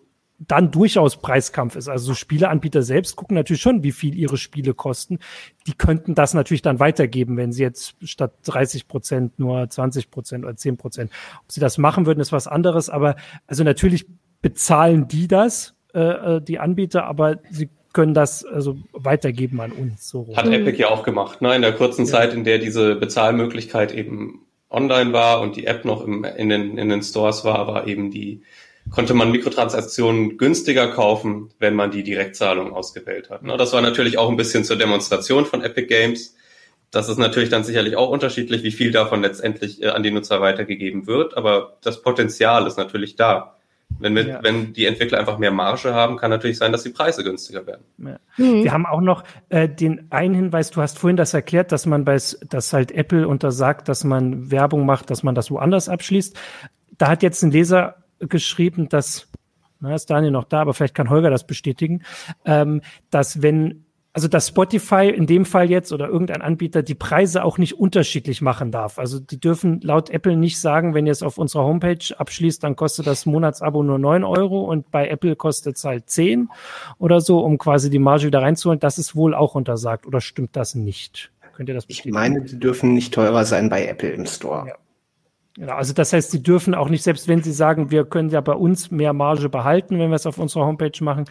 dann 0.49 0.71
durchaus 0.71 1.17
Preiskampf 1.17 1.77
ist. 1.77 1.89
Also 1.89 2.07
so 2.07 2.15
Spieleanbieter 2.15 2.83
selbst 2.83 3.17
gucken 3.17 3.35
natürlich 3.35 3.63
schon, 3.63 3.83
wie 3.83 3.93
viel 3.93 4.15
ihre 4.15 4.37
Spiele 4.37 4.75
kosten. 4.75 5.19
Die 5.67 5.75
könnten 5.75 6.15
das 6.15 6.35
natürlich 6.35 6.63
dann 6.63 6.81
weitergeben, 6.81 7.37
wenn 7.37 7.53
sie 7.53 7.63
jetzt 7.63 7.95
statt 8.03 8.33
30 8.45 8.89
Prozent 8.89 9.39
nur 9.39 9.69
20 9.69 10.11
Prozent 10.11 10.45
oder 10.45 10.57
10 10.57 10.77
Prozent. 10.77 11.11
Ob 11.43 11.53
sie 11.53 11.61
das 11.61 11.79
machen 11.79 12.07
würden, 12.07 12.21
ist 12.21 12.33
was 12.33 12.47
anderes. 12.47 12.91
Aber 12.91 13.17
also 13.47 13.65
natürlich 13.65 14.07
bezahlen 14.41 15.09
die 15.09 15.29
das 15.29 15.75
äh, 15.93 16.41
die 16.41 16.59
Anbieter, 16.59 17.05
aber 17.05 17.39
sie 17.51 17.69
können 17.93 18.15
das 18.15 18.45
also 18.45 18.79
weitergeben 18.93 19.61
an 19.61 19.73
uns. 19.73 20.09
So 20.09 20.35
Hat 20.35 20.47
Epic 20.47 20.79
ja 20.79 20.89
auch 20.89 21.03
gemacht, 21.03 21.43
ne? 21.43 21.55
In 21.55 21.63
der 21.63 21.73
kurzen 21.73 22.07
ja. 22.07 22.13
Zeit, 22.13 22.33
in 22.33 22.45
der 22.45 22.59
diese 22.59 22.95
Bezahlmöglichkeit 22.95 23.93
eben 23.93 24.47
online 24.71 25.13
war 25.13 25.41
und 25.41 25.57
die 25.57 25.67
App 25.67 25.85
noch 25.85 26.03
im, 26.03 26.25
in, 26.25 26.49
den, 26.49 26.79
in 26.79 26.89
den 26.89 27.03
Stores 27.03 27.45
war, 27.45 27.67
war 27.67 27.87
eben 27.87 28.11
die, 28.11 28.43
konnte 28.91 29.15
man 29.15 29.31
Mikrotransaktionen 29.31 30.37
günstiger 30.39 30.89
kaufen, 30.89 31.51
wenn 31.59 31.75
man 31.75 31.91
die 31.91 32.03
Direktzahlung 32.03 32.73
ausgewählt 32.73 33.31
hat. 33.31 33.43
Ne? 33.43 33.57
Das 33.57 33.73
war 33.73 33.81
natürlich 33.81 34.19
auch 34.19 34.29
ein 34.29 34.37
bisschen 34.37 34.65
zur 34.65 34.77
Demonstration 34.77 35.47
von 35.47 35.63
Epic 35.63 35.87
Games. 35.87 36.37
Das 36.91 37.09
ist 37.09 37.19
natürlich 37.19 37.49
dann 37.49 37.65
sicherlich 37.65 37.97
auch 37.97 38.11
unterschiedlich, 38.11 38.63
wie 38.63 38.71
viel 38.71 38.91
davon 38.91 39.23
letztendlich 39.23 39.83
äh, 39.83 39.89
an 39.89 40.03
die 40.03 40.11
Nutzer 40.11 40.41
weitergegeben 40.41 41.07
wird, 41.07 41.37
aber 41.37 41.79
das 41.83 42.03
Potenzial 42.03 42.67
ist 42.67 42.77
natürlich 42.77 43.17
da. 43.17 43.57
Wenn, 43.99 44.15
wir, 44.15 44.27
ja. 44.27 44.43
wenn 44.43 44.73
die 44.73 44.87
Entwickler 44.87 45.19
einfach 45.19 45.39
mehr 45.39 45.51
Marge 45.51 45.93
haben, 45.93 46.17
kann 46.17 46.31
natürlich 46.31 46.59
sein, 46.59 46.73
dass 46.73 46.83
die 46.83 46.91
Preise 46.91 47.25
günstiger 47.25 47.67
werden. 47.67 47.83
Ja. 47.99 48.19
Mhm. 48.37 48.65
Wir 48.65 48.73
haben 48.73 48.87
auch 48.87 49.01
noch 49.01 49.25
äh, 49.49 49.69
den 49.69 50.07
einen 50.11 50.35
Hinweis, 50.35 50.71
du 50.71 50.81
hast 50.81 50.99
vorhin 50.99 51.17
das 51.17 51.35
erklärt, 51.35 51.73
dass 51.73 51.87
man 51.87 52.05
bei, 52.05 52.19
dass 52.49 52.73
halt 52.73 52.93
Apple 52.93 53.29
untersagt, 53.29 53.89
dass 53.89 54.05
man 54.05 54.51
Werbung 54.51 54.87
macht, 54.87 55.11
dass 55.11 55.23
man 55.23 55.35
das 55.35 55.51
woanders 55.51 55.89
abschließt. 55.89 56.39
Da 56.99 57.09
hat 57.09 57.23
jetzt 57.23 57.43
ein 57.43 57.51
Leser 57.51 58.02
geschrieben, 58.29 58.89
dass, 58.89 59.29
na, 59.81 59.95
ist 59.95 60.11
Daniel 60.11 60.33
noch 60.33 60.45
da, 60.45 60.61
aber 60.61 60.75
vielleicht 60.75 60.95
kann 60.95 61.11
Holger 61.11 61.31
das 61.31 61.47
bestätigen, 61.47 62.03
ähm, 62.45 62.83
dass 63.11 63.43
wenn 63.43 63.85
also 64.15 64.29
dass 64.29 64.49
Spotify 64.49 65.09
in 65.09 65.27
dem 65.27 65.45
Fall 65.45 65.71
jetzt 65.71 65.93
oder 65.93 66.09
irgendein 66.09 66.43
Anbieter 66.43 66.83
die 66.83 66.95
Preise 66.95 67.45
auch 67.45 67.57
nicht 67.57 67.79
unterschiedlich 67.79 68.43
machen 68.43 68.71
darf. 68.71 68.99
Also 68.99 69.19
die 69.19 69.41
dürfen 69.41 69.81
laut 69.81 70.11
Apple 70.11 70.37
nicht 70.37 70.61
sagen, 70.61 70.95
wenn 70.95 71.07
ihr 71.07 71.13
es 71.13 71.23
auf 71.23 71.39
unserer 71.39 71.65
Homepage 71.65 72.15
abschließt, 72.17 72.63
dann 72.63 72.77
kostet 72.77 73.07
das 73.07 73.25
Monatsabo 73.25 73.83
nur 73.83 73.99
neun 73.99 74.25
Euro 74.25 74.71
und 74.71 74.91
bei 74.91 75.09
Apple 75.09 75.35
kostet 75.35 75.77
es 75.77 75.85
halt 75.85 76.11
zehn 76.11 76.51
oder 76.99 77.21
so, 77.21 77.41
um 77.41 77.57
quasi 77.57 77.89
die 77.89 77.99
Marge 77.99 78.27
wieder 78.27 78.43
reinzuholen. 78.43 78.81
Das 78.81 78.99
ist 78.99 79.17
wohl 79.17 79.35
auch 79.35 79.55
untersagt 79.55 80.07
oder 80.07 80.21
stimmt 80.21 80.57
das 80.57 80.75
nicht? 80.75 81.31
Könnt 81.55 81.69
ihr 81.69 81.75
das 81.75 81.87
bestätigen? 81.87 82.15
Ich 82.15 82.21
meine, 82.21 82.43
die 82.43 82.59
dürfen 82.59 82.93
nicht 82.93 83.15
teurer 83.15 83.45
sein 83.45 83.69
bei 83.71 83.87
Apple 83.87 84.11
im 84.11 84.27
Store. 84.27 84.69
Ja. 84.69 84.75
Genau, 85.55 85.75
also 85.75 85.93
das 85.93 86.13
heißt, 86.13 86.31
sie 86.31 86.43
dürfen 86.43 86.75
auch 86.75 86.89
nicht, 86.89 87.03
selbst 87.03 87.29
wenn 87.29 87.43
sie 87.43 87.53
sagen, 87.53 87.91
wir 87.91 88.05
können 88.05 88.31
ja 88.31 88.41
bei 88.41 88.55
uns 88.55 88.91
mehr 88.91 89.13
Marge 89.13 89.51
behalten, 89.51 89.99
wenn 89.99 90.09
wir 90.09 90.17
es 90.17 90.27
auf 90.27 90.39
unserer 90.39 90.65
Homepage 90.65 91.05
machen, 91.05 91.27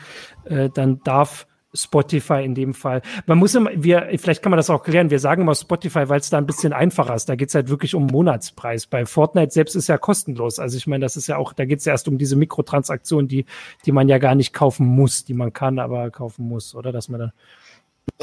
äh, 0.46 0.70
dann 0.70 1.02
darf 1.04 1.48
Spotify 1.74 2.44
in 2.44 2.54
dem 2.54 2.74
Fall. 2.74 3.02
Man 3.26 3.38
muss 3.38 3.56
immer, 3.56 3.70
wir, 3.74 4.10
vielleicht 4.18 4.42
kann 4.42 4.52
man 4.52 4.58
das 4.58 4.70
auch 4.70 4.84
klären, 4.84 5.10
wir 5.10 5.20
sagen 5.20 5.44
immer 5.44 5.56
Spotify, 5.56 6.10
weil 6.10 6.20
es 6.20 6.30
da 6.30 6.38
ein 6.38 6.46
bisschen 6.46 6.74
einfacher 6.74 7.16
ist. 7.16 7.30
Da 7.30 7.36
geht 7.36 7.50
es 7.50 7.56
halt 7.56 7.70
wirklich 7.70 7.96
um 7.96 8.08
Monatspreis. 8.08 8.88
Bei 8.88 9.06
Fortnite 9.06 9.52
selbst 9.52 9.76
ist 9.76 9.88
ja 9.88 9.98
kostenlos. 9.98 10.60
Also 10.60 10.78
ich 10.78 10.88
meine, 10.88 11.04
das 11.04 11.16
ist 11.16 11.28
ja 11.28 11.38
auch, 11.38 11.54
da 11.54 11.66
geht 11.66 11.80
es 11.80 11.86
ja 11.86 11.94
erst 11.94 12.08
um 12.08 12.18
diese 12.18 12.36
Mikrotransaktion, 12.36 13.28
die, 13.28 13.46
die 13.86 13.92
man 13.92 14.10
ja 14.10 14.18
gar 14.18 14.36
nicht 14.36 14.54
kaufen 14.54 14.86
muss, 14.86 15.24
die 15.24 15.34
man 15.34 15.54
kann, 15.54 15.80
aber 15.80 16.12
kaufen 16.12 16.48
muss, 16.48 16.76
oder? 16.76 16.92
Dass 16.92 17.10
man 17.10 17.20
da 17.20 17.34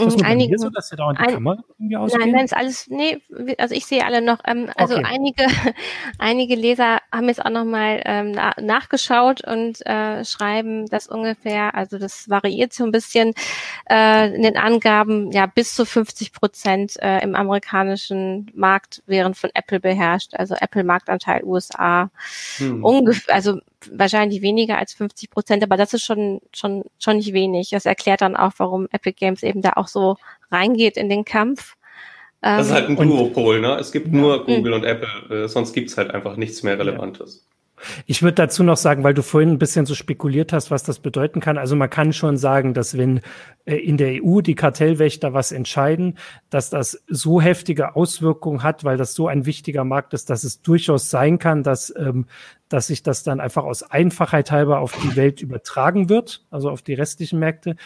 ist 0.07 0.21
das 0.21 0.23
einige, 0.23 0.59
so, 0.59 0.71
dass 0.71 0.93
ihr 0.93 0.97
da 0.97 1.13
die 1.13 1.19
ein, 1.19 1.35
Kamera 1.35 1.63
irgendwie 1.79 1.97
ausgehen? 1.97 2.21
Nein, 2.21 2.33
nein, 2.33 2.45
ist 2.45 2.57
alles, 2.57 2.89
nee, 2.89 3.21
also 3.59 3.75
ich 3.75 3.87
sehe 3.87 4.05
alle 4.05 4.23
noch. 4.23 4.39
Ähm, 4.47 4.71
also 4.77 4.95
okay. 4.95 5.05
einige, 5.07 5.45
einige 6.19 6.55
Leser 6.55 7.01
haben 7.13 7.29
jetzt 7.29 7.45
auch 7.45 7.51
nochmal 7.51 8.03
ähm, 8.05 8.33
na, 8.33 8.53
nachgeschaut 8.61 9.45
und 9.45 9.85
äh, 9.87 10.25
schreiben, 10.25 10.87
dass 10.87 11.09
ungefähr, 11.09 11.75
also 11.75 11.99
das 11.99 12.29
variiert 12.29 12.73
so 12.73 12.85
ein 12.85 12.93
bisschen 12.93 13.35
äh, 13.91 14.35
in 14.35 14.43
den 14.43 14.57
Angaben, 14.57 15.33
ja, 15.33 15.47
bis 15.47 15.75
zu 15.75 15.85
50 15.85 16.33
Prozent 16.33 16.97
äh, 17.03 17.23
im 17.23 17.35
amerikanischen 17.35 18.51
Markt 18.55 19.03
wären 19.07 19.35
von 19.35 19.51
Apple 19.55 19.81
beherrscht, 19.81 20.35
also 20.35 20.55
Apple 20.55 20.85
Marktanteil 20.85 21.45
USA. 21.45 22.11
Hm. 22.59 22.85
Ungefähr, 22.85 23.35
also 23.35 23.61
wahrscheinlich 23.91 24.43
weniger 24.43 24.79
als 24.79 24.95
50 24.95 25.31
Prozent, 25.31 25.63
aber 25.63 25.77
das 25.77 25.95
ist 25.95 26.05
schon, 26.05 26.41
schon, 26.55 26.85
schon 26.99 27.17
nicht 27.17 27.33
wenig. 27.33 27.71
Das 27.71 27.87
erklärt 27.87 28.21
dann 28.21 28.37
auch, 28.37 28.53
warum 28.59 28.89
Epic 28.91 29.17
Games 29.19 29.43
eben 29.43 29.63
da 29.63 29.73
auch 29.77 29.89
so 29.89 30.17
reingeht 30.51 30.97
in 30.97 31.09
den 31.09 31.25
Kampf. 31.25 31.77
Das 32.41 32.67
ist 32.69 32.73
halt 32.73 32.89
ein 32.89 32.97
ähm, 32.97 33.09
Duopol, 33.09 33.61
ne? 33.61 33.77
Es 33.81 33.91
gibt 33.91 34.13
nur 34.13 34.47
Google 34.47 34.75
und 34.75 34.85
Apple, 34.85 35.45
äh, 35.45 35.49
sonst 35.49 35.73
gibt's 35.73 35.97
halt 35.97 36.13
einfach 36.13 36.37
nichts 36.37 36.63
mehr 36.63 36.79
Relevantes. 36.79 37.49
Ich 38.07 38.23
würde 38.23 38.35
dazu 38.35 38.63
noch 38.63 38.77
sagen, 38.77 39.05
weil 39.05 39.15
du 39.15 39.23
vorhin 39.23 39.51
ein 39.51 39.59
bisschen 39.59 39.87
so 39.87 39.95
spekuliert 39.95 40.53
hast, 40.53 40.71
was 40.71 40.83
das 40.83 40.99
bedeuten 40.99 41.41
kann. 41.41 41.59
Also 41.59 41.77
man 41.77 41.91
kann 41.91 42.13
schon 42.13 42.37
sagen, 42.37 42.75
dass 42.75 42.97
wenn 42.97 43.21
äh, 43.65 43.77
in 43.77 43.97
der 43.97 44.23
EU 44.23 44.41
die 44.41 44.55
Kartellwächter 44.55 45.35
was 45.35 45.53
entscheiden, 45.53 46.19
dass 46.51 46.71
das 46.71 47.03
so 47.09 47.41
heftige 47.41 47.97
Auswirkungen 47.97 48.63
hat, 48.63 48.85
weil 48.85 48.97
das 48.97 49.15
so 49.15 49.29
ein 49.29 49.47
wichtiger 49.47 49.85
Markt 49.85 50.15
ist, 50.15 50.31
dass 50.31 50.45
es 50.45 50.63
durchaus 50.63 51.11
sein 51.11 51.39
kann, 51.39 51.63
dass, 51.63 51.93
ähm, 51.97 52.27
dass 52.69 52.89
sich 52.89 53.03
das 53.03 53.23
dann 53.23 53.41
einfach 53.41 53.65
aus 53.65 53.83
Einfachheit 53.83 54.51
halber 54.51 54.81
auf 54.81 54.97
die 55.03 55.17
Welt 55.17 55.43
übertragen 55.43 56.09
wird, 56.09 56.45
also 56.51 56.71
auf 56.71 56.83
die 56.83 56.95
restlichen 56.95 57.39
Märkte 57.39 57.77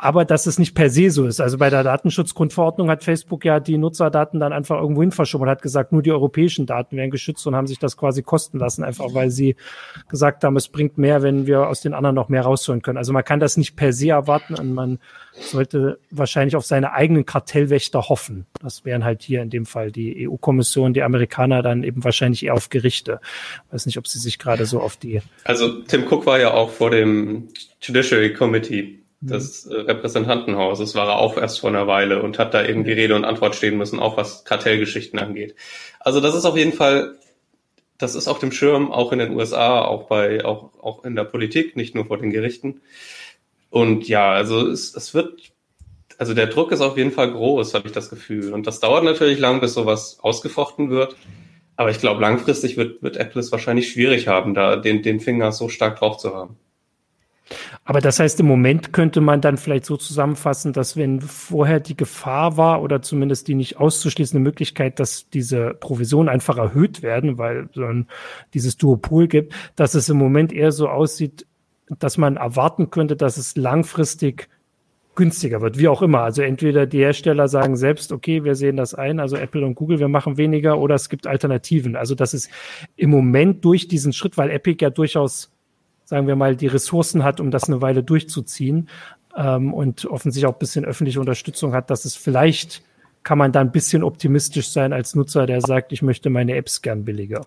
aber 0.00 0.24
dass 0.24 0.46
es 0.46 0.58
nicht 0.58 0.74
per 0.74 0.88
se 0.88 1.10
so 1.10 1.26
ist. 1.26 1.40
Also 1.40 1.58
bei 1.58 1.68
der 1.68 1.84
Datenschutzgrundverordnung 1.84 2.88
hat 2.88 3.04
Facebook 3.04 3.44
ja 3.44 3.60
die 3.60 3.76
Nutzerdaten 3.76 4.40
dann 4.40 4.54
einfach 4.54 4.80
irgendwo 4.80 5.02
hin 5.02 5.12
verschoben 5.12 5.42
und 5.44 5.50
hat 5.50 5.60
gesagt, 5.60 5.92
nur 5.92 6.02
die 6.02 6.10
europäischen 6.10 6.64
Daten 6.64 6.96
werden 6.96 7.10
geschützt 7.10 7.46
und 7.46 7.54
haben 7.54 7.66
sich 7.66 7.78
das 7.78 7.98
quasi 7.98 8.22
kosten 8.22 8.58
lassen, 8.58 8.82
einfach 8.82 9.12
weil 9.12 9.30
sie 9.30 9.56
gesagt 10.08 10.42
haben, 10.42 10.56
es 10.56 10.68
bringt 10.68 10.96
mehr, 10.96 11.22
wenn 11.22 11.46
wir 11.46 11.68
aus 11.68 11.82
den 11.82 11.92
anderen 11.92 12.16
noch 12.16 12.30
mehr 12.30 12.42
rausholen 12.42 12.80
können. 12.80 12.96
Also 12.96 13.12
man 13.12 13.24
kann 13.24 13.40
das 13.40 13.58
nicht 13.58 13.76
per 13.76 13.92
se 13.92 14.08
erwarten 14.08 14.54
und 14.54 14.72
man 14.72 15.00
sollte 15.32 15.98
wahrscheinlich 16.10 16.56
auf 16.56 16.64
seine 16.64 16.92
eigenen 16.94 17.26
Kartellwächter 17.26 18.08
hoffen. 18.08 18.46
Das 18.62 18.86
wären 18.86 19.04
halt 19.04 19.20
hier 19.22 19.42
in 19.42 19.50
dem 19.50 19.66
Fall 19.66 19.92
die 19.92 20.26
EU-Kommission, 20.26 20.94
die 20.94 21.02
Amerikaner 21.02 21.60
dann 21.60 21.84
eben 21.84 22.02
wahrscheinlich 22.04 22.46
eher 22.46 22.54
auf 22.54 22.70
Gerichte. 22.70 23.20
Ich 23.66 23.74
weiß 23.74 23.84
nicht, 23.84 23.98
ob 23.98 24.08
sie 24.08 24.18
sich 24.18 24.38
gerade 24.38 24.64
so 24.64 24.80
auf 24.80 24.96
die. 24.96 25.20
Also 25.44 25.82
Tim 25.82 26.06
Cook 26.10 26.24
war 26.24 26.40
ja 26.40 26.54
auch 26.54 26.70
vor 26.70 26.90
dem 26.90 27.48
Judiciary 27.82 28.32
Committee 28.32 28.99
des 29.20 29.66
äh, 29.66 29.74
Repräsentantenhauses 29.74 30.94
war 30.94 31.08
er 31.08 31.18
auch 31.18 31.36
erst 31.36 31.60
vor 31.60 31.70
einer 31.70 31.86
Weile 31.86 32.22
und 32.22 32.38
hat 32.38 32.54
da 32.54 32.64
irgendwie 32.64 32.92
Rede 32.92 33.14
und 33.14 33.24
Antwort 33.24 33.54
stehen 33.54 33.76
müssen, 33.76 34.00
auch 34.00 34.16
was 34.16 34.44
Kartellgeschichten 34.44 35.18
angeht. 35.18 35.54
Also 36.00 36.20
das 36.20 36.34
ist 36.34 36.46
auf 36.46 36.56
jeden 36.56 36.72
Fall, 36.72 37.16
das 37.98 38.14
ist 38.14 38.28
auf 38.28 38.38
dem 38.38 38.50
Schirm, 38.50 38.90
auch 38.90 39.12
in 39.12 39.18
den 39.18 39.36
USA, 39.36 39.82
auch 39.82 40.08
bei, 40.08 40.44
auch, 40.44 40.70
auch 40.82 41.04
in 41.04 41.16
der 41.16 41.24
Politik, 41.24 41.76
nicht 41.76 41.94
nur 41.94 42.06
vor 42.06 42.16
den 42.16 42.30
Gerichten. 42.30 42.80
Und 43.68 44.08
ja, 44.08 44.32
also 44.32 44.66
es, 44.66 44.94
es 44.94 45.12
wird, 45.12 45.52
also 46.16 46.32
der 46.32 46.46
Druck 46.46 46.72
ist 46.72 46.80
auf 46.80 46.96
jeden 46.96 47.12
Fall 47.12 47.30
groß, 47.30 47.74
habe 47.74 47.88
ich 47.88 47.92
das 47.92 48.08
Gefühl. 48.08 48.54
Und 48.54 48.66
das 48.66 48.80
dauert 48.80 49.04
natürlich 49.04 49.38
lang, 49.38 49.60
bis 49.60 49.74
sowas 49.74 50.18
ausgefochten 50.22 50.88
wird. 50.88 51.14
Aber 51.76 51.90
ich 51.90 51.98
glaube, 51.98 52.20
langfristig 52.22 52.76
wird, 52.78 53.02
wird 53.02 53.16
Apple 53.18 53.40
es 53.40 53.52
wahrscheinlich 53.52 53.92
schwierig 53.92 54.28
haben, 54.28 54.54
da 54.54 54.76
den, 54.76 55.02
den 55.02 55.20
Finger 55.20 55.52
so 55.52 55.68
stark 55.68 55.98
drauf 55.98 56.16
zu 56.16 56.34
haben. 56.34 56.56
Aber 57.84 58.00
das 58.00 58.20
heißt, 58.20 58.40
im 58.40 58.46
Moment 58.46 58.92
könnte 58.92 59.20
man 59.20 59.40
dann 59.40 59.56
vielleicht 59.56 59.84
so 59.84 59.96
zusammenfassen, 59.96 60.72
dass 60.72 60.96
wenn 60.96 61.20
vorher 61.20 61.80
die 61.80 61.96
Gefahr 61.96 62.56
war 62.56 62.82
oder 62.82 63.02
zumindest 63.02 63.48
die 63.48 63.54
nicht 63.54 63.78
auszuschließende 63.78 64.42
Möglichkeit, 64.42 65.00
dass 65.00 65.28
diese 65.30 65.74
Provisionen 65.74 66.28
einfach 66.28 66.58
erhöht 66.58 67.02
werden, 67.02 67.38
weil 67.38 67.68
so 67.72 67.84
ein, 67.84 68.06
dieses 68.54 68.76
Duopol 68.76 69.28
gibt, 69.28 69.54
dass 69.76 69.94
es 69.94 70.08
im 70.08 70.16
Moment 70.16 70.52
eher 70.52 70.72
so 70.72 70.88
aussieht, 70.88 71.46
dass 71.98 72.18
man 72.18 72.36
erwarten 72.36 72.90
könnte, 72.90 73.16
dass 73.16 73.36
es 73.36 73.56
langfristig 73.56 74.48
günstiger 75.16 75.60
wird, 75.60 75.76
wie 75.76 75.88
auch 75.88 76.02
immer. 76.02 76.20
Also 76.20 76.42
entweder 76.42 76.86
die 76.86 77.00
Hersteller 77.00 77.48
sagen 77.48 77.76
selbst, 77.76 78.12
okay, 78.12 78.44
wir 78.44 78.54
sehen 78.54 78.76
das 78.76 78.94
ein, 78.94 79.18
also 79.18 79.36
Apple 79.36 79.66
und 79.66 79.74
Google, 79.74 79.98
wir 79.98 80.08
machen 80.08 80.36
weniger, 80.36 80.78
oder 80.78 80.94
es 80.94 81.08
gibt 81.08 81.26
Alternativen. 81.26 81.96
Also 81.96 82.14
das 82.14 82.32
ist 82.32 82.48
im 82.96 83.10
Moment 83.10 83.64
durch 83.64 83.88
diesen 83.88 84.12
Schritt, 84.12 84.38
weil 84.38 84.50
Epic 84.50 84.82
ja 84.82 84.90
durchaus 84.90 85.50
sagen 86.10 86.26
wir 86.26 86.34
mal, 86.34 86.56
die 86.56 86.66
Ressourcen 86.66 87.22
hat, 87.22 87.38
um 87.38 87.52
das 87.52 87.68
eine 87.68 87.80
Weile 87.80 88.02
durchzuziehen 88.02 88.88
ähm, 89.36 89.72
und 89.72 90.06
offensichtlich 90.06 90.50
auch 90.50 90.56
ein 90.56 90.58
bisschen 90.58 90.84
öffentliche 90.84 91.20
Unterstützung 91.20 91.72
hat, 91.72 91.88
dass 91.88 92.04
es 92.04 92.16
vielleicht 92.16 92.82
kann 93.22 93.38
man 93.38 93.52
da 93.52 93.60
ein 93.60 93.70
bisschen 93.70 94.02
optimistisch 94.02 94.70
sein 94.70 94.92
als 94.92 95.14
Nutzer, 95.14 95.46
der 95.46 95.60
sagt, 95.60 95.92
ich 95.92 96.02
möchte 96.02 96.28
meine 96.28 96.56
Apps 96.56 96.82
gern 96.82 97.04
billiger. 97.04 97.44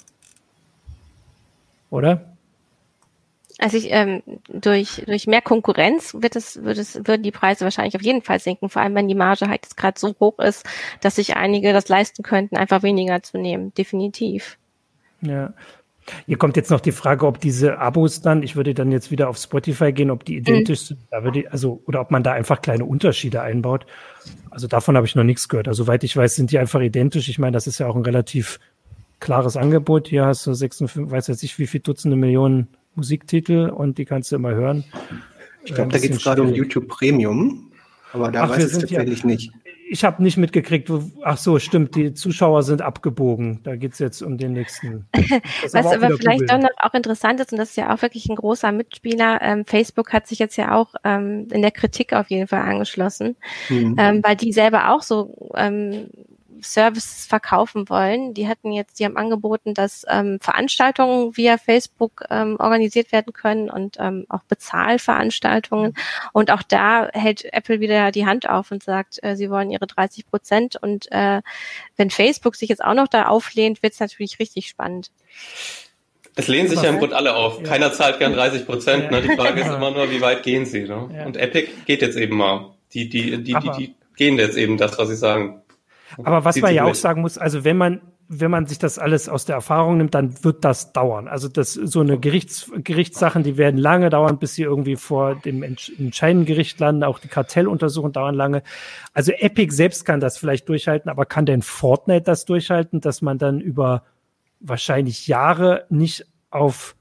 Oder? 1.90 2.38
Also 3.60 3.76
ich, 3.76 3.88
ähm, 3.92 4.24
durch, 4.48 5.04
durch 5.08 5.28
mehr 5.28 5.42
Konkurrenz 5.42 6.14
wird 6.14 6.38
es, 6.38 6.64
wird 6.64 6.78
es, 6.78 6.96
würden 7.06 7.22
die 7.22 7.32
Preise 7.32 7.66
wahrscheinlich 7.66 7.98
auf 7.98 8.02
jeden 8.02 8.22
Fall 8.22 8.40
sinken, 8.40 8.70
vor 8.70 8.82
allem 8.82 8.96
wenn 8.96 9.10
die 9.10 9.16
Marge 9.16 9.50
halt 9.50 9.66
jetzt 9.66 9.76
gerade 9.76 10.00
so 10.00 10.16
hoch 10.22 10.40
ist, 10.40 10.66
dass 11.02 11.18
sich 11.18 11.36
einige 11.36 11.74
das 11.74 11.90
leisten 11.90 12.24
könnten, 12.24 12.56
einfach 12.56 12.82
weniger 12.82 13.22
zu 13.24 13.38
nehmen. 13.38 13.74
Definitiv. 13.74 14.58
Ja. 15.20 15.54
Hier 16.26 16.38
kommt 16.38 16.56
jetzt 16.58 16.70
noch 16.70 16.80
die 16.80 16.92
Frage, 16.92 17.26
ob 17.26 17.40
diese 17.40 17.80
Abos 17.80 18.22
dann, 18.22 18.44
ich 18.44 18.56
würde 18.56 18.74
dann 18.74 18.92
jetzt 18.92 19.12
wieder 19.12 19.30
auf 19.30 19.38
Spotify 19.38 19.92
gehen, 19.94 20.12
ob 20.12 20.26
die 20.26 20.38
identisch 20.38 20.82
mhm. 20.82 20.86
sind, 20.86 21.00
da 21.12 21.24
würde, 21.24 21.52
also, 21.52 21.82
oder 21.86 22.02
ob 22.02 22.12
man 22.12 22.24
da 22.24 22.34
einfach 22.34 22.62
kleine 22.62 22.86
Unterschiede 22.86 23.42
einbaut. 23.42 23.86
Also 24.50 24.68
davon 24.68 24.96
habe 24.96 25.08
ich 25.08 25.16
noch 25.16 25.24
nichts 25.24 25.50
gehört. 25.50 25.68
Also, 25.68 25.84
soweit 25.84 26.04
ich 26.04 26.16
weiß, 26.16 26.36
sind 26.36 26.52
die 26.52 26.60
einfach 26.60 26.82
identisch. 26.82 27.30
Ich 27.30 27.40
meine, 27.40 27.54
das 27.54 27.68
ist 27.68 27.80
ja 27.80 27.88
auch 27.88 27.96
ein 27.96 28.04
relativ 28.04 28.60
klares 29.20 29.58
Angebot. 29.58 30.08
Hier 30.08 30.26
hast 30.26 30.46
du 30.46 30.54
56, 30.54 31.12
weiß 31.12 31.28
jetzt 31.28 31.44
nicht, 31.44 31.58
wie 31.60 31.68
viele 31.68 31.84
Dutzende 31.84 32.18
Millionen 32.18 32.68
Musiktitel 32.96 33.70
und 33.70 33.98
die 33.98 34.06
kannst 34.06 34.32
du 34.32 34.36
immer 34.36 34.54
hören. 34.54 34.84
Ich 35.64 35.74
glaube, 35.74 35.92
da 35.92 35.98
geht 35.98 36.12
es 36.12 36.24
gerade 36.24 36.44
um 36.44 36.54
YouTube 36.54 36.88
Premium, 36.88 37.72
aber 38.12 38.32
da 38.32 38.44
Ach, 38.44 38.50
weiß 38.50 38.66
ich 38.66 38.82
tatsächlich 38.82 39.20
ja, 39.22 39.26
nicht 39.26 39.52
ich 39.90 40.04
habe 40.04 40.24
nicht 40.24 40.38
mitgekriegt, 40.38 40.90
wo, 40.90 41.04
ach 41.24 41.38
so, 41.38 41.60
stimmt, 41.60 41.96
die 41.96 42.14
Zuschauer 42.14 42.64
sind 42.64 42.82
abgebogen. 42.82 43.62
Da 43.64 43.76
geht's 43.76 44.00
jetzt 44.00 44.22
um 44.22 44.38
den 44.38 44.54
nächsten. 44.54 45.08
Was 45.62 45.76
aber, 45.76 45.96
aber 45.96 46.18
vielleicht 46.18 46.52
auch, 46.52 46.60
noch, 46.60 46.70
auch 46.80 46.94
interessant 46.94 47.40
ist, 47.40 47.52
und 47.52 47.58
das 47.58 47.70
ist 47.70 47.78
ja 47.78 47.94
auch 47.94 48.02
wirklich 48.02 48.28
ein 48.30 48.36
großer 48.36 48.72
Mitspieler, 48.72 49.40
ähm, 49.42 49.66
Facebook 49.66 50.14
hat 50.14 50.28
sich 50.28 50.40
jetzt 50.40 50.58
ja 50.58 50.76
auch 50.76 50.96
ähm, 51.04 51.48
in 51.52 51.62
der 51.62 51.72
Kritik 51.72 52.14
auf 52.14 52.30
jeden 52.30 52.48
Fall 52.48 52.62
angeschlossen, 52.62 53.36
mhm. 53.70 53.96
ähm, 54.00 54.24
weil 54.24 54.36
die 54.36 54.54
selber 54.54 54.92
auch 54.94 55.02
so 55.02 55.52
ähm, 55.56 56.10
Services 56.64 57.26
verkaufen 57.26 57.90
wollen. 57.90 58.34
Die 58.34 58.48
hatten 58.48 58.72
jetzt, 58.72 59.00
die 59.00 59.06
haben 59.06 59.18
angeboten, 59.18 59.74
dass 59.74 60.06
ähm, 60.10 60.40
Veranstaltungen 60.42 61.36
via 61.38 61.58
Facebook 61.58 62.24
ähm, 62.30 62.58
organisiert 62.60 63.12
werden 63.12 63.34
können 63.34 63.70
und 63.70 63.98
ähm, 64.00 64.26
auch 64.30 64.44
Bezahlveranstaltungen. 64.44 65.94
Und 66.32 66.52
auch 66.52 66.64
da 66.64 67.10
hält 67.14 67.46
Apple 67.54 67.80
wieder 67.80 68.12
die 68.12 68.26
Hand 68.26 68.50
auf 68.50 68.72
und 68.72 68.84
sagt, 68.84 69.20
äh, 69.24 69.36
sie 69.36 69.50
wollen 69.50 69.72
ihre 69.72 69.88
30 69.88 70.26
Prozent. 70.28 70.76
Und 70.82 71.12
äh, 71.12 71.42
wenn 71.98 72.10
Facebook 72.10 72.56
sich 72.56 72.70
jetzt 72.70 72.84
auch 72.84 72.94
noch 72.94 73.08
da 73.08 73.28
auflehnt, 73.28 73.84
wird 73.84 73.94
es 73.94 74.00
natürlich 74.00 74.40
richtig 74.40 74.68
spannend. 74.68 75.12
Es 76.36 76.48
lehnen 76.48 76.68
sich 76.68 76.82
ja 76.82 76.90
im 76.90 76.98
Grunde 76.98 77.16
alle 77.16 77.36
auf. 77.36 77.60
Ja. 77.60 77.68
Keiner 77.68 77.94
zahlt 77.94 78.20
gern 78.20 78.34
30 78.34 78.66
Prozent. 78.66 79.12
Ne? 79.12 79.22
Die 79.22 79.36
Frage 79.36 79.62
ist 79.62 79.68
immer 79.68 79.92
nur, 79.92 80.10
wie 80.10 80.22
weit 80.22 80.44
gehen 80.44 80.66
sie. 80.66 80.84
Ne? 80.84 81.10
Ja. 81.16 81.26
Und 81.26 81.38
Epic 81.38 81.70
geht 81.86 82.02
jetzt 82.02 82.18
eben 82.18 82.38
mal. 82.38 82.72
Die, 82.94 83.10
die, 83.10 83.44
die, 83.44 83.54
die, 83.54 83.72
die 83.78 83.96
gehen 84.16 84.38
jetzt 84.38 84.58
eben 84.58 84.78
das, 84.78 84.98
was 84.98 85.10
sie 85.10 85.16
sagen. 85.16 85.62
Aber 86.22 86.46
was 86.46 86.58
man 86.58 86.74
ja 86.74 86.84
auch 86.86 86.96
sagen 86.96 87.22
muss, 87.22 87.38
also 87.38 87.64
wenn 87.64 87.78
man 87.78 88.02
wenn 88.28 88.52
man 88.52 88.66
sich 88.66 88.80
das 88.80 89.00
alles 89.00 89.30
aus 89.30 89.46
der 89.46 89.56
Erfahrung 89.56 89.98
nimmt, 89.98 90.16
dann 90.16 90.44
wird 90.44 90.64
das 90.64 90.94
dauern. 90.94 91.28
Also 91.28 91.48
das 91.48 91.74
so 91.74 92.00
eine 92.00 92.20
Gerichts, 92.20 92.72
Gerichtssachen, 92.76 93.44
die 93.44 93.58
werden 93.58 93.78
lange 93.78 94.10
dauern, 94.10 94.40
bis 94.40 94.56
sie 94.56 94.64
irgendwie 94.64 94.96
vor 94.96 95.36
dem 95.36 95.64
entscheidenden 95.64 96.46
Gericht 96.46 96.80
landen. 96.80 97.04
Auch 97.04 97.20
die 97.20 97.28
Kartelluntersuchungen 97.28 98.14
dauern 98.14 98.36
lange. 98.36 98.64
Also 99.14 99.32
Epic 99.34 99.74
selbst 99.76 100.06
kann 100.06 100.20
das 100.20 100.38
vielleicht 100.38 100.70
durchhalten, 100.70 101.10
aber 101.10 101.26
kann 101.26 101.46
denn 101.46 101.62
Fortnite 101.62 102.24
das 102.24 102.46
durchhalten, 102.46 103.02
dass 103.02 103.22
man 103.22 103.38
dann 103.38 103.60
über 103.60 104.04
wahrscheinlich 104.60 105.28
Jahre 105.28 105.86
nicht 105.90 106.26
auf 106.50 106.96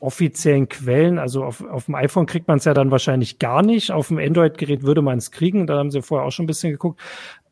offiziellen 0.00 0.68
Quellen, 0.68 1.18
also 1.18 1.42
auf, 1.42 1.60
auf 1.60 1.86
dem 1.86 1.96
iPhone 1.96 2.26
kriegt 2.26 2.46
man 2.46 2.58
es 2.58 2.64
ja 2.64 2.72
dann 2.72 2.92
wahrscheinlich 2.92 3.40
gar 3.40 3.62
nicht, 3.62 3.90
auf 3.90 4.08
dem 4.08 4.18
Android-Gerät 4.18 4.84
würde 4.84 5.02
man 5.02 5.18
es 5.18 5.32
kriegen, 5.32 5.66
da 5.66 5.76
haben 5.76 5.90
sie 5.90 6.02
vorher 6.02 6.24
auch 6.24 6.30
schon 6.30 6.44
ein 6.44 6.46
bisschen 6.46 6.70
geguckt, 6.70 7.00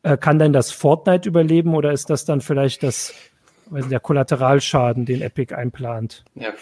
äh, 0.03 0.17
kann 0.17 0.39
denn 0.39 0.53
das 0.53 0.71
Fortnite 0.71 1.27
überleben 1.27 1.75
oder 1.75 1.91
ist 1.91 2.09
das 2.09 2.25
dann 2.25 2.41
vielleicht 2.41 2.83
das, 2.83 3.13
der 3.69 3.99
Kollateralschaden, 3.99 5.05
den 5.05 5.21
Epic 5.21 5.53
einplant? 5.53 6.23
Ja, 6.35 6.53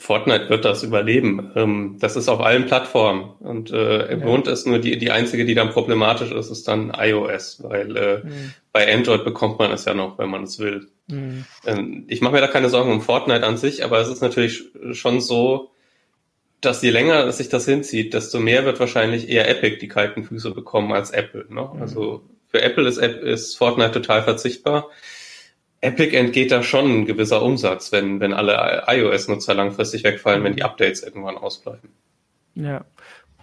Fortnite 0.00 0.48
wird 0.48 0.64
das 0.64 0.84
überleben. 0.84 1.50
Ähm, 1.56 1.96
das 1.98 2.14
ist 2.14 2.28
auf 2.28 2.40
allen 2.40 2.66
Plattformen. 2.66 3.32
Und 3.40 3.72
äh, 3.72 4.06
im 4.06 4.20
ja. 4.20 4.26
Grund 4.26 4.46
ist 4.46 4.64
nur 4.64 4.78
die, 4.78 4.96
die 4.96 5.10
einzige, 5.10 5.44
die 5.44 5.56
dann 5.56 5.70
problematisch 5.70 6.30
ist, 6.30 6.50
ist 6.50 6.68
dann 6.68 6.92
iOS, 6.96 7.64
weil 7.64 7.96
äh, 7.96 8.18
mhm. 8.24 8.54
bei 8.72 8.94
Android 8.94 9.24
bekommt 9.24 9.58
man 9.58 9.72
es 9.72 9.84
ja 9.86 9.94
noch, 9.94 10.16
wenn 10.18 10.30
man 10.30 10.44
es 10.44 10.60
will. 10.60 10.86
Mhm. 11.08 11.44
Ähm, 11.66 12.04
ich 12.06 12.20
mache 12.20 12.34
mir 12.34 12.40
da 12.40 12.46
keine 12.46 12.68
Sorgen 12.68 12.92
um 12.92 13.00
Fortnite 13.00 13.44
an 13.44 13.56
sich, 13.56 13.84
aber 13.84 13.98
es 13.98 14.08
ist 14.08 14.22
natürlich 14.22 14.66
schon 14.92 15.20
so, 15.20 15.72
dass 16.60 16.80
je 16.82 16.90
länger 16.90 17.30
sich 17.32 17.48
das 17.48 17.64
hinzieht, 17.64 18.14
desto 18.14 18.38
mehr 18.38 18.64
wird 18.64 18.78
wahrscheinlich 18.78 19.28
eher 19.28 19.48
Epic 19.48 19.78
die 19.78 19.88
kalten 19.88 20.22
Füße 20.22 20.52
bekommen 20.52 20.92
als 20.92 21.10
Apple. 21.10 21.46
Ne? 21.48 21.68
Mhm. 21.74 21.82
Also 21.82 22.22
für 22.48 22.62
Apple 22.62 22.88
ist, 22.88 22.98
ist 22.98 23.56
Fortnite 23.56 23.92
total 23.92 24.22
verzichtbar. 24.22 24.88
Epic 25.80 26.16
entgeht 26.16 26.50
da 26.50 26.62
schon 26.62 26.86
ein 26.86 27.06
gewisser 27.06 27.42
Umsatz, 27.42 27.92
wenn, 27.92 28.20
wenn 28.20 28.32
alle 28.32 28.84
iOS-Nutzer 28.88 29.54
langfristig 29.54 30.02
wegfallen, 30.02 30.42
wenn 30.42 30.56
die 30.56 30.64
Updates 30.64 31.02
irgendwann 31.02 31.36
ausbleiben. 31.36 31.90
Ja. 32.54 32.84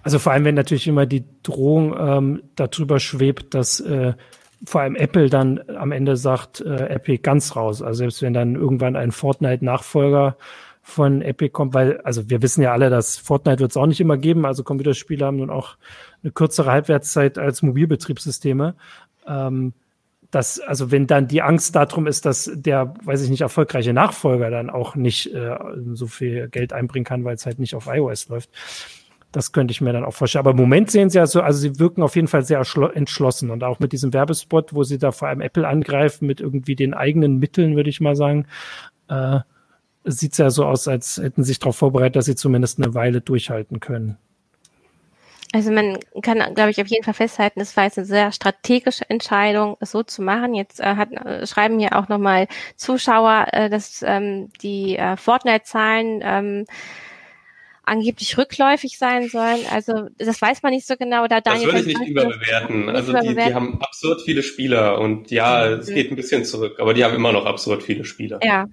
Also 0.03 0.19
vor 0.19 0.33
allem, 0.33 0.43
wenn 0.45 0.55
natürlich 0.55 0.87
immer 0.87 1.05
die 1.05 1.23
Drohung 1.43 1.95
ähm, 1.97 2.43
darüber 2.55 2.99
schwebt, 2.99 3.53
dass 3.53 3.79
äh, 3.79 4.13
vor 4.65 4.81
allem 4.81 4.95
Apple 4.95 5.29
dann 5.29 5.61
am 5.69 5.91
Ende 5.91 6.17
sagt, 6.17 6.61
äh, 6.61 6.87
Epic 6.89 7.23
ganz 7.23 7.55
raus. 7.55 7.81
Also 7.81 7.99
selbst 7.99 8.21
wenn 8.21 8.33
dann 8.33 8.55
irgendwann 8.55 8.95
ein 8.95 9.11
Fortnite-Nachfolger 9.11 10.37
von 10.81 11.21
Epic 11.21 11.49
kommt, 11.49 11.73
weil, 11.73 12.01
also 12.01 12.29
wir 12.29 12.41
wissen 12.41 12.61
ja 12.61 12.71
alle, 12.71 12.89
dass 12.89 13.17
Fortnite 13.17 13.59
wird 13.59 13.71
es 13.71 13.77
auch 13.77 13.87
nicht 13.87 13.99
immer 14.01 14.17
geben. 14.17 14.45
Also 14.45 14.63
Computerspiele 14.63 15.25
haben 15.25 15.37
nun 15.37 15.49
auch 15.49 15.77
eine 16.25 16.31
kürzere 16.31 16.71
Halbwertszeit 16.71 17.37
als 17.37 17.61
Mobilbetriebssysteme. 17.61 18.75
Ähm, 19.27 19.73
dass, 20.31 20.59
also 20.59 20.91
wenn 20.91 21.07
dann 21.07 21.27
die 21.27 21.41
Angst 21.41 21.75
darum 21.75 22.07
ist, 22.07 22.25
dass 22.25 22.51
der, 22.53 22.93
weiß 23.03 23.21
ich 23.21 23.29
nicht, 23.29 23.41
erfolgreiche 23.41 23.93
Nachfolger 23.93 24.49
dann 24.49 24.69
auch 24.69 24.95
nicht 24.95 25.33
äh, 25.33 25.55
so 25.93 26.07
viel 26.07 26.49
Geld 26.49 26.73
einbringen 26.73 27.05
kann, 27.05 27.23
weil 27.23 27.35
es 27.35 27.45
halt 27.45 27.59
nicht 27.59 27.75
auf 27.75 27.87
iOS 27.87 28.27
läuft. 28.27 28.49
Das 29.31 29.51
könnte 29.51 29.71
ich 29.71 29.81
mir 29.81 29.93
dann 29.93 30.03
auch 30.03 30.13
vorstellen. 30.13 30.41
Aber 30.41 30.51
im 30.51 30.57
Moment 30.57 30.91
sehen 30.91 31.09
sie 31.09 31.19
ja 31.19 31.27
so, 31.27 31.41
also 31.41 31.59
sie 31.59 31.79
wirken 31.79 32.01
auf 32.01 32.15
jeden 32.15 32.27
Fall 32.27 32.43
sehr 32.43 32.61
entschlossen 32.93 33.49
und 33.49 33.63
auch 33.63 33.79
mit 33.79 33.93
diesem 33.93 34.13
Werbespot, 34.13 34.73
wo 34.73 34.83
sie 34.83 34.97
da 34.97 35.11
vor 35.11 35.27
allem 35.27 35.41
Apple 35.41 35.67
angreifen 35.67 36.25
mit 36.25 36.41
irgendwie 36.41 36.75
den 36.75 36.93
eigenen 36.93 37.37
Mitteln, 37.37 37.75
würde 37.75 37.89
ich 37.89 38.01
mal 38.01 38.15
sagen, 38.15 38.47
äh, 39.07 39.39
sieht 40.03 40.33
es 40.33 40.37
ja 40.37 40.49
so 40.49 40.65
aus, 40.65 40.87
als 40.87 41.17
hätten 41.17 41.43
sie 41.43 41.49
sich 41.49 41.59
darauf 41.59 41.77
vorbereitet, 41.77 42.15
dass 42.15 42.25
sie 42.25 42.35
zumindest 42.35 42.81
eine 42.81 42.93
Weile 42.93 43.21
durchhalten 43.21 43.79
können. 43.79 44.17
Also 45.55 45.71
man 45.71 45.97
kann, 46.21 46.53
glaube 46.53 46.71
ich, 46.71 46.81
auf 46.81 46.87
jeden 46.87 47.05
Fall 47.05 47.13
festhalten, 47.13 47.61
es 47.61 47.77
war 47.77 47.85
jetzt 47.85 47.97
eine 47.97 48.05
sehr 48.05 48.33
strategische 48.33 49.09
Entscheidung, 49.09 49.77
es 49.79 49.91
so 49.91 50.03
zu 50.03 50.21
machen. 50.21 50.53
Jetzt 50.53 50.81
äh, 50.81 50.95
hat, 50.97 51.13
äh, 51.13 51.47
schreiben 51.47 51.79
hier 51.79 51.95
auch 51.95 52.09
nochmal 52.09 52.49
Zuschauer, 52.75 53.47
äh, 53.53 53.69
dass 53.69 54.03
ähm, 54.05 54.49
die 54.61 54.97
äh, 54.97 55.15
Fortnite-Zahlen 55.15 56.19
ähm, 56.25 56.65
angeblich 57.83 58.37
rückläufig 58.37 58.97
sein 58.97 59.29
sollen. 59.29 59.61
Also 59.71 60.09
das 60.17 60.41
weiß 60.41 60.61
man 60.61 60.73
nicht 60.73 60.85
so 60.85 60.97
genau. 60.97 61.23
Oder 61.23 61.39
Daniel, 61.39 61.67
das 61.67 61.75
würde 61.85 61.91
ich 61.91 61.99
nicht 61.99 62.09
überbewerten. 62.09 62.87
Nicht 62.87 62.95
also 62.95 63.11
überbewerten. 63.11 63.37
Die, 63.37 63.47
die, 63.47 63.53
haben 63.53 63.81
absurd 63.81 64.23
viele 64.23 64.43
Spieler 64.43 64.99
und 64.99 65.31
ja, 65.31 65.67
mhm. 65.67 65.79
es 65.79 65.87
geht 65.87 66.11
ein 66.11 66.17
bisschen 66.17 66.43
zurück, 66.43 66.81
aber 66.81 66.93
die 66.93 67.05
haben 67.05 67.15
immer 67.15 67.31
noch 67.31 67.45
absurd 67.45 67.81
viele 67.81 68.03
Spieler. 68.03 68.41
Ja, 68.43 68.65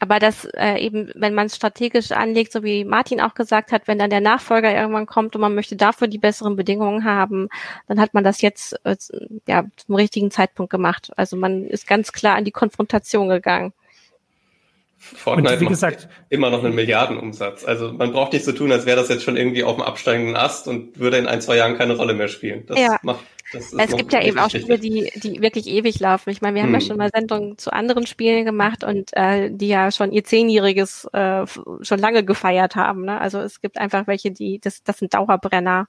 aber 0.00 0.18
das 0.18 0.46
äh, 0.56 0.78
eben, 0.78 1.12
wenn 1.14 1.34
man 1.34 1.46
es 1.46 1.56
strategisch 1.56 2.10
anlegt, 2.10 2.52
so 2.52 2.62
wie 2.64 2.84
Martin 2.84 3.20
auch 3.20 3.34
gesagt 3.34 3.70
hat, 3.70 3.86
wenn 3.86 3.98
dann 3.98 4.10
der 4.10 4.20
Nachfolger 4.20 4.74
irgendwann 4.74 5.06
kommt 5.06 5.34
und 5.34 5.42
man 5.42 5.54
möchte 5.54 5.76
dafür 5.76 6.08
die 6.08 6.18
besseren 6.18 6.56
Bedingungen 6.56 7.04
haben, 7.04 7.48
dann 7.86 8.00
hat 8.00 8.14
man 8.14 8.24
das 8.24 8.40
jetzt 8.40 8.74
äh, 8.84 8.96
ja 9.46 9.66
zum 9.76 9.94
richtigen 9.94 10.30
Zeitpunkt 10.30 10.70
gemacht. 10.70 11.10
Also 11.16 11.36
man 11.36 11.66
ist 11.66 11.86
ganz 11.86 12.12
klar 12.12 12.36
an 12.36 12.44
die 12.44 12.50
Konfrontation 12.50 13.28
gegangen. 13.28 13.74
Fortnite 14.96 15.54
und 15.54 15.60
wie 15.60 15.66
gesagt, 15.66 16.08
immer 16.28 16.50
noch 16.50 16.64
einen 16.64 16.74
Milliardenumsatz. 16.74 17.64
Also 17.64 17.92
man 17.92 18.12
braucht 18.12 18.32
nicht 18.32 18.44
so 18.44 18.52
tun, 18.52 18.72
als 18.72 18.84
wäre 18.84 18.98
das 18.98 19.08
jetzt 19.08 19.22
schon 19.22 19.36
irgendwie 19.36 19.64
auf 19.64 19.76
dem 19.76 19.82
absteigenden 19.82 20.36
Ast 20.36 20.66
und 20.66 20.98
würde 20.98 21.18
in 21.18 21.26
ein, 21.26 21.40
zwei 21.40 21.56
Jahren 21.56 21.76
keine 21.76 21.96
Rolle 21.96 22.14
mehr 22.14 22.28
spielen. 22.28 22.64
Das 22.66 22.78
ja. 22.78 22.98
macht 23.02 23.24
es 23.52 23.96
gibt 23.96 24.12
ja 24.12 24.22
eben 24.22 24.38
auch 24.38 24.50
Spiele, 24.50 24.78
die, 24.78 25.10
die 25.16 25.40
wirklich 25.42 25.66
ewig 25.66 25.98
laufen. 26.00 26.30
Ich 26.30 26.40
meine, 26.40 26.54
wir 26.54 26.62
haben 26.62 26.72
hm. 26.72 26.80
ja 26.80 26.86
schon 26.86 26.96
mal 26.96 27.10
Sendungen 27.12 27.58
zu 27.58 27.72
anderen 27.72 28.06
Spielen 28.06 28.44
gemacht 28.44 28.84
und 28.84 29.10
äh, 29.14 29.50
die 29.50 29.68
ja 29.68 29.90
schon 29.90 30.12
ihr 30.12 30.24
Zehnjähriges 30.24 31.06
äh, 31.12 31.46
schon 31.46 31.98
lange 31.98 32.24
gefeiert 32.24 32.76
haben. 32.76 33.04
Ne? 33.04 33.20
Also 33.20 33.40
es 33.40 33.60
gibt 33.60 33.78
einfach 33.78 34.06
welche, 34.06 34.30
die, 34.30 34.60
das, 34.60 34.82
das 34.82 34.98
sind 34.98 35.14
Dauerbrenner. 35.14 35.88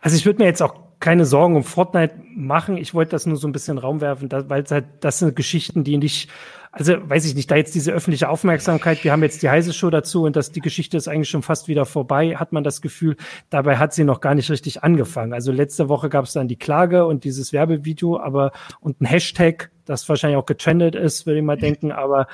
Also 0.00 0.16
ich 0.16 0.26
würde 0.26 0.40
mir 0.40 0.46
jetzt 0.46 0.62
auch 0.62 0.74
keine 1.00 1.24
Sorgen 1.24 1.56
um 1.56 1.64
Fortnite 1.64 2.14
machen. 2.34 2.76
Ich 2.76 2.94
wollte 2.94 3.10
das 3.10 3.26
nur 3.26 3.36
so 3.36 3.48
ein 3.48 3.52
bisschen 3.52 3.78
Raum 3.78 4.00
werfen, 4.00 4.30
weil 4.30 4.64
halt, 4.70 4.84
das 5.00 5.18
sind 5.18 5.34
Geschichten, 5.34 5.84
die 5.84 5.98
nicht 5.98 6.30
also 6.74 6.94
weiß 7.06 7.26
ich 7.26 7.34
nicht, 7.34 7.50
da 7.50 7.56
jetzt 7.56 7.74
diese 7.74 7.92
öffentliche 7.92 8.30
Aufmerksamkeit, 8.30 9.04
wir 9.04 9.12
haben 9.12 9.22
jetzt 9.22 9.42
die 9.42 9.50
heiße 9.50 9.74
Show 9.74 9.90
dazu 9.90 10.22
und 10.22 10.36
dass 10.36 10.52
die 10.52 10.60
Geschichte 10.60 10.96
ist 10.96 11.06
eigentlich 11.06 11.28
schon 11.28 11.42
fast 11.42 11.68
wieder 11.68 11.84
vorbei, 11.84 12.36
hat 12.36 12.52
man 12.52 12.64
das 12.64 12.80
Gefühl, 12.80 13.16
dabei 13.50 13.76
hat 13.76 13.92
sie 13.92 14.04
noch 14.04 14.22
gar 14.22 14.34
nicht 14.34 14.50
richtig 14.50 14.82
angefangen. 14.82 15.34
Also 15.34 15.52
letzte 15.52 15.90
Woche 15.90 16.08
gab 16.08 16.24
es 16.24 16.32
dann 16.32 16.48
die 16.48 16.56
Klage 16.56 17.04
und 17.04 17.24
dieses 17.24 17.52
Werbevideo, 17.52 18.18
aber 18.18 18.52
und 18.80 19.02
ein 19.02 19.04
Hashtag, 19.04 19.70
das 19.84 20.08
wahrscheinlich 20.08 20.38
auch 20.38 20.46
getrendet 20.46 20.94
ist, 20.94 21.26
würde 21.26 21.40
ich 21.40 21.44
mal 21.44 21.58
denken, 21.58 21.92
aber 21.92 22.26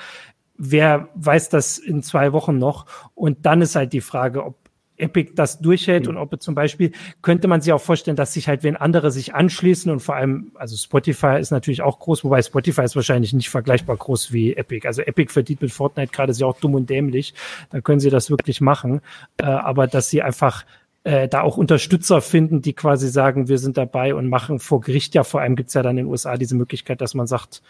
wer 0.57 1.09
weiß 1.15 1.49
das 1.49 1.77
in 1.77 2.01
zwei 2.01 2.31
Wochen 2.31 2.57
noch? 2.57 2.85
Und 3.15 3.45
dann 3.45 3.61
ist 3.61 3.75
halt 3.75 3.91
die 3.91 4.01
Frage, 4.01 4.45
ob 4.45 4.55
Epic 4.99 5.31
das 5.35 5.59
durchhält 5.59 6.03
mhm. 6.03 6.11
und 6.11 6.17
ob 6.17 6.41
zum 6.41 6.55
Beispiel 6.55 6.91
könnte 7.21 7.47
man 7.47 7.61
sich 7.61 7.73
auch 7.73 7.81
vorstellen, 7.81 8.17
dass 8.17 8.33
sich 8.33 8.47
halt, 8.47 8.63
wenn 8.63 8.75
andere 8.75 9.11
sich 9.11 9.33
anschließen 9.33 9.91
und 9.91 9.99
vor 9.99 10.15
allem, 10.15 10.51
also 10.55 10.75
Spotify 10.75 11.39
ist 11.39 11.51
natürlich 11.51 11.81
auch 11.81 11.99
groß, 11.99 12.23
wobei 12.23 12.41
Spotify 12.41 12.83
ist 12.83 12.95
wahrscheinlich 12.95 13.33
nicht 13.33 13.49
vergleichbar 13.49 13.97
groß 13.97 14.31
wie 14.31 14.55
Epic. 14.55 14.87
Also 14.87 15.01
Epic 15.01 15.31
verdient 15.31 15.61
mit 15.61 15.71
Fortnite 15.71 16.11
gerade 16.11 16.33
sehr 16.33 16.47
auch 16.47 16.59
dumm 16.59 16.75
und 16.75 16.89
dämlich. 16.89 17.33
Da 17.71 17.81
können 17.81 17.99
sie 17.99 18.09
das 18.09 18.29
wirklich 18.29 18.61
machen. 18.61 19.01
Äh, 19.37 19.45
aber 19.45 19.87
dass 19.87 20.09
sie 20.09 20.21
einfach 20.21 20.65
äh, 21.03 21.27
da 21.27 21.41
auch 21.41 21.57
Unterstützer 21.57 22.21
finden, 22.21 22.61
die 22.61 22.73
quasi 22.73 23.09
sagen, 23.09 23.47
wir 23.47 23.57
sind 23.57 23.77
dabei 23.77 24.13
und 24.13 24.27
machen 24.27 24.59
vor 24.59 24.81
Gericht 24.81 25.15
ja, 25.15 25.23
vor 25.23 25.41
allem 25.41 25.55
gibt's 25.55 25.73
ja 25.73 25.83
dann 25.83 25.97
in 25.97 26.05
den 26.05 26.11
USA 26.11 26.37
diese 26.37 26.55
Möglichkeit, 26.55 27.01
dass 27.01 27.13
man 27.13 27.27
sagt, 27.27 27.61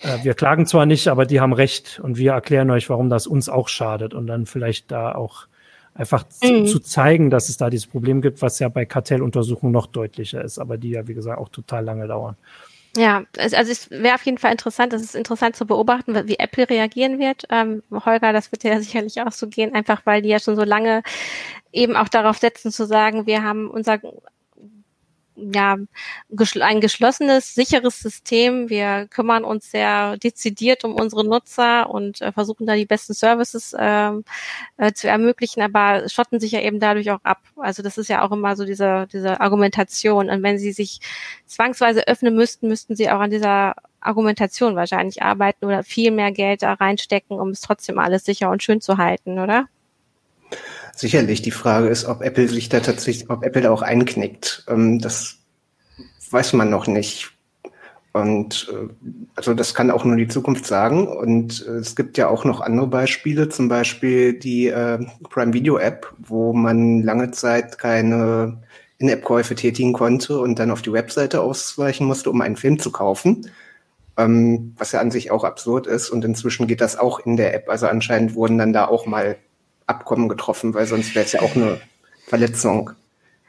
äh, 0.00 0.22
wir 0.22 0.34
klagen 0.34 0.66
zwar 0.66 0.86
nicht, 0.86 1.08
aber 1.08 1.26
die 1.26 1.40
haben 1.40 1.52
recht 1.52 2.00
und 2.02 2.16
wir 2.16 2.32
erklären 2.32 2.70
euch, 2.70 2.88
warum 2.90 3.10
das 3.10 3.26
uns 3.26 3.48
auch 3.48 3.68
schadet 3.68 4.14
und 4.14 4.26
dann 4.26 4.46
vielleicht 4.46 4.90
da 4.90 5.14
auch 5.14 5.46
einfach 5.94 6.24
mhm. 6.42 6.66
zu, 6.66 6.80
zeigen, 6.80 7.30
dass 7.30 7.48
es 7.48 7.56
da 7.56 7.70
dieses 7.70 7.86
Problem 7.86 8.20
gibt, 8.20 8.42
was 8.42 8.58
ja 8.58 8.68
bei 8.68 8.84
Kartelluntersuchungen 8.84 9.72
noch 9.72 9.86
deutlicher 9.86 10.42
ist, 10.42 10.58
aber 10.58 10.76
die 10.76 10.90
ja, 10.90 11.06
wie 11.06 11.14
gesagt, 11.14 11.38
auch 11.38 11.48
total 11.48 11.84
lange 11.84 12.06
dauern. 12.06 12.36
Ja, 12.96 13.24
also 13.38 13.56
es 13.56 13.90
wäre 13.90 14.14
auf 14.14 14.22
jeden 14.22 14.38
Fall 14.38 14.52
interessant, 14.52 14.92
es 14.92 15.02
ist 15.02 15.16
interessant 15.16 15.56
zu 15.56 15.66
beobachten, 15.66 16.14
wie 16.28 16.38
Apple 16.38 16.70
reagieren 16.70 17.18
wird. 17.18 17.42
Ähm, 17.50 17.82
Holger, 17.90 18.32
das 18.32 18.52
wird 18.52 18.62
ja 18.62 18.80
sicherlich 18.80 19.20
auch 19.20 19.32
so 19.32 19.48
gehen, 19.48 19.74
einfach 19.74 20.02
weil 20.04 20.22
die 20.22 20.28
ja 20.28 20.38
schon 20.38 20.56
so 20.56 20.64
lange 20.64 21.02
eben 21.72 21.96
auch 21.96 22.08
darauf 22.08 22.38
setzen 22.38 22.70
zu 22.70 22.86
sagen, 22.86 23.26
wir 23.26 23.42
haben 23.42 23.68
unser 23.68 23.98
ja, 25.36 25.76
ein 26.60 26.80
geschlossenes, 26.80 27.54
sicheres 27.54 27.98
System. 28.00 28.68
Wir 28.68 29.06
kümmern 29.08 29.44
uns 29.44 29.70
sehr 29.70 30.16
dezidiert 30.16 30.84
um 30.84 30.94
unsere 30.94 31.24
Nutzer 31.24 31.90
und 31.90 32.20
äh, 32.20 32.32
versuchen 32.32 32.66
da 32.66 32.74
die 32.74 32.86
besten 32.86 33.14
Services 33.14 33.74
ähm, 33.78 34.24
äh, 34.76 34.92
zu 34.92 35.08
ermöglichen, 35.08 35.62
aber 35.62 36.08
schotten 36.08 36.40
sich 36.40 36.52
ja 36.52 36.60
eben 36.60 36.80
dadurch 36.80 37.10
auch 37.10 37.20
ab. 37.24 37.42
Also 37.56 37.82
das 37.82 37.98
ist 37.98 38.08
ja 38.08 38.22
auch 38.22 38.32
immer 38.32 38.56
so 38.56 38.64
diese, 38.64 39.08
diese 39.12 39.40
Argumentation. 39.40 40.30
Und 40.30 40.42
wenn 40.42 40.58
sie 40.58 40.72
sich 40.72 41.00
zwangsweise 41.46 42.06
öffnen 42.06 42.34
müssten, 42.34 42.68
müssten 42.68 42.94
sie 42.96 43.10
auch 43.10 43.20
an 43.20 43.30
dieser 43.30 43.74
Argumentation 44.00 44.76
wahrscheinlich 44.76 45.22
arbeiten 45.22 45.64
oder 45.64 45.82
viel 45.82 46.10
mehr 46.10 46.30
Geld 46.30 46.62
da 46.62 46.74
reinstecken, 46.74 47.40
um 47.40 47.50
es 47.50 47.60
trotzdem 47.60 47.98
alles 47.98 48.24
sicher 48.24 48.50
und 48.50 48.62
schön 48.62 48.80
zu 48.80 48.98
halten, 48.98 49.38
oder? 49.38 49.66
Sicherlich. 50.96 51.42
Die 51.42 51.50
Frage 51.50 51.88
ist, 51.88 52.04
ob 52.04 52.22
Apple 52.22 52.48
sich 52.48 52.68
da 52.68 52.80
tatsächlich, 52.80 53.28
ob 53.28 53.44
Apple 53.44 53.62
da 53.62 53.70
auch 53.70 53.82
einknickt. 53.82 54.64
Ähm, 54.68 55.00
das 55.00 55.38
weiß 56.30 56.52
man 56.52 56.70
noch 56.70 56.86
nicht. 56.86 57.32
Und 58.12 58.72
äh, 58.72 58.88
also 59.34 59.54
das 59.54 59.74
kann 59.74 59.90
auch 59.90 60.04
nur 60.04 60.16
die 60.16 60.28
Zukunft 60.28 60.66
sagen. 60.66 61.08
Und 61.08 61.66
äh, 61.66 61.72
es 61.72 61.96
gibt 61.96 62.16
ja 62.16 62.28
auch 62.28 62.44
noch 62.44 62.60
andere 62.60 62.86
Beispiele, 62.86 63.48
zum 63.48 63.68
Beispiel 63.68 64.38
die 64.38 64.68
äh, 64.68 65.04
Prime 65.30 65.52
Video 65.52 65.78
App, 65.78 66.12
wo 66.18 66.52
man 66.52 67.02
lange 67.02 67.32
Zeit 67.32 67.76
keine 67.78 68.62
In-App-Käufe 68.98 69.56
tätigen 69.56 69.92
konnte 69.92 70.38
und 70.38 70.60
dann 70.60 70.70
auf 70.70 70.82
die 70.82 70.92
Webseite 70.92 71.40
ausweichen 71.40 72.06
musste, 72.06 72.30
um 72.30 72.40
einen 72.40 72.56
Film 72.56 72.78
zu 72.78 72.92
kaufen. 72.92 73.50
Ähm, 74.16 74.74
was 74.78 74.92
ja 74.92 75.00
an 75.00 75.10
sich 75.10 75.32
auch 75.32 75.42
absurd 75.42 75.88
ist. 75.88 76.10
Und 76.10 76.24
inzwischen 76.24 76.68
geht 76.68 76.80
das 76.80 76.96
auch 76.96 77.18
in 77.18 77.36
der 77.36 77.52
App. 77.52 77.68
Also 77.68 77.88
anscheinend 77.88 78.36
wurden 78.36 78.58
dann 78.58 78.72
da 78.72 78.86
auch 78.86 79.06
mal 79.06 79.36
Abkommen 79.86 80.28
getroffen, 80.28 80.74
weil 80.74 80.86
sonst 80.86 81.14
wäre 81.14 81.24
es 81.24 81.32
ja 81.32 81.42
auch 81.42 81.54
eine 81.54 81.80
Verletzung 82.26 82.90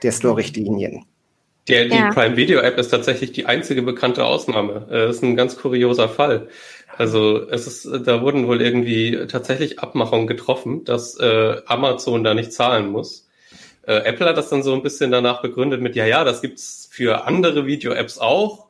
der 0.04 0.12
Store-Richtlinien. 0.12 1.06
Der, 1.68 1.86
die 1.86 1.96
ja. 1.96 2.12
Prime 2.12 2.38
Video 2.38 2.60
App 2.60 2.78
ist 2.78 2.90
tatsächlich 2.90 3.32
die 3.32 3.46
einzige 3.46 3.82
bekannte 3.82 4.26
Ausnahme. 4.26 4.88
Äh, 4.90 5.08
das 5.08 5.18
ist 5.18 5.24
ein 5.24 5.36
ganz 5.36 5.58
kurioser 5.58 6.10
Fall. 6.10 6.48
Also 6.98 7.50
es 7.50 7.68
ist, 7.68 8.08
da 8.08 8.22
wurden 8.22 8.48
wohl 8.48 8.62
irgendwie 8.62 9.26
tatsächlich 9.28 9.80
Abmachungen 9.80 10.28
getroffen, 10.28 10.86
dass 10.86 11.20
äh, 11.20 11.58
Amazon 11.66 12.24
da 12.24 12.34
nicht 12.34 12.54
zahlen 12.54 12.90
muss. 12.90 13.28
Äh, 13.88 13.98
Apple 13.98 14.28
hat 14.28 14.38
das 14.38 14.50
dann 14.50 14.64
so 14.64 14.74
ein 14.74 14.84
bisschen 14.84 15.12
danach 15.12 15.42
begründet 15.42 15.82
mit, 15.82 15.96
ja, 15.96 16.06
ja, 16.06 16.24
das 16.24 16.42
gibt's 16.42 16.88
für 16.92 17.26
andere 17.26 17.66
Video-Apps 17.66 18.18
auch. 18.20 18.65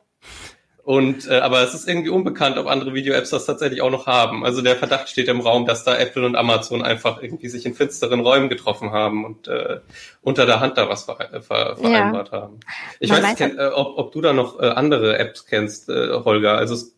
Und 0.86 1.28
äh, 1.28 1.40
aber 1.40 1.64
es 1.64 1.74
ist 1.74 1.88
irgendwie 1.88 2.10
unbekannt, 2.10 2.56
ob 2.58 2.68
andere 2.68 2.94
Video-Apps 2.94 3.30
das 3.30 3.44
tatsächlich 3.44 3.82
auch 3.82 3.90
noch 3.90 4.06
haben. 4.06 4.44
Also 4.44 4.62
der 4.62 4.76
Verdacht 4.76 5.08
steht 5.08 5.26
im 5.26 5.40
Raum, 5.40 5.66
dass 5.66 5.82
da 5.82 5.96
Apple 5.96 6.24
und 6.24 6.36
Amazon 6.36 6.80
einfach 6.80 7.20
irgendwie 7.20 7.48
sich 7.48 7.66
in 7.66 7.74
finsteren 7.74 8.20
Räumen 8.20 8.48
getroffen 8.48 8.92
haben 8.92 9.24
und 9.24 9.48
äh, 9.48 9.80
unter 10.22 10.46
der 10.46 10.60
Hand 10.60 10.78
da 10.78 10.88
was 10.88 11.02
ver 11.02 11.16
ver 11.16 11.76
vereinbart 11.76 12.30
ja. 12.30 12.40
haben. 12.40 12.60
Ich 13.00 13.10
Man 13.10 13.20
weiß 13.20 13.30
nicht, 13.30 13.36
kenn, 13.38 13.58
äh, 13.58 13.66
ob, 13.74 13.98
ob 13.98 14.12
du 14.12 14.20
da 14.20 14.32
noch 14.32 14.60
äh, 14.60 14.66
andere 14.66 15.18
Apps 15.18 15.46
kennst, 15.46 15.88
äh, 15.88 16.20
Holger. 16.24 16.56
Also 16.56 16.74
es, 16.74 16.94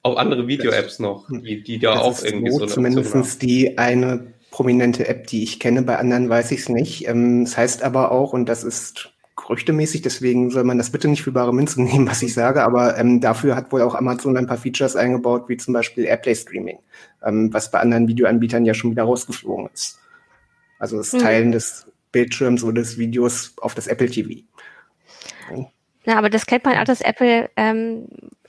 auch 0.00 0.16
andere 0.16 0.46
Video-Apps 0.46 0.98
noch, 0.98 1.26
die, 1.28 1.62
die 1.62 1.78
da 1.78 1.96
das 1.96 2.02
auch 2.02 2.24
irgendwie 2.24 2.50
so, 2.50 2.60
so 2.60 2.66
zumindest 2.66 3.42
die 3.42 3.76
eine 3.76 4.32
prominente 4.50 5.06
App, 5.06 5.26
die 5.26 5.42
ich 5.42 5.60
kenne. 5.60 5.82
Bei 5.82 5.98
anderen 5.98 6.30
weiß 6.30 6.50
ich 6.50 6.60
es 6.60 6.68
nicht. 6.70 7.06
Ähm, 7.06 7.42
es 7.42 7.58
heißt 7.58 7.82
aber 7.82 8.10
auch, 8.10 8.32
und 8.32 8.48
das 8.48 8.64
ist 8.64 9.10
gerüchtemäßig, 9.42 10.02
deswegen 10.02 10.50
soll 10.50 10.64
man 10.64 10.78
das 10.78 10.90
bitte 10.90 11.08
nicht 11.08 11.22
für 11.22 11.32
bare 11.32 11.54
Münze 11.54 11.82
nehmen, 11.82 12.08
was 12.08 12.22
ich 12.22 12.34
sage, 12.34 12.62
aber 12.62 12.98
ähm, 12.98 13.20
dafür 13.20 13.56
hat 13.56 13.72
wohl 13.72 13.82
auch 13.82 13.94
Amazon 13.94 14.36
ein 14.36 14.46
paar 14.46 14.58
Features 14.58 14.96
eingebaut, 14.96 15.48
wie 15.48 15.56
zum 15.56 15.74
Beispiel 15.74 16.04
Airplay 16.04 16.34
Streaming, 16.34 16.78
ähm, 17.24 17.52
was 17.52 17.70
bei 17.70 17.80
anderen 17.80 18.08
Videoanbietern 18.08 18.64
ja 18.64 18.74
schon 18.74 18.90
wieder 18.90 19.04
rausgeflogen 19.04 19.68
ist. 19.72 19.98
Also 20.78 20.98
das 20.98 21.12
hm. 21.12 21.20
Teilen 21.20 21.52
des 21.52 21.86
Bildschirms 22.12 22.62
oder 22.62 22.80
des 22.82 22.98
Videos 22.98 23.54
auf 23.60 23.74
das 23.74 23.86
Apple 23.86 24.08
TV. 24.08 24.42
Na, 26.04 26.16
aber 26.16 26.30
das 26.30 26.46
kennt 26.46 26.64
man 26.64 26.78
auch, 26.78 26.84
dass 26.84 27.00
Apple 27.00 27.50
ähm, 27.56 28.06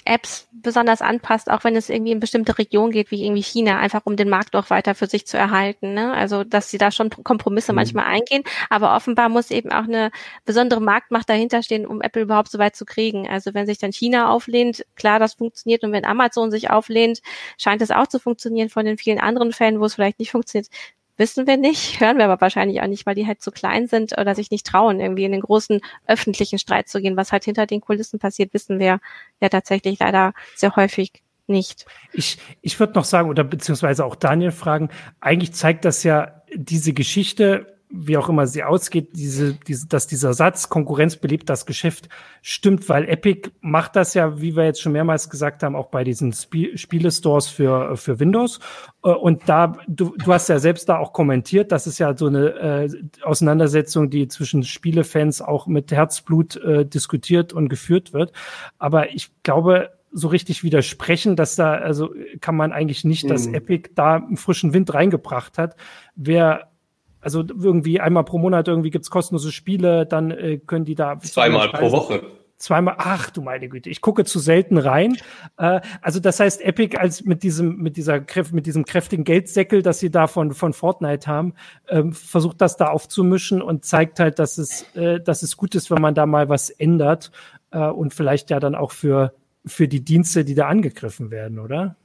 Apps 0.10 0.48
besonders 0.52 1.02
anpasst, 1.02 1.50
auch 1.52 1.64
wenn 1.64 1.76
es 1.76 1.90
irgendwie 1.90 2.12
in 2.12 2.20
bestimmte 2.20 2.58
Regionen 2.58 2.92
geht, 2.92 3.12
wie 3.12 3.24
irgendwie 3.24 3.44
China, 3.44 3.78
einfach 3.78 4.02
um 4.06 4.16
den 4.16 4.28
Markt 4.28 4.56
auch 4.56 4.70
weiter 4.72 4.96
für 4.96 5.06
sich 5.06 5.28
zu 5.28 5.38
erhalten. 5.38 5.94
Ne? 5.94 6.12
Also 6.14 6.44
dass 6.44 6.72
sie 6.72 6.80
da 6.80 6.92
schon 6.92 7.10
Kompromisse 7.10 7.72
mhm. 7.72 7.78
manchmal 7.78 8.06
eingehen, 8.06 8.44
aber 8.70 8.96
offenbar 8.96 9.30
muss 9.30 9.52
eben 9.52 9.72
auch 9.72 9.84
eine 9.84 10.12
besondere 10.46 10.82
Marktmacht 10.82 11.30
dahinter 11.30 11.62
stehen, 11.62 11.86
um 11.86 12.02
Apple 12.02 12.24
überhaupt 12.24 12.50
so 12.50 12.58
weit 12.58 12.76
zu 12.76 12.86
kriegen. 12.86 13.30
Also 13.30 13.54
wenn 13.54 13.68
sich 13.68 13.78
dann 13.78 13.92
China 13.94 14.32
auflehnt, 14.32 14.86
klar, 14.96 15.20
das 15.20 15.36
funktioniert 15.36 15.84
und 15.84 15.92
wenn 15.92 16.06
Amazon 16.06 16.50
sich 16.52 16.72
auflehnt, 16.72 17.22
scheint 17.58 17.82
es 17.82 17.92
auch 17.92 18.08
zu 18.08 18.20
funktionieren 18.20 18.70
von 18.70 18.86
den 18.86 18.98
vielen 18.98 19.20
anderen 19.20 19.54
Fällen, 19.54 19.80
wo 19.80 19.86
es 19.86 19.96
vielleicht 19.96 20.20
nicht 20.20 20.32
funktioniert 20.32 20.70
wissen 21.20 21.46
wir 21.46 21.58
nicht, 21.58 22.00
hören 22.00 22.18
wir 22.18 22.26
aber 22.26 22.42
wahrscheinlich 22.42 22.82
auch 22.82 22.88
nicht, 22.88 23.06
weil 23.06 23.16
die 23.16 23.28
halt 23.28 23.42
zu 23.42 23.52
klein 23.52 23.88
sind 23.88 24.18
oder 24.18 24.34
sich 24.34 24.50
nicht 24.50 24.66
trauen, 24.66 25.00
irgendwie 25.00 25.26
in 25.26 25.32
den 25.32 25.42
großen 25.42 25.82
öffentlichen 26.08 26.58
Streit 26.58 26.88
zu 26.88 27.02
gehen. 27.02 27.18
Was 27.18 27.32
halt 27.32 27.44
hinter 27.44 27.68
den 27.68 27.82
Kulissen 27.82 28.18
passiert, 28.18 28.54
wissen 28.54 28.80
wir 28.80 29.00
ja 29.42 29.50
tatsächlich 29.50 30.00
leider 30.00 30.34
sehr 30.56 30.76
häufig 30.76 31.22
nicht. 31.48 31.86
Ich, 32.14 32.38
ich 32.62 32.80
würde 32.80 32.94
noch 32.94 33.06
sagen, 33.06 33.30
oder 33.30 33.44
beziehungsweise 33.44 34.06
auch 34.06 34.16
Daniel 34.16 34.52
fragen, 34.52 34.90
eigentlich 35.20 35.54
zeigt 35.54 35.84
das 35.84 36.04
ja 36.04 36.44
diese 36.54 36.94
Geschichte, 36.94 37.79
wie 37.92 38.18
auch 38.18 38.30
immer 38.30 38.46
sie 38.46 38.64
ausgeht, 38.64 39.10
diese, 39.14 39.56
diese, 39.56 39.88
dass 39.88 40.06
dieser 40.06 40.34
Satz 40.34 40.70
Konkurrenz 40.70 41.16
belebt 41.16 41.50
das 41.50 41.66
Geschäft 41.66 42.08
stimmt, 42.44 42.88
weil 42.88 43.10
Epic 43.10 43.50
macht 43.62 43.96
das 43.96 44.14
ja, 44.14 44.40
wie 44.40 44.56
wir 44.56 44.66
jetzt 44.66 44.82
schon 44.82 44.92
mehrmals 44.92 45.30
gesagt 45.30 45.64
haben, 45.64 45.76
auch 45.76 45.88
bei 45.88 46.04
diesen 46.04 46.30
Sp 46.30 46.78
Spielestores 46.78 47.48
für, 47.48 47.98
für 47.98 48.20
Windows. 48.20 48.60
Äh, 49.04 49.10
und 49.10 49.50
da, 49.50 49.78
du, 49.88 50.16
du 50.18 50.32
hast 50.32 50.50
ja 50.50 50.60
selbst 50.60 50.88
da 50.88 51.00
auch 51.00 51.14
kommentiert, 51.14 51.72
das 51.72 51.88
ist 51.88 51.98
ja 51.98 52.16
so 52.16 52.28
eine 52.28 52.50
äh, 52.50 52.90
Auseinandersetzung, 53.24 54.12
die 54.12 54.28
zwischen 54.28 54.64
Spielefans 54.64 55.42
auch 55.42 55.66
mit 55.66 55.92
Herzblut 55.92 56.58
äh, 56.58 56.86
diskutiert 56.86 57.54
und 57.54 57.70
geführt 57.70 58.14
wird. 58.14 58.34
Aber 58.78 59.10
ich 59.16 59.32
glaube, 59.42 59.92
so 60.12 60.28
richtig 60.28 60.64
widersprechen, 60.64 61.36
dass 61.36 61.56
da, 61.56 61.74
also 61.74 62.14
kann 62.42 62.56
man 62.56 62.72
eigentlich 62.72 63.04
nicht, 63.04 63.30
dass 63.30 63.48
Epic 63.48 63.92
da 63.96 64.16
einen 64.16 64.38
frischen 64.38 64.74
Wind 64.74 64.94
reingebracht 64.94 65.58
hat. 65.58 65.76
Wer 66.16 66.70
also 67.22 67.42
irgendwie 67.42 68.00
einmal 68.00 68.24
pro 68.24 68.38
Monat 68.38 68.68
irgendwie 68.68 68.92
gibt's 68.92 69.10
kostenlose 69.10 69.52
Spiele, 69.52 70.06
dann 70.06 70.32
äh, 70.32 70.58
können 70.58 70.86
die 70.86 70.96
da 70.96 71.20
zweimal 71.20 71.70
pro 71.70 71.92
Woche. 71.92 72.22
Zweimal, 72.60 72.96
ach 72.98 73.30
du 73.30 73.42
meine 73.42 73.70
Güte, 73.70 73.90
ich 73.90 74.02
gucke 74.02 74.26
zu 74.26 74.38
selten 74.38 74.78
rein. 74.78 75.16
Äh, 75.58 75.80
also 76.02 76.20
das 76.20 76.42
heißt, 76.42 76.62
Epic 76.62 76.98
als 76.98 77.24
mit 77.24 77.42
diesem, 77.42 77.78
mit 77.78 77.96
dieser 77.96 78.26
mit 78.52 78.66
diesem 78.66 78.84
kräftigen 78.84 79.24
Geldsäckel, 79.24 79.82
das 79.82 80.00
sie 80.00 80.12
da 80.12 80.28
von, 80.28 80.52
von 80.54 80.74
Fortnite 80.74 81.26
haben, 81.26 81.54
ähm, 81.88 82.12
versucht 82.12 82.60
das 82.60 82.76
da 82.76 82.88
aufzumischen 82.88 83.62
und 83.62 83.86
zeigt 83.86 84.20
halt, 84.20 84.40
dass 84.40 84.58
es, 84.58 84.84
äh, 84.94 85.22
dass 85.22 85.42
es 85.42 85.56
gut 85.56 85.74
ist, 85.74 85.90
wenn 85.90 86.02
man 86.02 86.16
da 86.16 86.26
mal 86.26 86.50
was 86.50 86.70
ändert 86.70 87.32
äh, 87.72 87.80
und 87.80 88.14
vielleicht 88.14 88.50
ja 88.50 88.60
dann 88.60 88.76
auch 88.76 88.92
für, 88.92 89.34
für 89.66 89.88
die 89.88 90.04
Dienste, 90.04 90.44
die 90.44 90.56
da 90.56 90.68
angegriffen 90.68 91.32
werden, 91.32 91.60
oder? 91.60 91.96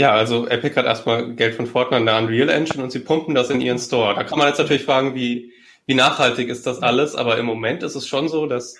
Ja, 0.00 0.12
also 0.12 0.48
Epic 0.48 0.76
hat 0.76 0.86
erstmal 0.86 1.34
Geld 1.34 1.56
von 1.56 1.66
Fortnite 1.66 2.00
in 2.00 2.06
der 2.06 2.16
Unreal 2.16 2.48
Engine 2.48 2.82
und 2.82 2.90
sie 2.90 3.00
pumpen 3.00 3.34
das 3.34 3.50
in 3.50 3.60
ihren 3.60 3.78
Store. 3.78 4.14
Da 4.14 4.24
kann 4.24 4.38
man 4.38 4.48
jetzt 4.48 4.56
natürlich 4.56 4.84
fragen, 4.84 5.14
wie, 5.14 5.52
wie 5.84 5.92
nachhaltig 5.92 6.48
ist 6.48 6.66
das 6.66 6.80
alles, 6.80 7.14
aber 7.14 7.36
im 7.36 7.44
Moment 7.44 7.82
ist 7.82 7.96
es 7.96 8.06
schon 8.06 8.30
so, 8.30 8.46
dass 8.46 8.76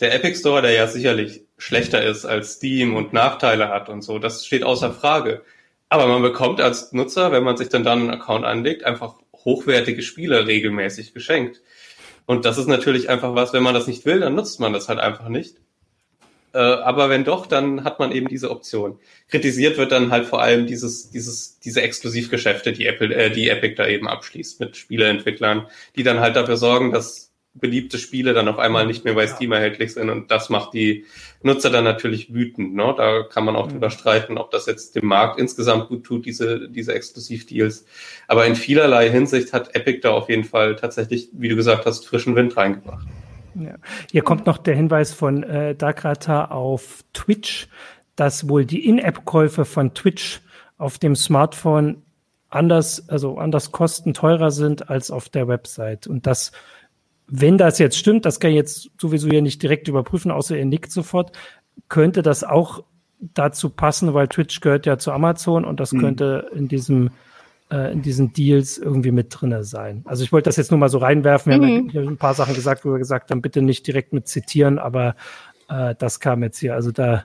der 0.00 0.14
Epic 0.14 0.38
Store, 0.38 0.62
der 0.62 0.72
ja 0.72 0.86
sicherlich 0.86 1.42
schlechter 1.58 2.02
ist 2.02 2.24
als 2.24 2.54
Steam 2.54 2.96
und 2.96 3.12
Nachteile 3.12 3.68
hat 3.68 3.90
und 3.90 4.00
so, 4.00 4.18
das 4.18 4.46
steht 4.46 4.62
außer 4.62 4.90
Frage. 4.90 5.42
Aber 5.90 6.06
man 6.06 6.22
bekommt 6.22 6.62
als 6.62 6.92
Nutzer, 6.92 7.30
wenn 7.30 7.44
man 7.44 7.58
sich 7.58 7.68
dann 7.68 7.84
dann 7.84 8.00
einen 8.00 8.10
Account 8.12 8.46
anlegt, 8.46 8.84
einfach 8.84 9.16
hochwertige 9.34 10.00
Spiele 10.00 10.46
regelmäßig 10.46 11.12
geschenkt. 11.12 11.60
Und 12.24 12.46
das 12.46 12.56
ist 12.56 12.68
natürlich 12.68 13.10
einfach 13.10 13.34
was, 13.34 13.52
wenn 13.52 13.62
man 13.62 13.74
das 13.74 13.86
nicht 13.86 14.06
will, 14.06 14.20
dann 14.20 14.34
nutzt 14.34 14.60
man 14.60 14.72
das 14.72 14.88
halt 14.88 14.98
einfach 14.98 15.28
nicht. 15.28 15.56
Äh, 16.54 16.58
aber 16.58 17.10
wenn 17.10 17.24
doch, 17.24 17.46
dann 17.46 17.82
hat 17.82 17.98
man 17.98 18.12
eben 18.12 18.28
diese 18.28 18.50
Option. 18.50 19.00
Kritisiert 19.28 19.76
wird 19.76 19.90
dann 19.90 20.12
halt 20.12 20.26
vor 20.26 20.40
allem 20.40 20.66
dieses, 20.66 21.10
dieses, 21.10 21.58
diese 21.58 21.82
Exklusivgeschäfte, 21.82 22.72
die 22.72 22.86
Apple, 22.86 23.12
äh, 23.12 23.30
die 23.30 23.48
Epic 23.48 23.74
da 23.74 23.88
eben 23.88 24.06
abschließt 24.06 24.60
mit 24.60 24.76
Spieleentwicklern, 24.76 25.66
die 25.96 26.04
dann 26.04 26.20
halt 26.20 26.36
dafür 26.36 26.56
sorgen, 26.56 26.92
dass 26.92 27.32
beliebte 27.54 27.98
Spiele 27.98 28.34
dann 28.34 28.48
auf 28.48 28.58
einmal 28.58 28.86
nicht 28.86 29.04
mehr 29.04 29.14
bei 29.14 29.26
Steam 29.26 29.52
erhältlich 29.52 29.94
sind 29.94 30.10
und 30.10 30.30
das 30.30 30.48
macht 30.48 30.74
die 30.74 31.04
Nutzer 31.42 31.70
dann 31.70 31.84
natürlich 31.84 32.34
wütend. 32.34 32.74
Ne? 32.74 32.94
Da 32.96 33.22
kann 33.22 33.44
man 33.44 33.56
auch 33.56 33.66
mhm. 33.66 33.72
drüber 33.72 33.90
streiten, 33.90 34.38
ob 34.38 34.50
das 34.50 34.66
jetzt 34.66 34.94
dem 34.96 35.06
Markt 35.06 35.40
insgesamt 35.40 35.88
gut 35.88 36.04
tut, 36.04 36.26
diese, 36.26 36.68
diese 36.68 36.94
Exklusivdeals. 36.94 37.84
Aber 38.28 38.46
in 38.46 38.56
vielerlei 38.56 39.10
Hinsicht 39.10 39.52
hat 39.52 39.74
Epic 39.74 40.00
da 40.02 40.10
auf 40.10 40.28
jeden 40.28 40.44
Fall 40.44 40.76
tatsächlich, 40.76 41.30
wie 41.32 41.48
du 41.48 41.56
gesagt 41.56 41.86
hast, 41.86 42.06
frischen 42.06 42.34
Wind 42.36 42.56
reingebracht. 42.56 43.06
Ja. 43.54 43.74
Hier 44.10 44.22
kommt 44.22 44.46
noch 44.46 44.58
der 44.58 44.74
Hinweis 44.74 45.12
von 45.12 45.42
äh, 45.42 45.74
Dagrata 45.74 46.46
auf 46.46 47.04
Twitch, 47.12 47.68
dass 48.16 48.48
wohl 48.48 48.64
die 48.64 48.86
In-App-Käufe 48.86 49.64
von 49.64 49.94
Twitch 49.94 50.40
auf 50.78 50.98
dem 50.98 51.16
Smartphone 51.16 52.02
anders, 52.50 53.08
also 53.08 53.38
anders 53.38 53.72
kosten 53.72 54.14
teurer 54.14 54.50
sind 54.50 54.88
als 54.88 55.10
auf 55.10 55.28
der 55.28 55.48
Website. 55.48 56.06
Und 56.06 56.26
das, 56.26 56.52
wenn 57.26 57.58
das 57.58 57.78
jetzt 57.78 57.96
stimmt, 57.96 58.24
das 58.24 58.40
kann 58.40 58.50
ich 58.50 58.56
jetzt 58.56 58.90
sowieso 59.00 59.28
hier 59.28 59.42
nicht 59.42 59.62
direkt 59.62 59.88
überprüfen, 59.88 60.30
außer 60.30 60.56
ihr 60.56 60.64
nickt 60.64 60.92
sofort, 60.92 61.32
könnte 61.88 62.22
das 62.22 62.44
auch 62.44 62.84
dazu 63.18 63.70
passen, 63.70 64.14
weil 64.14 64.28
Twitch 64.28 64.60
gehört 64.60 64.86
ja 64.86 64.98
zu 64.98 65.12
Amazon 65.12 65.64
und 65.64 65.80
das 65.80 65.92
hm. 65.92 66.00
könnte 66.00 66.50
in 66.54 66.68
diesem 66.68 67.10
äh, 67.70 67.92
in 67.92 68.02
diesen 68.02 68.32
Deals 68.32 68.78
irgendwie 68.78 69.10
mit 69.12 69.28
drinne 69.30 69.64
sein. 69.64 70.02
Also 70.04 70.24
ich 70.24 70.32
wollte 70.32 70.48
das 70.48 70.56
jetzt 70.56 70.70
nur 70.70 70.78
mal 70.78 70.88
so 70.88 70.98
reinwerfen. 70.98 71.52
Wir 71.52 71.58
mhm. 71.58 71.76
haben 71.76 71.90
ja 71.90 72.02
ein 72.02 72.16
paar 72.16 72.34
Sachen 72.34 72.54
gesagt, 72.54 72.84
wo 72.84 72.92
wir 72.92 72.98
gesagt 72.98 73.30
haben, 73.30 73.42
bitte 73.42 73.62
nicht 73.62 73.86
direkt 73.86 74.12
mit 74.12 74.28
zitieren, 74.28 74.78
aber 74.78 75.16
äh, 75.68 75.94
das 75.98 76.20
kam 76.20 76.42
jetzt 76.42 76.58
hier. 76.58 76.74
Also 76.74 76.92
da 76.92 77.24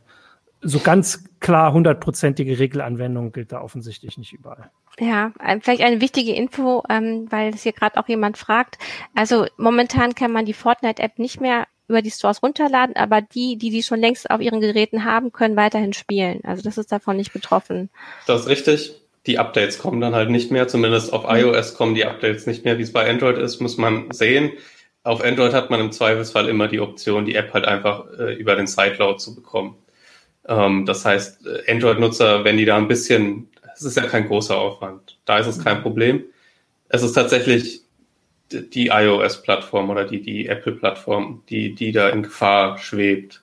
so 0.62 0.80
ganz 0.80 1.24
klar 1.40 1.74
hundertprozentige 1.74 2.60
Regelanwendung 2.60 3.32
gilt 3.32 3.52
da 3.52 3.62
offensichtlich 3.62 4.18
nicht 4.18 4.34
überall. 4.34 4.70
Ja, 5.00 5.32
vielleicht 5.62 5.82
eine 5.82 6.02
wichtige 6.02 6.34
Info, 6.34 6.84
ähm, 6.90 7.28
weil 7.30 7.54
es 7.54 7.64
hier 7.64 7.72
gerade 7.72 7.98
auch 7.98 8.08
jemand 8.10 8.38
fragt. 8.38 8.78
Also 9.16 9.46
momentan 9.58 10.16
kann 10.16 10.32
man 10.32 10.46
die 10.46 10.54
Fortnite-App 10.54 11.18
nicht 11.18 11.40
mehr 11.40 11.68
über 11.88 12.02
die 12.02 12.12
Stores 12.12 12.44
runterladen, 12.44 12.96
aber 12.96 13.22
die, 13.22 13.58
die 13.58 13.70
die 13.70 13.84
schon 13.84 14.00
längst 14.00 14.30
auf 14.30 14.42
ihren 14.42 14.60
Geräten 14.62 15.06
haben, 15.06 15.32
können 15.32 15.56
weiterhin 15.56 15.94
spielen. 15.94 16.42
Also 16.44 16.62
das 16.62 16.78
ist 16.78 16.92
davon 16.92 17.16
nicht 17.16 17.34
betroffen. 17.34 17.90
Das 18.28 18.42
ist 18.42 18.48
richtig. 18.48 19.02
Die 19.26 19.38
Updates 19.38 19.80
kommen 19.80 20.02
dann 20.02 20.16
halt 20.16 20.30
nicht 20.30 20.52
mehr. 20.52 20.68
Zumindest 20.68 21.14
auf 21.14 21.24
mhm. 21.24 21.38
iOS 21.38 21.76
kommen 21.76 21.96
die 21.96 22.06
Updates 22.06 22.48
nicht 22.48 22.66
mehr. 22.66 22.78
Wie 22.78 22.84
es 22.84 22.94
bei 22.94 23.10
Android 23.10 23.38
ist, 23.38 23.60
muss 23.60 23.78
man 23.78 24.12
sehen. 24.12 24.52
Auf 25.04 25.24
Android 25.24 25.54
hat 25.54 25.70
man 25.70 25.80
im 25.80 25.92
Zweifelsfall 25.92 26.50
immer 26.50 26.68
die 26.68 26.80
Option, 26.80 27.26
die 27.26 27.36
App 27.36 27.54
halt 27.54 27.66
einfach 27.66 28.06
äh, 28.18 28.34
über 28.34 28.56
den 28.56 28.68
Sideload 28.68 29.18
zu 29.20 29.36
bekommen. 29.36 29.76
Ähm, 30.48 30.86
das 30.86 31.06
heißt, 31.06 31.46
äh, 31.46 31.72
Android-Nutzer, 31.72 32.44
wenn 32.44 32.58
die 32.58 32.66
da 32.66 32.78
ein 32.78 32.88
bisschen, 32.88 33.50
es 33.76 33.84
ist 33.84 33.98
ja 33.98 34.04
kein 34.04 34.28
großer 34.28 34.58
Aufwand, 34.58 35.18
da 35.26 35.40
ist 35.40 35.48
es 35.48 35.64
kein 35.64 35.78
mhm. 35.78 35.84
Problem. 35.84 36.24
Es 36.90 37.04
ist 37.04 37.14
tatsächlich 37.14 37.82
die 38.52 38.88
iOS-Plattform 38.88 39.90
oder 39.90 40.06
die, 40.06 40.22
die 40.22 40.48
Apple-Plattform, 40.48 41.44
die, 41.50 41.76
die 41.76 41.92
da 41.92 42.10
in 42.10 42.24
Gefahr 42.24 42.78
schwebt. 42.80 43.42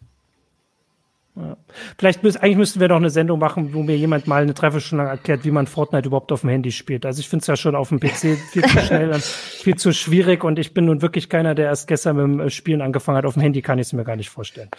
Vielleicht 1.99 2.23
müß, 2.23 2.37
eigentlich 2.37 2.57
müssten 2.57 2.81
wir 2.81 2.89
doch 2.89 2.97
eine 2.97 3.11
Sendung 3.11 3.39
machen, 3.39 3.75
wo 3.75 3.83
mir 3.83 3.97
jemand 3.97 4.27
mal 4.27 4.43
eine 4.43 4.55
Dreiviertelstunde 4.55 5.05
lang 5.05 5.13
erklärt, 5.13 5.45
wie 5.45 5.51
man 5.51 5.67
Fortnite 5.67 6.09
überhaupt 6.09 6.33
auf 6.33 6.41
dem 6.41 6.51
Handy 6.51 6.73
spielt. 6.73 7.05
Also 7.05 7.21
ich 7.21 7.29
finde 7.29 7.43
es 7.43 7.47
ja 7.47 7.57
schon 7.57 7.75
auf 7.75 7.91
dem 7.91 8.01
PC 8.01 8.39
viel 8.51 8.65
zu 8.65 8.79
schnell 8.79 9.13
und 9.13 9.23
viel 9.23 9.77
zu 9.77 9.93
schwierig 9.93 10.45
und 10.45 10.59
ich 10.59 10.73
bin 10.73 10.87
nun 10.87 11.03
wirklich 11.03 11.29
keiner, 11.29 11.55
der 11.55 11.67
erst 11.67 11.89
gestern 11.89 12.17
mit 12.17 12.25
dem 12.25 12.41
äh, 12.41 12.51
Spielen 12.51 12.81
angefangen 12.81 13.19
hat. 13.19 13.27
Auf 13.27 13.35
dem 13.35 13.43
Handy 13.43 13.61
kann 13.61 13.79
ich 13.79 13.89
es 13.89 13.93
mir 13.93 14.05
gar 14.05 14.17
nicht 14.17 14.31
vorstellen. 14.31 14.71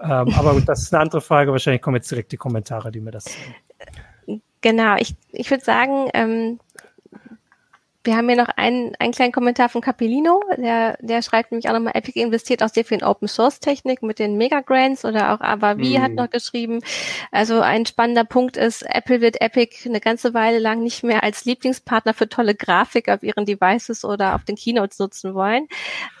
Ähm, 0.00 0.32
aber 0.34 0.54
gut, 0.54 0.68
das 0.68 0.82
ist 0.82 0.94
eine 0.94 1.02
andere 1.02 1.20
Frage. 1.20 1.50
Wahrscheinlich 1.50 1.82
kommen 1.82 1.96
jetzt 1.96 2.10
direkt 2.10 2.30
die 2.30 2.36
Kommentare, 2.36 2.92
die 2.92 3.00
mir 3.00 3.10
das 3.10 3.24
sagen. 3.24 4.40
Genau, 4.60 4.96
ich, 4.98 5.14
ich 5.32 5.50
würde 5.50 5.64
sagen, 5.64 6.08
ähm, 6.14 6.58
wir 8.06 8.16
haben 8.16 8.28
hier 8.28 8.36
noch 8.36 8.48
einen, 8.56 8.94
einen 8.98 9.12
kleinen 9.12 9.32
Kommentar 9.32 9.68
von 9.68 9.80
Capellino, 9.80 10.42
der, 10.56 10.96
der 11.00 11.22
schreibt 11.22 11.50
nämlich 11.50 11.68
auch 11.68 11.72
nochmal, 11.74 11.94
Epic 11.94 12.18
investiert 12.18 12.62
auch 12.62 12.68
sehr 12.68 12.84
viel 12.84 12.98
in 12.98 13.04
Open 13.04 13.28
Source 13.28 13.60
Technik 13.60 14.02
mit 14.02 14.18
den 14.18 14.36
Mega 14.36 14.60
Grants 14.60 15.04
oder 15.04 15.34
auch 15.34 15.40
Avavi 15.40 15.98
mm. 15.98 16.02
hat 16.02 16.12
noch 16.12 16.30
geschrieben. 16.30 16.80
Also 17.32 17.60
ein 17.60 17.84
spannender 17.84 18.24
Punkt 18.24 18.56
ist, 18.56 18.82
Apple 18.88 19.20
wird 19.20 19.40
Epic 19.40 19.88
eine 19.88 20.00
ganze 20.00 20.34
Weile 20.34 20.58
lang 20.58 20.82
nicht 20.82 21.02
mehr 21.02 21.22
als 21.22 21.44
Lieblingspartner 21.44 22.14
für 22.14 22.28
tolle 22.28 22.54
Grafik 22.54 23.08
auf 23.08 23.22
ihren 23.22 23.44
Devices 23.44 24.04
oder 24.04 24.34
auf 24.34 24.44
den 24.44 24.56
Keynotes 24.56 24.98
nutzen 24.98 25.34
wollen. 25.34 25.66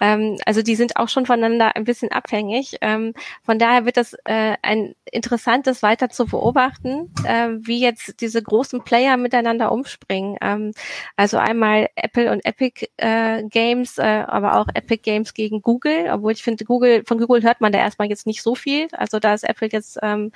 Ähm, 0.00 0.36
also 0.44 0.62
die 0.62 0.74
sind 0.74 0.96
auch 0.96 1.08
schon 1.08 1.26
voneinander 1.26 1.76
ein 1.76 1.84
bisschen 1.84 2.10
abhängig. 2.10 2.78
Ähm, 2.80 3.14
von 3.44 3.58
daher 3.58 3.84
wird 3.84 3.96
das 3.96 4.14
äh, 4.24 4.56
ein 4.62 4.94
interessantes 5.12 5.82
weiter 5.82 6.08
zu 6.08 6.26
beobachten, 6.26 7.12
äh, 7.24 7.48
wie 7.60 7.80
jetzt 7.80 8.20
diese 8.20 8.42
großen 8.42 8.82
Player 8.82 9.16
miteinander 9.16 9.70
umspringen. 9.70 10.36
Ähm, 10.40 10.72
also 11.16 11.38
einmal 11.38 11.75
mal 11.76 11.88
Apple 11.94 12.30
und 12.30 12.44
Epic 12.44 12.88
äh, 12.96 13.42
Games, 13.44 13.98
äh, 13.98 14.24
aber 14.26 14.56
auch 14.56 14.68
Epic 14.74 15.02
Games 15.02 15.34
gegen 15.34 15.62
Google, 15.62 16.08
obwohl 16.12 16.32
ich 16.32 16.42
finde, 16.42 16.64
Google, 16.64 17.04
von 17.04 17.18
Google 17.18 17.42
hört 17.42 17.60
man 17.60 17.72
da 17.72 17.78
erstmal 17.78 18.08
jetzt 18.08 18.26
nicht 18.26 18.42
so 18.42 18.54
viel. 18.54 18.88
Also 18.92 19.18
da 19.18 19.34
ist 19.34 19.44
Apple 19.44 19.68
jetzt 19.70 19.98
ähm, 20.02 20.32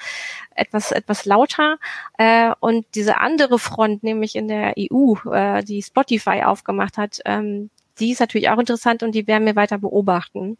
etwas, 0.54 0.92
etwas 0.92 1.24
lauter. 1.24 1.78
Äh, 2.18 2.52
und 2.60 2.86
diese 2.94 3.18
andere 3.18 3.58
Front, 3.58 4.02
nämlich 4.02 4.36
in 4.36 4.48
der 4.48 4.74
EU, 4.78 5.14
äh, 5.32 5.62
die 5.62 5.82
Spotify 5.82 6.42
aufgemacht 6.44 6.96
hat, 6.96 7.20
ähm, 7.24 7.70
die 7.98 8.12
ist 8.12 8.20
natürlich 8.20 8.48
auch 8.48 8.58
interessant 8.58 9.02
und 9.02 9.14
die 9.14 9.26
werden 9.26 9.46
wir 9.46 9.56
weiter 9.56 9.78
beobachten. 9.78 10.56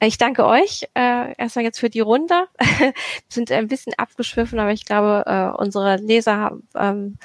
Ich 0.00 0.18
danke 0.18 0.46
euch 0.46 0.82
äh, 0.94 1.32
erstmal 1.36 1.64
jetzt 1.64 1.78
für 1.78 1.90
die 1.90 2.00
Runde. 2.00 2.48
sind 3.28 3.52
ein 3.52 3.68
bisschen 3.68 3.94
abgeschwiffen, 3.96 4.58
aber 4.58 4.72
ich 4.72 4.84
glaube, 4.84 5.24
äh, 5.26 5.62
unsere 5.62 5.96
Leser 5.96 6.58
ähm, 6.74 7.18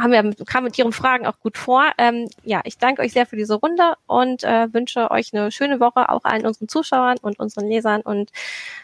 haben 0.00 0.12
wir, 0.12 0.44
kam 0.46 0.64
mit 0.64 0.78
Ihren 0.78 0.92
Fragen 0.92 1.26
auch 1.26 1.38
gut 1.40 1.58
vor. 1.58 1.84
Ähm, 1.98 2.28
ja, 2.42 2.60
ich 2.64 2.78
danke 2.78 3.02
euch 3.02 3.12
sehr 3.12 3.26
für 3.26 3.36
diese 3.36 3.54
Runde 3.54 3.94
und 4.06 4.44
äh, 4.44 4.72
wünsche 4.72 5.10
euch 5.10 5.32
eine 5.34 5.50
schöne 5.50 5.80
Woche, 5.80 6.08
auch 6.08 6.24
allen 6.24 6.46
unseren 6.46 6.68
Zuschauern 6.68 7.18
und 7.20 7.38
unseren 7.38 7.68
Lesern. 7.68 8.00
Und 8.02 8.30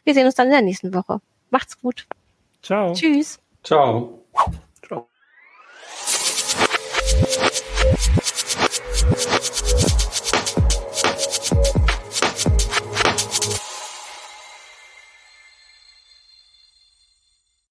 wir 0.04 0.14
sehen 0.14 0.26
uns 0.26 0.34
dann 0.34 0.46
in 0.46 0.52
der 0.52 0.62
nächsten 0.62 0.94
Woche. 0.94 1.20
Macht's 1.50 1.80
gut. 1.80 2.06
Ciao. 2.62 2.92
Tschüss. 2.92 3.38
Ciao. 3.62 4.22